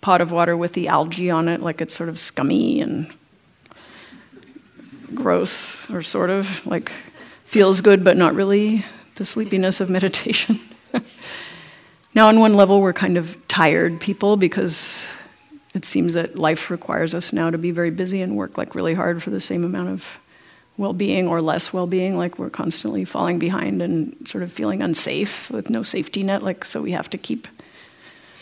pot 0.00 0.20
of 0.20 0.30
water 0.30 0.56
with 0.56 0.74
the 0.74 0.86
algae 0.86 1.28
on 1.28 1.48
it, 1.48 1.60
like 1.60 1.80
it's 1.80 1.92
sort 1.92 2.08
of 2.08 2.20
scummy 2.20 2.80
and 2.80 3.12
gross, 5.12 5.90
or 5.90 6.02
sort 6.02 6.30
of 6.30 6.64
like 6.64 6.92
feels 7.46 7.80
good 7.80 8.04
but 8.04 8.16
not 8.16 8.36
really, 8.36 8.84
the 9.16 9.24
sleepiness 9.24 9.80
of 9.80 9.90
meditation. 9.90 10.60
now, 12.16 12.28
on 12.28 12.40
one 12.40 12.54
level, 12.54 12.80
we're 12.80 12.94
kind 12.94 13.18
of 13.18 13.36
tired 13.46 14.00
people 14.00 14.38
because 14.38 15.06
it 15.74 15.84
seems 15.84 16.14
that 16.14 16.38
life 16.38 16.70
requires 16.70 17.14
us 17.14 17.30
now 17.30 17.50
to 17.50 17.58
be 17.58 17.70
very 17.70 17.90
busy 17.90 18.22
and 18.22 18.34
work 18.34 18.56
like 18.56 18.74
really 18.74 18.94
hard 18.94 19.22
for 19.22 19.28
the 19.28 19.40
same 19.40 19.62
amount 19.62 19.90
of 19.90 20.18
well-being 20.78 21.28
or 21.28 21.42
less 21.42 21.74
well-being 21.74 22.16
like 22.16 22.38
we're 22.38 22.48
constantly 22.48 23.04
falling 23.04 23.38
behind 23.38 23.82
and 23.82 24.16
sort 24.26 24.42
of 24.42 24.50
feeling 24.50 24.80
unsafe 24.80 25.50
with 25.50 25.68
no 25.68 25.82
safety 25.82 26.22
net 26.22 26.42
like 26.42 26.64
so 26.64 26.80
we 26.80 26.92
have 26.92 27.10
to 27.10 27.18
keep 27.18 27.46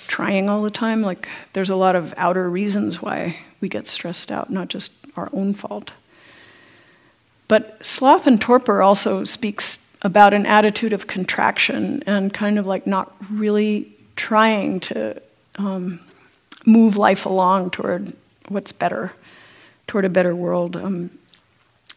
trying 0.07 0.49
all 0.49 0.63
the 0.63 0.71
time. 0.71 1.03
Like 1.03 1.29
there's 1.53 1.71
a 1.71 1.77
lot 1.77 1.97
of 1.97 2.15
outer 2.17 2.49
reasons 2.49 3.03
why 3.03 3.39
we 3.61 3.69
get 3.69 3.89
stressed 3.89 4.31
out 4.31 4.51
not 4.51 4.69
just 4.69 4.93
our 5.17 5.29
own 5.33 5.53
fault. 5.53 5.93
But 7.49 7.85
sloth 7.85 8.29
and 8.29 8.41
torpor 8.41 8.83
also 8.83 9.25
speaks 9.25 9.79
about 10.05 10.35
an 10.35 10.47
attitude 10.47 10.93
of 10.93 11.07
contraction 11.07 12.03
and 12.07 12.33
kind 12.33 12.59
of 12.59 12.67
like 12.67 12.87
not 12.87 13.15
really 13.31 13.91
trying 14.15 14.79
to 14.79 15.21
um, 15.57 15.99
move 16.65 16.97
life 16.97 17.27
along 17.27 17.71
toward 17.71 18.13
what's 18.49 18.71
better 18.71 19.13
toward 19.87 20.05
a 20.05 20.09
better 20.09 20.35
world 20.35 20.77
um, 20.77 21.11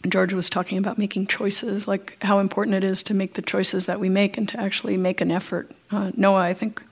George 0.07 0.33
was 0.33 0.49
talking 0.49 0.77
about 0.77 0.97
making 0.97 1.27
choices, 1.27 1.87
like 1.87 2.21
how 2.21 2.39
important 2.39 2.75
it 2.75 2.83
is 2.83 3.01
to 3.03 3.13
make 3.13 3.33
the 3.33 3.41
choices 3.41 3.87
that 3.87 3.99
we 3.99 4.09
make 4.09 4.37
and 4.37 4.47
to 4.49 4.59
actually 4.59 4.95
make 4.95 5.21
an 5.21 5.31
effort. 5.31 5.71
Uh, 5.89 6.11
Noah, 6.15 6.41
I 6.41 6.53
think, 6.53 6.83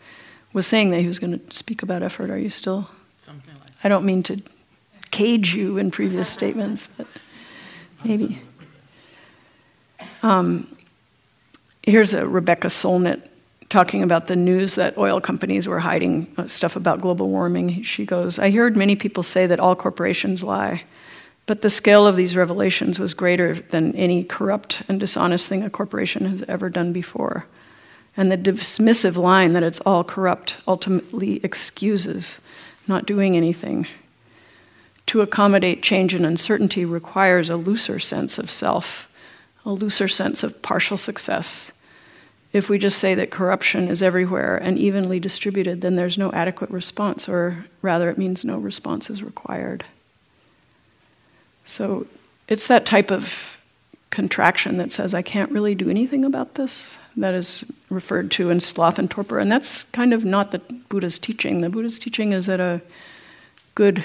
was 0.54 0.66
saying 0.66 0.90
that 0.90 1.02
he 1.02 1.08
was 1.08 1.20
going 1.20 1.40
to 1.40 1.56
speak 1.56 1.84
about 1.84 2.02
effort. 2.02 2.30
Are 2.30 2.38
you 2.38 2.50
still? 2.50 2.90
Something 3.20 3.54
like 3.62 3.72
I 3.84 3.90
don't 3.90 4.06
mean 4.06 4.24
to 4.24 4.42
cage 5.12 5.54
you 5.54 5.78
in 5.78 5.92
previous 5.92 6.28
statements, 6.28 6.88
but 6.98 7.08
maybe. 8.04 8.42
Um, 10.24 10.75
here's 11.86 12.14
a 12.14 12.28
Rebecca 12.28 12.68
Solnit 12.68 13.22
talking 13.70 14.04
about 14.04 14.28
the 14.28 14.36
news 14.36 14.76
that 14.76 14.98
oil 14.98 15.20
companies 15.20 15.68
were 15.68 15.80
hiding 15.80 16.34
uh, 16.38 16.48
stuff 16.48 16.76
about 16.76 17.02
global 17.02 17.30
warming. 17.30 17.82
She 17.84 18.06
goes, 18.06 18.38
I 18.38 18.52
heard 18.52 18.76
many 18.76 18.96
people 18.96 19.24
say 19.24 19.48
that 19.48 19.60
all 19.60 19.76
corporations 19.76 20.44
lie. 20.44 20.84
But 21.46 21.62
the 21.62 21.70
scale 21.70 22.08
of 22.08 22.16
these 22.16 22.36
revelations 22.36 23.00
was 23.00 23.14
greater 23.14 23.54
than 23.54 23.96
any 23.96 24.24
corrupt 24.24 24.82
and 24.88 25.00
dishonest 25.00 25.48
thing 25.48 25.64
a 25.64 25.70
corporation 25.70 26.26
has 26.26 26.44
ever 26.44 26.70
done 26.70 26.92
before. 26.92 27.46
And 28.18 28.32
the 28.32 28.38
dismissive 28.38 29.16
line 29.16 29.54
that 29.54 29.64
it's 29.64 29.82
all 29.82 30.04
corrupt 30.04 30.58
ultimately 30.68 31.44
excuses 31.44 32.40
not 32.88 33.06
doing 33.06 33.36
anything. 33.36 33.88
To 35.08 35.22
accommodate 35.22 35.84
change 35.84 36.16
and 36.16 36.26
uncertainty 36.26 36.84
requires 36.84 37.50
a 37.50 37.58
looser 37.58 38.00
sense 38.00 38.40
of 38.40 38.50
self, 38.50 39.08
a 39.66 39.72
looser 39.72 40.08
sense 40.08 40.44
of 40.44 40.62
partial 40.62 40.98
success. 40.98 41.72
If 42.56 42.70
we 42.70 42.78
just 42.78 43.00
say 43.00 43.16
that 43.16 43.32
corruption 43.32 43.90
is 43.90 44.02
everywhere 44.02 44.56
and 44.56 44.80
evenly 44.80 45.20
distributed, 45.20 45.82
then 45.82 45.96
there's 45.96 46.18
no 46.18 46.32
adequate 46.32 46.70
response, 46.70 47.28
or 47.28 47.66
rather, 47.82 48.10
it 48.10 48.18
means 48.18 48.46
no 48.46 48.58
response 48.58 49.10
is 49.10 49.22
required. 49.22 49.84
So 51.66 52.08
it's 52.48 52.68
that 52.68 52.86
type 52.86 53.12
of 53.12 53.58
contraction 54.10 54.78
that 54.78 54.94
says, 54.94 55.14
I 55.14 55.22
can't 55.22 55.52
really 55.52 55.76
do 55.76 55.90
anything 55.90 56.24
about 56.24 56.56
this, 56.56 56.96
that 57.18 57.34
is 57.34 57.66
referred 57.90 58.32
to 58.32 58.50
in 58.50 58.62
sloth 58.62 58.98
and 58.98 59.12
torpor. 59.12 59.38
And 59.38 59.52
that's 59.52 59.84
kind 59.84 60.14
of 60.14 60.24
not 60.24 60.52
the 60.52 60.60
Buddha's 60.60 61.20
teaching. 61.20 61.60
The 61.60 61.70
Buddha's 61.70 62.00
teaching 62.00 62.32
is 62.32 62.46
that 62.46 62.62
a 62.62 62.80
good, 63.76 64.02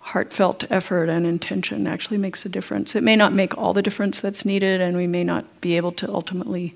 heartfelt 0.00 0.64
effort 0.70 1.08
and 1.08 1.26
intention 1.26 1.86
actually 1.86 2.18
makes 2.18 2.44
a 2.44 2.50
difference. 2.50 2.94
It 2.94 3.02
may 3.02 3.16
not 3.16 3.32
make 3.32 3.56
all 3.56 3.72
the 3.72 3.80
difference 3.80 4.20
that's 4.20 4.44
needed, 4.44 4.82
and 4.82 4.98
we 4.98 5.06
may 5.06 5.24
not 5.24 5.62
be 5.62 5.78
able 5.78 5.92
to 5.92 6.12
ultimately 6.12 6.74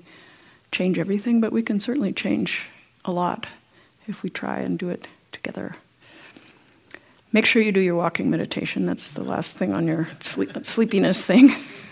change 0.71 0.99
everything, 0.99 1.41
but 1.41 1.51
we 1.51 1.61
can 1.63 1.79
certainly 1.79 2.13
change 2.13 2.69
a 3.03 3.11
lot 3.11 3.47
if 4.07 4.23
we 4.23 4.29
try 4.29 4.59
and 4.59 4.77
do 4.77 4.89
it 4.89 5.07
together. 5.31 5.75
Make 7.31 7.45
sure 7.45 7.61
you 7.61 7.71
do 7.71 7.81
your 7.81 7.95
walking 7.95 8.29
meditation. 8.29 8.85
That's 8.85 9.11
the 9.11 9.23
last 9.23 9.57
thing 9.57 9.73
on 9.73 9.87
your 9.87 10.07
sleep, 10.19 10.51
sleepiness 10.63 11.21
thing. 11.21 11.53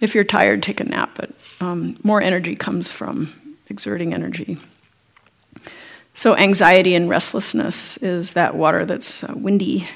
if 0.00 0.14
you're 0.14 0.24
tired, 0.24 0.62
take 0.62 0.80
a 0.80 0.84
nap, 0.84 1.10
but 1.14 1.30
um, 1.60 1.96
more 2.02 2.20
energy 2.20 2.56
comes 2.56 2.90
from 2.90 3.32
exerting 3.68 4.12
energy. 4.12 4.58
So, 6.14 6.36
anxiety 6.36 6.94
and 6.94 7.08
restlessness 7.08 7.96
is 7.98 8.32
that 8.32 8.54
water 8.54 8.84
that's 8.84 9.24
uh, 9.24 9.32
windy 9.36 9.88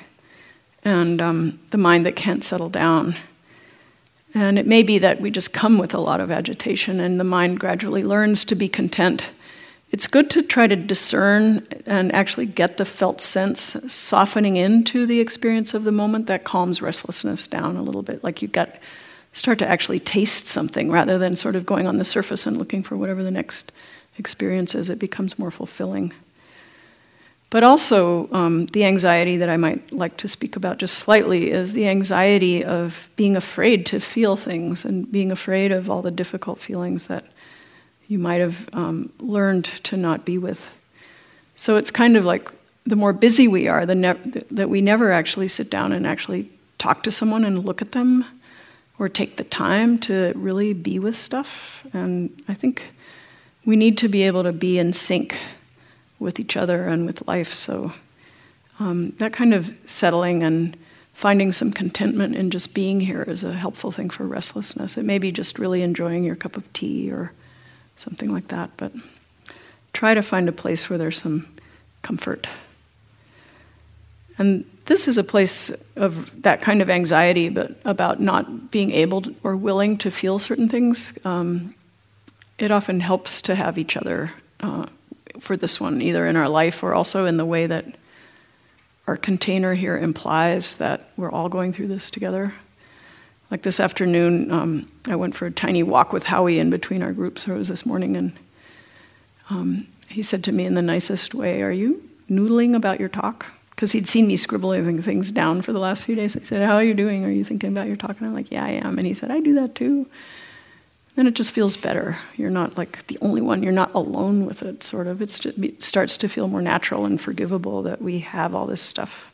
and 0.84 1.20
um, 1.20 1.59
the 1.70 1.78
mind 1.78 2.07
that 2.07 2.16
can't 2.16 2.45
settle 2.45 2.70
down. 2.70 3.16
And 4.37 4.59
it 4.59 4.66
may 4.66 4.82
be 4.82 4.99
that 4.99 5.22
we 5.22 5.30
just 5.30 5.55
come 5.55 5.78
with 5.78 5.95
a 5.95 5.99
lot 5.99 6.20
of 6.20 6.30
agitation 6.30 7.01
and 7.01 7.18
the 7.18 7.24
mind 7.24 7.59
gradually 7.59 8.05
learns 8.05 8.45
to 8.45 8.55
be 8.55 8.68
content. 8.68 9.24
It's 9.93 10.07
good 10.07 10.28
to 10.28 10.43
try 10.43 10.66
to 10.66 10.76
discern 10.76 11.66
and 11.87 12.14
actually 12.14 12.45
get 12.45 12.76
the 12.76 12.84
felt 12.84 13.22
sense 13.22 13.78
softening 13.89 14.57
into 14.57 15.07
the 15.07 15.20
experience 15.20 15.72
of 15.72 15.84
the 15.84 15.91
moment 15.91 16.26
that 16.26 16.45
calms 16.45 16.82
restlessness 16.82 17.49
down 17.49 17.78
a 17.78 17.82
little 17.82 18.03
bit. 18.03 18.22
Like 18.22 18.43
you 18.43 18.49
get 18.49 18.82
start 19.32 19.59
to 19.61 19.66
actually 19.66 20.01
taste 20.01 20.49
something 20.49 20.91
rather 20.91 21.16
than 21.16 21.34
sort 21.34 21.57
of 21.57 21.64
going 21.64 21.87
on 21.87 21.97
the 21.97 22.05
surface 22.05 22.45
and 22.45 22.59
looking 22.59 22.82
for 22.82 22.95
whatever 22.95 23.22
the 23.22 23.30
next 23.30 23.72
experience 24.18 24.74
is. 24.74 24.91
It 24.91 24.99
becomes 24.99 25.39
more 25.39 25.51
fulfilling 25.51 26.12
but 27.51 27.62
also 27.62 28.28
um, 28.32 28.66
the 28.66 28.84
anxiety 28.84 29.36
that 29.36 29.49
i 29.49 29.57
might 29.57 29.92
like 29.92 30.16
to 30.16 30.28
speak 30.28 30.57
about 30.57 30.78
just 30.78 30.99
slightly 30.99 31.51
is 31.51 31.72
the 31.72 31.88
anxiety 31.88 32.64
of 32.64 33.09
being 33.16 33.36
afraid 33.36 33.86
to 33.86 34.01
feel 34.01 34.36
things 34.36 34.84
and 34.84 35.11
being 35.11 35.30
afraid 35.30 35.72
of 35.72 35.90
all 35.90 36.03
the 36.03 36.11
difficult 36.11 36.59
feelings 36.59 37.07
that 37.07 37.24
you 38.09 38.18
might 38.18 38.40
have 38.40 38.68
um, 38.72 39.11
learned 39.18 39.64
to 39.64 39.97
not 39.97 40.24
be 40.24 40.38
with. 40.38 40.66
So 41.57 41.76
it's 41.76 41.90
kind 41.90 42.16
of 42.16 42.24
like 42.24 42.51
the 42.84 42.97
more 42.97 43.12
busy 43.12 43.49
we 43.49 43.66
are, 43.66 43.84
the 43.84 43.94
ne- 43.94 44.42
that 44.51 44.70
we 44.70 44.80
never 44.80 45.11
actually 45.11 45.49
sit 45.49 45.70
down 45.70 45.92
and 45.92 46.07
actually 46.07 46.51
talk 46.78 47.03
to 47.03 47.11
someone 47.11 47.44
and 47.44 47.64
look 47.64 47.82
at 47.82 47.92
them 47.92 48.24
or 48.99 49.09
take 49.09 49.36
the 49.36 49.44
time 49.44 49.99
to 49.99 50.32
really 50.36 50.72
be 50.72 50.99
with 50.99 51.16
stuff. 51.16 51.84
And 51.92 52.42
I 52.49 52.55
think 52.55 52.84
we 53.64 53.76
need 53.76 53.99
to 53.99 54.09
be 54.09 54.22
able 54.22 54.44
to 54.44 54.53
be 54.53 54.78
in 54.78 54.92
sync 54.92 55.36
with 56.18 56.40
each 56.40 56.56
other 56.56 56.86
and 56.86 57.06
with 57.06 57.26
life. 57.26 57.54
So 57.54 57.92
um, 58.78 59.10
that 59.18 59.32
kind 59.32 59.54
of 59.54 59.70
settling 59.86 60.42
and 60.42 60.76
finding 61.14 61.52
some 61.52 61.72
contentment 61.72 62.36
in 62.36 62.50
just 62.50 62.74
being 62.74 63.00
here 63.00 63.22
is 63.22 63.42
a 63.42 63.54
helpful 63.54 63.90
thing 63.90 64.10
for 64.10 64.24
restlessness. 64.24 64.96
It 64.96 65.04
may 65.04 65.18
be 65.18 65.32
just 65.32 65.58
really 65.58 65.82
enjoying 65.82 66.24
your 66.24 66.36
cup 66.36 66.56
of 66.56 66.70
tea 66.72 67.10
or 67.10 67.32
something 67.96 68.30
like 68.30 68.48
that. 68.48 68.70
But 68.76 68.92
try 69.92 70.12
to 70.12 70.22
find 70.22 70.48
a 70.48 70.52
place 70.52 70.90
where 70.90 70.98
there's 70.98 71.18
some 71.18 71.48
comfort. 72.02 72.46
And 74.38 74.66
this 74.84 75.08
is 75.08 75.16
a 75.16 75.24
place 75.24 75.70
of 75.96 76.42
that 76.42 76.60
kind 76.60 76.82
of 76.82 76.90
anxiety, 76.90 77.48
but 77.48 77.72
about 77.84 78.20
not 78.20 78.70
being 78.70 78.90
able 78.90 79.22
to, 79.22 79.34
or 79.42 79.56
willing 79.56 79.96
to 79.98 80.10
feel 80.10 80.38
certain 80.38 80.68
things. 80.68 81.12
Um, 81.24 81.74
it 82.58 82.70
often 82.70 83.00
helps 83.00 83.40
to 83.42 83.54
have 83.54 83.78
each 83.78 83.96
other 83.96 84.32
uh, 84.60 84.86
for 85.41 85.57
this 85.57 85.80
one, 85.80 86.03
either 86.03 86.26
in 86.26 86.37
our 86.37 86.49
life 86.49 86.82
or 86.82 86.95
also 86.95 87.26
in 87.26 87.37
the 87.37 87.45
way 87.45 87.66
that 87.66 87.97
our 89.07 89.16
container 89.16 89.74
here 89.74 89.97
implies 89.97 90.74
that 90.76 91.11
we're 91.16 91.30
all 91.30 91.49
going 91.49 91.72
through 91.72 91.89
this 91.89 92.11
together. 92.11 92.55
Like 93.51 93.62
this 93.62 93.78
afternoon, 93.78 94.51
um, 94.51 94.91
I 95.09 95.14
went 95.14 95.37
for 95.37 95.47
a 95.47 95.53
tiny 95.53 95.82
walk 95.82 96.12
with 96.12 96.24
Howie 96.24 96.59
in 96.59 96.70
between 96.70 97.03
our 97.03 97.12
groups, 97.12 97.47
it 97.47 97.53
was 97.53 97.68
this 97.68 97.87
morning, 97.87 98.16
and 98.16 98.32
um, 99.51 99.87
he 100.09 100.22
said 100.22 100.43
to 100.45 100.53
me 100.53 100.64
in 100.64 100.74
the 100.74 100.82
nicest 100.82 101.34
way, 101.34 101.62
Are 101.62 101.70
you 101.70 102.09
noodling 102.28 102.74
about 102.74 102.99
your 102.99 103.09
talk? 103.09 103.47
Because 103.70 103.93
he'd 103.93 104.09
seen 104.09 104.26
me 104.26 104.37
scribbling 104.37 105.01
things 105.03 105.30
down 105.30 105.62
for 105.62 105.72
the 105.72 105.78
last 105.78 106.05
few 106.05 106.16
days. 106.16 106.34
He 106.34 106.45
said, 106.45 106.66
How 106.66 106.74
are 106.74 106.82
you 106.82 106.95
doing? 106.95 107.24
Are 107.24 107.30
you 107.30 107.45
thinking 107.45 107.70
about 107.70 107.87
your 107.87 107.97
talk? 107.97 108.18
And 108.18 108.26
I'm 108.26 108.34
like, 108.34 108.51
Yeah, 108.51 108.64
I 108.64 108.70
am. 108.70 108.99
And 108.99 109.07
he 109.07 109.14
said, 109.14 109.30
I 109.30 109.39
do 109.39 109.55
that 109.55 109.76
too. 109.76 110.09
Then 111.16 111.26
it 111.26 111.34
just 111.34 111.50
feels 111.50 111.76
better. 111.76 112.18
You're 112.36 112.50
not 112.50 112.78
like 112.78 113.06
the 113.08 113.18
only 113.20 113.40
one, 113.40 113.62
you're 113.62 113.72
not 113.72 113.94
alone 113.94 114.46
with 114.46 114.62
it, 114.62 114.82
sort 114.82 115.06
of. 115.06 115.18
Just, 115.18 115.46
it 115.46 115.82
starts 115.82 116.16
to 116.18 116.28
feel 116.28 116.46
more 116.46 116.62
natural 116.62 117.04
and 117.04 117.20
forgivable 117.20 117.82
that 117.82 118.00
we 118.00 118.20
have 118.20 118.54
all 118.54 118.66
this 118.66 118.82
stuff 118.82 119.32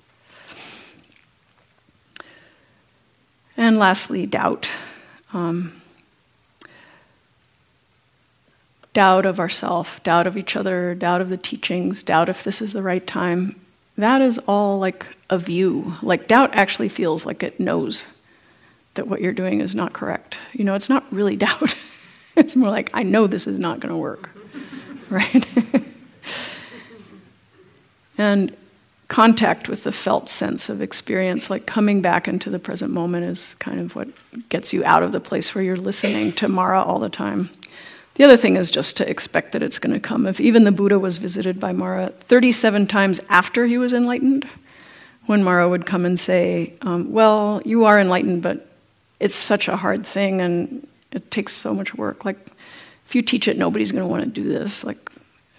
And 3.57 3.79
lastly, 3.79 4.27
doubt. 4.27 4.71
Um, 5.33 5.81
doubt 8.93 9.27
of 9.27 9.39
ourself, 9.39 10.03
doubt 10.03 10.27
of 10.27 10.37
each 10.37 10.57
other, 10.57 10.95
doubt 10.95 11.21
of 11.21 11.29
the 11.29 11.37
teachings, 11.37 12.03
doubt 12.03 12.29
if 12.29 12.45
this 12.45 12.61
is 12.61 12.73
the 12.73 12.83
right 12.83 13.07
time. 13.07 13.55
That 13.97 14.21
is 14.21 14.39
all 14.47 14.79
like 14.79 15.07
a 15.31 15.39
view. 15.39 15.95
Like 16.03 16.29
doubt 16.29 16.55
actually 16.55 16.89
feels 16.89 17.27
like 17.27 17.43
it 17.43 17.61
knows 17.61 18.09
that 18.95 19.09
what 19.09 19.21
you're 19.21 19.33
doing 19.33 19.61
is 19.61 19.75
not 19.75 19.93
correct. 19.93 20.39
You 20.53 20.65
know, 20.65 20.75
it's 20.75 20.89
not 20.89 21.05
really 21.13 21.37
doubt. 21.49 21.75
it's 22.37 22.57
more 22.57 22.71
like 22.71 22.91
I 22.95 23.03
know 23.03 23.27
this 23.27 23.47
is 23.47 23.59
not 23.59 23.81
going 23.81 23.93
to 23.93 23.99
work. 23.99 24.31
right? 25.11 25.47
and 28.19 28.57
contact 29.09 29.69
with 29.69 29.85
the 29.85 29.93
felt 29.93 30.31
sense 30.31 30.71
of 30.71 30.81
experience, 30.81 31.51
like 31.51 31.67
coming 31.67 32.01
back 32.01 32.27
into 32.27 32.49
the 32.49 32.59
present 32.59 32.91
moment, 32.91 33.27
is 33.27 33.55
kind 33.59 33.79
of 33.79 33.95
what 33.95 34.09
gets 34.49 34.73
you 34.73 34.83
out 34.85 35.03
of 35.03 35.13
the 35.13 35.21
place 35.21 35.55
where 35.55 35.63
you're 35.63 35.77
listening 35.77 36.33
to 36.33 36.49
Mara 36.49 36.83
all 36.83 36.99
the 36.99 37.11
time. 37.11 37.51
The 38.15 38.25
other 38.25 38.39
thing 38.39 38.57
is 38.57 38.71
just 38.71 38.97
to 38.99 39.09
expect 39.09 39.53
that 39.53 39.63
it's 39.63 39.79
going 39.79 39.93
to 39.93 40.01
come. 40.01 40.27
If 40.27 40.41
even 40.41 40.65
the 40.65 40.73
Buddha 40.73 40.99
was 40.99 41.19
visited 41.19 41.61
by 41.61 41.73
Mara 41.73 42.09
37 42.09 42.87
times 42.87 43.21
after 43.29 43.67
he 43.67 43.77
was 43.77 43.93
enlightened, 43.93 44.49
when 45.27 45.45
Mara 45.45 45.69
would 45.69 45.85
come 45.85 46.07
and 46.07 46.19
say, 46.19 46.73
um, 46.81 47.13
Well, 47.13 47.61
you 47.65 47.85
are 47.85 47.99
enlightened, 47.99 48.43
but 48.43 48.72
it's 49.23 49.37
such 49.37 49.69
a 49.69 49.77
hard 49.77 50.05
thing 50.05 50.41
and 50.41 50.87
it 51.13 51.31
takes 51.31 51.53
so 51.53 51.73
much 51.73 51.95
work. 51.95 52.25
Like, 52.25 52.39
if 53.07 53.15
you 53.15 53.23
teach 53.23 53.47
it, 53.47 53.57
nobody's 53.57 53.93
going 53.93 54.03
to 54.03 54.09
want 54.09 54.25
to 54.25 54.29
do 54.29 54.49
this. 54.49 54.83
Like, 54.85 54.99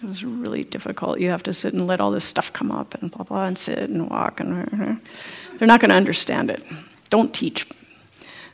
it 0.02 0.06
was 0.06 0.22
really 0.22 0.64
difficult. 0.64 1.18
You 1.18 1.30
have 1.30 1.42
to 1.44 1.54
sit 1.54 1.72
and 1.72 1.86
let 1.86 2.00
all 2.00 2.10
this 2.10 2.24
stuff 2.24 2.52
come 2.52 2.70
up 2.70 2.94
and 2.94 3.10
blah, 3.10 3.24
blah, 3.24 3.46
and 3.46 3.56
sit 3.56 3.78
and 3.78 4.10
walk. 4.10 4.38
And 4.38 5.00
they're 5.58 5.66
not 5.66 5.80
going 5.80 5.90
to 5.90 5.96
understand 5.96 6.50
it. 6.50 6.62
Don't 7.08 7.32
teach. 7.32 7.66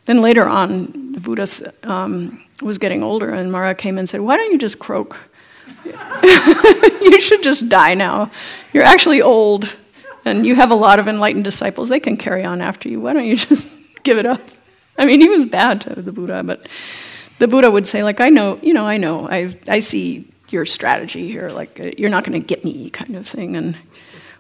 Then 0.05 0.23
later 0.23 0.49
on, 0.49 1.13
the 1.13 1.21
Buddha 1.21 1.47
um, 1.83 2.43
was 2.63 2.79
getting 2.79 3.03
older, 3.03 3.31
and 3.31 3.51
Mara 3.51 3.75
came 3.75 3.99
and 3.99 4.09
said, 4.09 4.21
Why 4.21 4.37
don't 4.37 4.53
you 4.53 4.59
just 4.59 4.79
croak? 4.79 5.19
you 6.23 7.21
should 7.21 7.43
just 7.43 7.69
die 7.69 7.95
now. 7.95 8.31
You're 8.73 8.85
actually 8.85 9.23
old, 9.23 9.77
and 10.25 10.47
you 10.47 10.55
have 10.55 10.71
a 10.71 10.75
lot 10.75 10.99
of 10.99 11.09
enlightened 11.09 11.45
disciples. 11.45 11.89
They 11.89 12.01
can 12.01 12.17
carry 12.17 12.45
on 12.45 12.61
after 12.61 12.89
you. 12.89 13.01
Why 13.01 13.13
don't 13.13 13.25
you 13.25 13.37
just 13.37 13.73
give 14.03 14.19
it 14.19 14.27
up? 14.27 14.41
I 15.01 15.07
mean, 15.07 15.23
he 15.23 15.31
was 15.31 15.47
bad 15.47 15.81
to 15.83 16.03
the 16.03 16.13
Buddha, 16.13 16.43
but 16.43 16.69
the 17.39 17.49
Buddha 17.49 17.71
would 17.71 17.89
say, 17.89 18.05
like, 18.05 18.21
I 18.21 18.29
know, 18.29 18.59
you 18.63 18.75
know, 18.75 18.87
I 18.87 18.99
know, 18.99 19.27
I, 19.27 19.57
I 19.67 19.81
see 19.81 20.29
your 20.51 20.67
strategy 20.67 21.27
here. 21.27 21.49
Like, 21.49 21.81
uh, 21.81 21.91
you're 21.97 22.11
not 22.11 22.23
going 22.25 22.39
to 22.39 22.47
get 22.47 22.67
me, 22.67 22.91
kind 22.91 23.17
of 23.17 23.27
thing. 23.27 23.57
And 23.57 23.79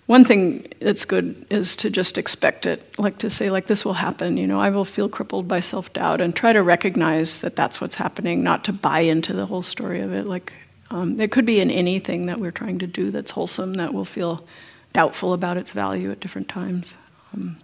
one 0.05 0.23
thing 0.23 0.71
that's 0.79 1.07
good 1.07 1.47
is 1.49 1.75
to 1.77 1.89
just 1.89 2.19
expect 2.19 2.67
it, 2.67 2.99
like 2.99 3.17
to 3.19 3.31
say, 3.31 3.51
like, 3.51 3.69
this 3.69 3.87
will 3.87 3.95
happen. 3.95 4.37
You 4.37 4.47
know, 4.47 4.61
I 4.61 4.69
will 4.69 4.85
feel 4.85 5.09
crippled 5.09 5.49
by 5.49 5.61
self 5.61 5.91
doubt 5.95 6.21
and 6.21 6.37
try 6.37 6.53
to 6.53 6.63
recognize 6.63 7.39
that 7.39 7.57
that's 7.57 7.81
what's 7.81 7.95
happening, 7.95 8.43
not 8.43 8.65
to 8.65 8.73
buy 8.75 9.01
into 9.01 9.33
the 9.33 9.47
whole 9.47 9.63
story 9.63 10.03
of 10.03 10.13
it. 10.13 10.27
Like, 10.27 10.53
um, 10.91 11.19
it 11.19 11.33
could 11.33 11.47
be 11.47 11.61
in 11.61 11.71
anything 11.71 12.27
that 12.27 12.39
we're 12.39 12.51
trying 12.51 12.81
to 12.81 12.87
do 12.87 13.11
that's 13.11 13.31
wholesome 13.31 13.75
that 13.75 13.95
will 13.95 14.05
feel 14.05 14.45
doubtful 14.93 15.33
about 15.33 15.57
its 15.57 15.71
value 15.71 16.11
at 16.11 16.21
different 16.21 16.51
times. 16.51 16.99
Um, 17.35 17.57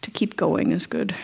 to 0.00 0.10
keep 0.10 0.36
going 0.36 0.72
is 0.72 0.86
good 0.86 1.14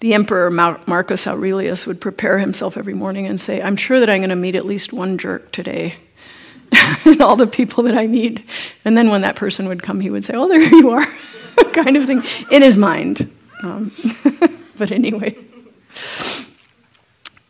the 0.00 0.14
emperor 0.14 0.50
Marcus 0.50 1.26
Aurelius 1.26 1.86
would 1.86 2.00
prepare 2.00 2.38
himself 2.38 2.76
every 2.76 2.94
morning 2.94 3.26
and 3.26 3.40
say, 3.40 3.62
I'm 3.62 3.76
sure 3.76 3.98
that 4.00 4.10
I'm 4.10 4.18
going 4.18 4.30
to 4.30 4.36
meet 4.36 4.54
at 4.54 4.66
least 4.66 4.92
one 4.92 5.16
jerk 5.18 5.52
today. 5.52 5.96
and 7.04 7.20
all 7.20 7.36
the 7.36 7.46
people 7.46 7.84
that 7.84 7.96
I 7.96 8.06
need. 8.06 8.44
And 8.84 8.96
then 8.96 9.10
when 9.10 9.22
that 9.22 9.36
person 9.36 9.68
would 9.68 9.82
come, 9.82 10.00
he 10.00 10.10
would 10.10 10.24
say, 10.24 10.34
Oh, 10.34 10.48
there 10.48 10.60
you 10.62 10.90
are, 10.90 11.06
kind 11.72 11.96
of 11.96 12.06
thing, 12.06 12.22
in 12.50 12.62
his 12.62 12.76
mind. 12.76 13.30
Um, 13.62 13.92
but 14.76 14.90
anyway, 14.90 15.36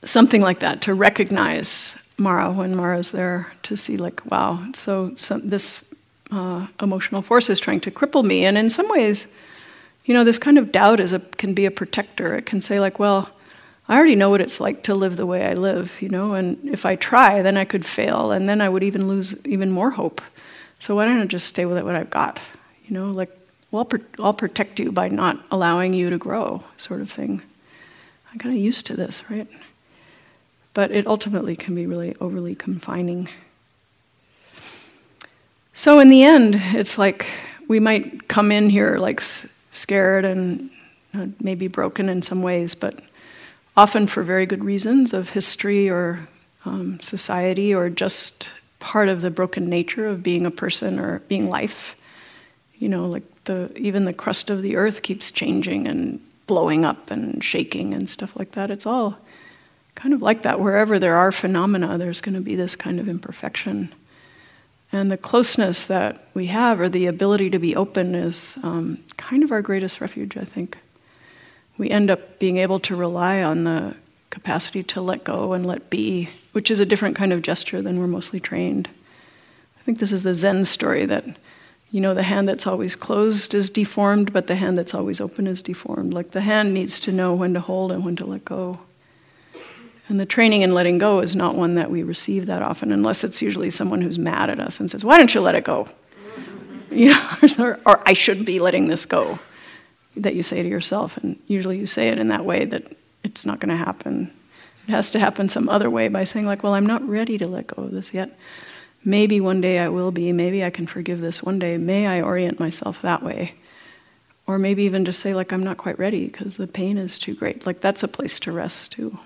something 0.04 0.42
like 0.42 0.60
that 0.60 0.82
to 0.82 0.94
recognize 0.94 1.96
Mara 2.18 2.52
when 2.52 2.76
Mara's 2.76 3.10
there, 3.10 3.52
to 3.64 3.76
see, 3.76 3.96
like, 3.96 4.24
wow, 4.30 4.64
so, 4.74 5.10
this 5.10 5.92
uh, 6.30 6.66
emotional 6.80 7.22
force 7.22 7.50
is 7.50 7.60
trying 7.60 7.80
to 7.80 7.90
cripple 7.90 8.24
me. 8.24 8.44
And 8.44 8.56
in 8.56 8.70
some 8.70 8.88
ways, 8.88 9.26
you 10.06 10.14
know, 10.14 10.24
this 10.24 10.38
kind 10.38 10.56
of 10.56 10.72
doubt 10.72 11.00
is 11.00 11.12
a, 11.12 11.18
can 11.18 11.52
be 11.52 11.66
a 11.66 11.70
protector. 11.70 12.34
It 12.36 12.46
can 12.46 12.60
say, 12.60 12.80
like, 12.80 12.98
well, 12.98 13.28
I 13.88 13.96
already 13.96 14.14
know 14.14 14.30
what 14.30 14.40
it's 14.40 14.60
like 14.60 14.84
to 14.84 14.94
live 14.94 15.16
the 15.16 15.26
way 15.26 15.44
I 15.44 15.54
live, 15.54 16.00
you 16.00 16.08
know, 16.08 16.34
and 16.34 16.58
if 16.68 16.86
I 16.86 16.96
try, 16.96 17.42
then 17.42 17.56
I 17.56 17.64
could 17.64 17.84
fail, 17.84 18.30
and 18.30 18.48
then 18.48 18.60
I 18.60 18.68
would 18.68 18.82
even 18.82 19.08
lose 19.08 19.34
even 19.44 19.70
more 19.70 19.90
hope. 19.90 20.22
So 20.78 20.96
why 20.96 21.04
don't 21.04 21.20
I 21.20 21.26
just 21.26 21.46
stay 21.46 21.66
with 21.66 21.82
what 21.84 21.96
I've 21.96 22.10
got? 22.10 22.38
You 22.86 22.94
know, 22.94 23.10
like, 23.10 23.30
well, 23.70 23.88
I'll 24.20 24.32
protect 24.32 24.78
you 24.78 24.92
by 24.92 25.08
not 25.08 25.44
allowing 25.50 25.92
you 25.92 26.10
to 26.10 26.18
grow, 26.18 26.62
sort 26.76 27.00
of 27.00 27.10
thing. 27.10 27.42
I'm 28.32 28.38
kind 28.38 28.54
of 28.54 28.60
used 28.60 28.86
to 28.86 28.96
this, 28.96 29.22
right? 29.28 29.48
But 30.72 30.92
it 30.92 31.06
ultimately 31.06 31.56
can 31.56 31.74
be 31.74 31.86
really 31.86 32.14
overly 32.20 32.54
confining. 32.54 33.28
So 35.74 35.98
in 35.98 36.10
the 36.10 36.22
end, 36.22 36.54
it's 36.74 36.96
like 36.96 37.26
we 37.68 37.80
might 37.80 38.28
come 38.28 38.52
in 38.52 38.70
here 38.70 38.98
like 38.98 39.20
scared 39.76 40.24
and 40.24 40.70
uh, 41.14 41.26
maybe 41.40 41.68
broken 41.68 42.08
in 42.08 42.22
some 42.22 42.42
ways, 42.42 42.74
but 42.74 43.00
often 43.76 44.06
for 44.06 44.22
very 44.22 44.46
good 44.46 44.64
reasons 44.64 45.12
of 45.12 45.30
history 45.30 45.88
or 45.88 46.28
um, 46.64 46.98
society 47.00 47.74
or 47.74 47.88
just 47.88 48.48
part 48.78 49.08
of 49.08 49.20
the 49.20 49.30
broken 49.30 49.68
nature 49.68 50.06
of 50.06 50.22
being 50.22 50.46
a 50.46 50.50
person 50.50 50.98
or 50.98 51.20
being 51.20 51.48
life. 51.48 51.96
You 52.78 52.88
know, 52.88 53.06
like 53.06 53.44
the 53.44 53.70
even 53.76 54.04
the 54.04 54.12
crust 54.12 54.50
of 54.50 54.62
the 54.62 54.76
earth 54.76 55.02
keeps 55.02 55.30
changing 55.30 55.86
and 55.86 56.20
blowing 56.46 56.84
up 56.84 57.10
and 57.10 57.42
shaking 57.42 57.94
and 57.94 58.08
stuff 58.08 58.36
like 58.36 58.52
that. 58.52 58.70
It's 58.70 58.86
all 58.86 59.18
kind 59.94 60.12
of 60.12 60.22
like 60.22 60.42
that. 60.42 60.60
Wherever 60.60 60.98
there 60.98 61.16
are 61.16 61.32
phenomena, 61.32 61.98
there's 61.98 62.20
going 62.20 62.34
to 62.34 62.40
be 62.40 62.54
this 62.54 62.76
kind 62.76 63.00
of 63.00 63.08
imperfection. 63.08 63.92
And 64.92 65.10
the 65.10 65.16
closeness 65.16 65.84
that 65.86 66.26
we 66.32 66.46
have, 66.46 66.80
or 66.80 66.88
the 66.88 67.06
ability 67.06 67.50
to 67.50 67.58
be 67.58 67.74
open, 67.74 68.14
is 68.14 68.56
um, 68.62 68.98
kind 69.16 69.42
of 69.42 69.50
our 69.50 69.62
greatest 69.62 70.00
refuge, 70.00 70.36
I 70.36 70.44
think. 70.44 70.78
We 71.76 71.90
end 71.90 72.10
up 72.10 72.38
being 72.38 72.58
able 72.58 72.80
to 72.80 72.96
rely 72.96 73.42
on 73.42 73.64
the 73.64 73.96
capacity 74.30 74.82
to 74.84 75.00
let 75.00 75.24
go 75.24 75.52
and 75.52 75.66
let 75.66 75.90
be, 75.90 76.30
which 76.52 76.70
is 76.70 76.80
a 76.80 76.86
different 76.86 77.16
kind 77.16 77.32
of 77.32 77.42
gesture 77.42 77.82
than 77.82 77.98
we're 77.98 78.06
mostly 78.06 78.40
trained. 78.40 78.88
I 79.78 79.82
think 79.82 79.98
this 79.98 80.12
is 80.12 80.22
the 80.22 80.34
Zen 80.34 80.64
story 80.64 81.04
that, 81.06 81.24
you 81.90 82.00
know, 82.00 82.14
the 82.14 82.22
hand 82.22 82.48
that's 82.48 82.66
always 82.66 82.96
closed 82.96 83.54
is 83.54 83.70
deformed, 83.70 84.32
but 84.32 84.46
the 84.46 84.56
hand 84.56 84.78
that's 84.78 84.94
always 84.94 85.20
open 85.20 85.46
is 85.46 85.62
deformed. 85.62 86.12
Like 86.12 86.30
the 86.30 86.40
hand 86.40 86.74
needs 86.74 87.00
to 87.00 87.12
know 87.12 87.34
when 87.34 87.54
to 87.54 87.60
hold 87.60 87.92
and 87.92 88.04
when 88.04 88.16
to 88.16 88.24
let 88.24 88.44
go. 88.44 88.80
And 90.08 90.20
the 90.20 90.26
training 90.26 90.62
in 90.62 90.72
letting 90.72 90.98
go 90.98 91.20
is 91.20 91.34
not 91.34 91.56
one 91.56 91.74
that 91.74 91.90
we 91.90 92.02
receive 92.02 92.46
that 92.46 92.62
often, 92.62 92.92
unless 92.92 93.24
it's 93.24 93.42
usually 93.42 93.70
someone 93.70 94.00
who's 94.00 94.18
mad 94.18 94.50
at 94.50 94.60
us 94.60 94.78
and 94.78 94.90
says, 94.90 95.04
Why 95.04 95.18
don't 95.18 95.34
you 95.34 95.40
let 95.40 95.54
it 95.54 95.64
go? 95.64 95.88
You 96.88 97.10
know, 97.10 97.38
or, 97.58 97.80
or 97.84 98.02
I 98.06 98.12
should 98.12 98.46
be 98.46 98.60
letting 98.60 98.86
this 98.86 99.04
go, 99.06 99.40
that 100.16 100.36
you 100.36 100.42
say 100.44 100.62
to 100.62 100.68
yourself. 100.68 101.16
And 101.16 101.38
usually 101.48 101.78
you 101.78 101.86
say 101.86 102.08
it 102.08 102.18
in 102.18 102.28
that 102.28 102.44
way 102.44 102.64
that 102.64 102.96
it's 103.24 103.44
not 103.44 103.58
going 103.58 103.76
to 103.76 103.84
happen. 103.84 104.32
It 104.86 104.92
has 104.92 105.10
to 105.10 105.18
happen 105.18 105.48
some 105.48 105.68
other 105.68 105.90
way 105.90 106.06
by 106.06 106.22
saying, 106.22 106.46
like, 106.46 106.62
Well, 106.62 106.74
I'm 106.74 106.86
not 106.86 107.06
ready 107.06 107.38
to 107.38 107.48
let 107.48 107.66
go 107.66 107.82
of 107.82 107.90
this 107.90 108.14
yet. 108.14 108.38
Maybe 109.04 109.40
one 109.40 109.60
day 109.60 109.80
I 109.80 109.88
will 109.88 110.12
be. 110.12 110.32
Maybe 110.32 110.64
I 110.64 110.70
can 110.70 110.86
forgive 110.86 111.20
this 111.20 111.42
one 111.42 111.58
day. 111.58 111.76
May 111.76 112.06
I 112.06 112.20
orient 112.20 112.60
myself 112.60 113.02
that 113.02 113.22
way? 113.22 113.54
Or 114.46 114.58
maybe 114.58 114.84
even 114.84 115.04
just 115.04 115.18
say, 115.18 115.34
like, 115.34 115.52
I'm 115.52 115.64
not 115.64 115.76
quite 115.76 115.98
ready 115.98 116.26
because 116.26 116.56
the 116.56 116.68
pain 116.68 116.98
is 116.98 117.18
too 117.18 117.34
great. 117.34 117.66
Like, 117.66 117.80
that's 117.80 118.04
a 118.04 118.08
place 118.08 118.38
to 118.40 118.52
rest 118.52 118.92
too 118.92 119.18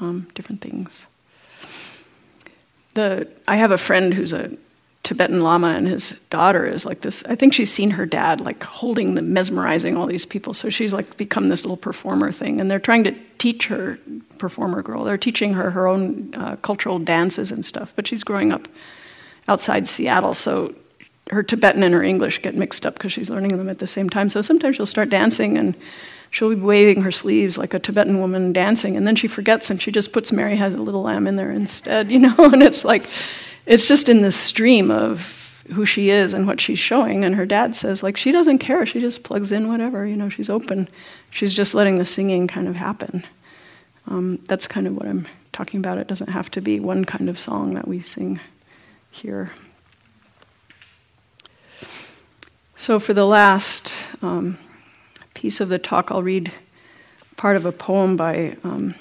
um, 0.00 0.28
different 0.34 0.60
things. 0.60 1.06
The, 2.94 3.28
I 3.48 3.56
have 3.56 3.70
a 3.70 3.78
friend 3.78 4.14
who's 4.14 4.32
a 4.32 4.56
Tibetan 5.04 5.42
Lama, 5.42 5.68
and 5.68 5.86
his 5.86 6.10
daughter 6.30 6.64
is 6.64 6.86
like 6.86 7.02
this. 7.02 7.22
I 7.24 7.34
think 7.34 7.52
she's 7.52 7.70
seen 7.70 7.90
her 7.90 8.06
dad 8.06 8.40
like 8.40 8.62
holding 8.62 9.14
the 9.14 9.22
mesmerizing 9.22 9.96
all 9.96 10.06
these 10.06 10.24
people. 10.24 10.54
So 10.54 10.70
she's 10.70 10.94
like 10.94 11.16
become 11.18 11.48
this 11.48 11.64
little 11.64 11.76
performer 11.76 12.32
thing, 12.32 12.60
and 12.60 12.70
they're 12.70 12.78
trying 12.78 13.04
to 13.04 13.14
teach 13.38 13.66
her 13.66 13.98
performer 14.38 14.80
girl. 14.80 15.04
They're 15.04 15.18
teaching 15.18 15.52
her 15.54 15.70
her 15.70 15.86
own 15.86 16.34
uh, 16.34 16.56
cultural 16.56 16.98
dances 16.98 17.52
and 17.52 17.66
stuff. 17.66 17.92
But 17.94 18.06
she's 18.06 18.24
growing 18.24 18.50
up 18.50 18.66
outside 19.46 19.88
Seattle, 19.88 20.32
so 20.32 20.74
her 21.30 21.42
Tibetan 21.42 21.82
and 21.82 21.94
her 21.94 22.02
English 22.02 22.40
get 22.40 22.54
mixed 22.54 22.86
up 22.86 22.94
because 22.94 23.12
she's 23.12 23.28
learning 23.28 23.56
them 23.56 23.68
at 23.68 23.80
the 23.80 23.86
same 23.86 24.08
time. 24.08 24.30
So 24.30 24.40
sometimes 24.40 24.76
she'll 24.76 24.86
start 24.86 25.10
dancing 25.10 25.58
and 25.58 25.74
she'll 26.34 26.48
be 26.48 26.56
waving 26.56 27.02
her 27.02 27.12
sleeves 27.12 27.56
like 27.56 27.74
a 27.74 27.78
Tibetan 27.78 28.18
woman 28.18 28.52
dancing, 28.52 28.96
and 28.96 29.06
then 29.06 29.14
she 29.14 29.28
forgets 29.28 29.70
and 29.70 29.80
she 29.80 29.92
just 29.92 30.12
puts 30.12 30.32
Mary 30.32 30.56
has 30.56 30.74
a 30.74 30.78
little 30.78 31.02
lamb 31.02 31.28
in 31.28 31.36
there 31.36 31.52
instead, 31.52 32.10
you 32.10 32.18
know? 32.18 32.34
And 32.52 32.60
it's 32.60 32.84
like, 32.84 33.06
it's 33.66 33.86
just 33.86 34.08
in 34.08 34.20
this 34.20 34.34
stream 34.34 34.90
of 34.90 35.62
who 35.72 35.86
she 35.86 36.10
is 36.10 36.34
and 36.34 36.48
what 36.48 36.60
she's 36.60 36.80
showing. 36.80 37.22
And 37.22 37.36
her 37.36 37.46
dad 37.46 37.76
says, 37.76 38.02
like, 38.02 38.16
she 38.16 38.32
doesn't 38.32 38.58
care. 38.58 38.84
She 38.84 38.98
just 38.98 39.22
plugs 39.22 39.52
in 39.52 39.68
whatever, 39.68 40.04
you 40.04 40.16
know, 40.16 40.28
she's 40.28 40.50
open. 40.50 40.88
She's 41.30 41.54
just 41.54 41.72
letting 41.72 41.98
the 41.98 42.04
singing 42.04 42.48
kind 42.48 42.66
of 42.66 42.74
happen. 42.74 43.24
Um, 44.08 44.40
that's 44.48 44.66
kind 44.66 44.88
of 44.88 44.96
what 44.96 45.06
I'm 45.06 45.28
talking 45.52 45.78
about. 45.78 45.98
It 45.98 46.08
doesn't 46.08 46.30
have 46.30 46.50
to 46.50 46.60
be 46.60 46.80
one 46.80 47.04
kind 47.04 47.28
of 47.28 47.38
song 47.38 47.74
that 47.74 47.86
we 47.86 48.00
sing 48.00 48.40
here. 49.08 49.52
So, 52.74 52.98
for 52.98 53.14
the 53.14 53.24
last 53.24 53.94
um, 54.20 54.58
piece 55.44 55.60
of 55.60 55.68
the 55.68 55.78
talk, 55.78 56.10
I'll 56.10 56.22
read 56.22 56.50
part 57.36 57.56
of 57.56 57.66
a 57.66 57.70
poem 57.70 58.16
by 58.16 58.56
um, 58.64 58.94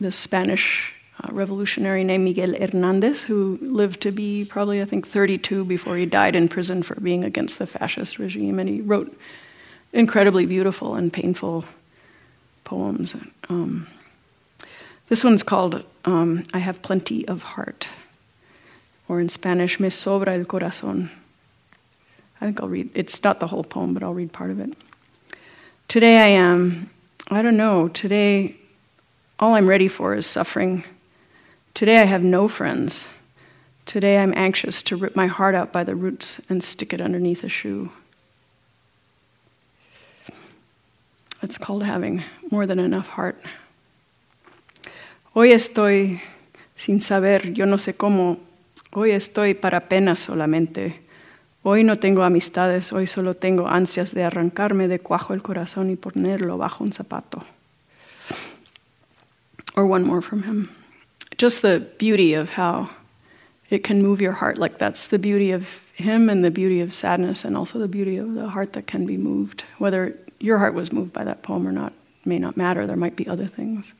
this 0.00 0.16
Spanish 0.16 0.94
uh, 1.22 1.28
revolutionary 1.30 2.04
named 2.04 2.24
Miguel 2.24 2.54
Hernandez, 2.58 3.24
who 3.24 3.58
lived 3.60 4.00
to 4.00 4.10
be 4.10 4.46
probably, 4.46 4.80
I 4.80 4.86
think, 4.86 5.06
32 5.06 5.62
before 5.66 5.98
he 5.98 6.06
died 6.06 6.34
in 6.34 6.48
prison 6.48 6.82
for 6.82 6.98
being 6.98 7.22
against 7.22 7.58
the 7.58 7.66
fascist 7.66 8.18
regime. 8.18 8.58
And 8.58 8.66
he 8.66 8.80
wrote 8.80 9.14
incredibly 9.92 10.46
beautiful 10.46 10.94
and 10.94 11.12
painful 11.12 11.66
poems. 12.64 13.14
Um, 13.50 13.86
this 15.10 15.22
one's 15.22 15.42
called 15.42 15.84
um, 16.06 16.44
I 16.54 16.60
Have 16.60 16.80
Plenty 16.80 17.28
of 17.28 17.42
Heart, 17.42 17.88
or 19.06 19.20
in 19.20 19.28
Spanish, 19.28 19.78
Me 19.78 19.90
Sobra 19.90 20.28
el 20.28 20.46
Corazón. 20.46 21.10
I 22.40 22.46
think 22.46 22.58
I'll 22.58 22.70
read, 22.70 22.88
it's 22.94 23.22
not 23.22 23.38
the 23.38 23.48
whole 23.48 23.64
poem, 23.64 23.92
but 23.92 24.02
I'll 24.02 24.14
read 24.14 24.32
part 24.32 24.50
of 24.50 24.60
it. 24.60 24.74
Today 25.90 26.18
I 26.18 26.26
am, 26.28 26.88
I 27.32 27.42
don't 27.42 27.56
know, 27.56 27.88
today 27.88 28.54
all 29.40 29.54
I'm 29.56 29.68
ready 29.68 29.88
for 29.88 30.14
is 30.14 30.24
suffering. 30.24 30.84
Today 31.74 31.98
I 31.98 32.04
have 32.04 32.22
no 32.22 32.46
friends. 32.46 33.08
Today 33.86 34.18
I'm 34.18 34.32
anxious 34.36 34.84
to 34.84 34.94
rip 34.94 35.16
my 35.16 35.26
heart 35.26 35.56
out 35.56 35.72
by 35.72 35.82
the 35.82 35.96
roots 35.96 36.40
and 36.48 36.62
stick 36.62 36.92
it 36.92 37.00
underneath 37.00 37.42
a 37.42 37.48
shoe. 37.48 37.90
It's 41.42 41.58
called 41.58 41.82
having 41.82 42.22
more 42.52 42.66
than 42.66 42.78
enough 42.78 43.08
heart. 43.08 43.44
Hoy 45.34 45.48
estoy 45.48 46.20
sin 46.76 47.00
saber, 47.00 47.52
yo 47.52 47.64
no 47.64 47.78
sé 47.78 47.94
cómo. 47.94 48.38
Hoy 48.92 49.10
estoy 49.10 49.60
para 49.60 49.80
pena 49.80 50.14
solamente. 50.14 51.00
Hoy 51.62 51.84
no 51.84 51.96
tengo 51.96 52.22
amistades, 52.22 52.92
hoy 52.92 53.06
solo 53.06 53.34
tengo 53.34 53.68
ansias 53.68 54.14
de 54.14 54.24
arrancarme 54.24 54.88
de 54.88 54.98
cuajo 54.98 55.34
el 55.34 55.42
corazón 55.42 55.90
y 55.90 55.96
ponerlo 55.96 56.56
bajo 56.56 56.84
un 56.84 56.92
zapato. 56.92 57.44
Or 59.76 59.84
one 59.84 60.04
more 60.04 60.22
from 60.22 60.44
him. 60.44 60.70
Just 61.36 61.62
the 61.62 61.80
beauty 61.98 62.34
of 62.34 62.56
how 62.56 62.88
it 63.68 63.84
can 63.84 64.02
move 64.02 64.22
your 64.22 64.32
heart. 64.32 64.58
Like 64.58 64.78
that's 64.78 65.06
the 65.06 65.18
beauty 65.18 65.52
of 65.52 65.80
him 65.94 66.30
and 66.30 66.42
the 66.42 66.50
beauty 66.50 66.80
of 66.80 66.94
sadness, 66.94 67.44
and 67.44 67.56
also 67.56 67.78
the 67.78 67.88
beauty 67.88 68.16
of 68.16 68.34
the 68.34 68.48
heart 68.48 68.72
that 68.72 68.86
can 68.86 69.04
be 69.04 69.18
moved. 69.18 69.64
Whether 69.78 70.16
your 70.38 70.58
heart 70.58 70.74
was 70.74 70.92
moved 70.92 71.12
by 71.12 71.24
that 71.24 71.42
poem 71.42 71.68
or 71.68 71.72
not 71.72 71.92
may 72.24 72.38
not 72.38 72.56
matter. 72.56 72.86
There 72.86 72.96
might 72.96 73.16
be 73.16 73.28
other 73.28 73.46
things. 73.46 73.92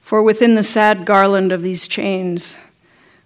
For 0.00 0.22
within 0.22 0.54
the 0.54 0.62
sad 0.62 1.04
garland 1.04 1.52
of 1.52 1.62
these 1.62 1.88
chains, 1.88 2.54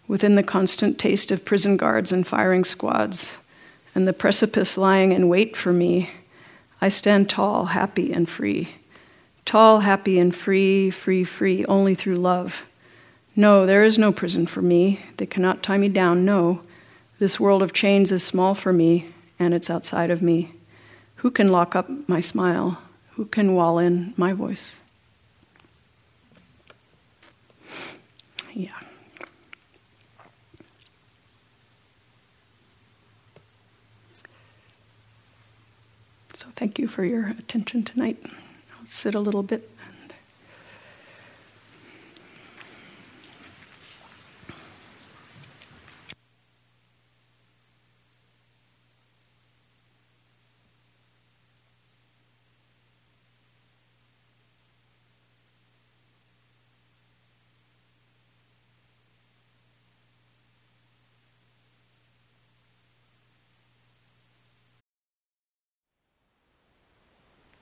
within 0.09 0.35
the 0.35 0.43
constant 0.43 0.99
taste 0.99 1.31
of 1.31 1.45
prison 1.45 1.77
guards 1.77 2.13
and 2.13 2.27
firing 2.27 2.65
squads, 2.65 3.39
and 3.95 4.07
the 4.07 4.13
precipice 4.13 4.77
lying 4.77 5.13
in 5.13 5.29
wait 5.29 5.57
for 5.57 5.73
me, 5.73 6.11
I 6.81 6.89
stand 6.89 7.29
tall, 7.31 7.67
happy, 7.67 8.13
and 8.13 8.29
free. 8.29 8.75
Tall, 9.45 9.81
happy, 9.81 10.19
and 10.19 10.35
free, 10.35 10.91
free, 10.91 11.25
free, 11.25 11.65
only 11.67 11.95
through 11.95 12.17
love. 12.17 12.67
No, 13.37 13.65
there 13.67 13.85
is 13.85 13.99
no 13.99 14.13
prison 14.13 14.47
for 14.47 14.63
me. 14.63 15.01
They 15.17 15.27
cannot 15.27 15.63
tie 15.63 15.79
me 15.79 15.89
down. 15.89 16.25
No, 16.25 16.63
this 17.19 17.39
world 17.39 17.63
of 17.63 17.73
chains 17.73 18.11
is 18.13 18.23
small 18.23 18.55
for 18.55 18.73
me, 18.73 19.09
and 19.39 19.55
it's 19.55 19.71
outside 19.71 20.11
of 20.11 20.23
me. 20.23 20.53
Who 21.17 21.31
can 21.31 21.49
lock 21.49 21.77
up 21.77 21.89
my 22.09 22.21
smile? 22.21 22.79
Who 23.13 23.27
can 23.27 23.55
wall 23.55 23.79
in 23.79 24.13
my 24.17 24.33
voice? 24.33 24.77
Yeah. 28.53 28.79
Thank 36.63 36.79
you 36.79 36.87
for 36.87 37.05
your 37.05 37.27
attention 37.41 37.83
tonight. 37.83 38.19
I'll 38.25 38.87
sit 38.87 39.17
a 39.17 39.19
little 39.19 39.43
bit. 39.43 39.69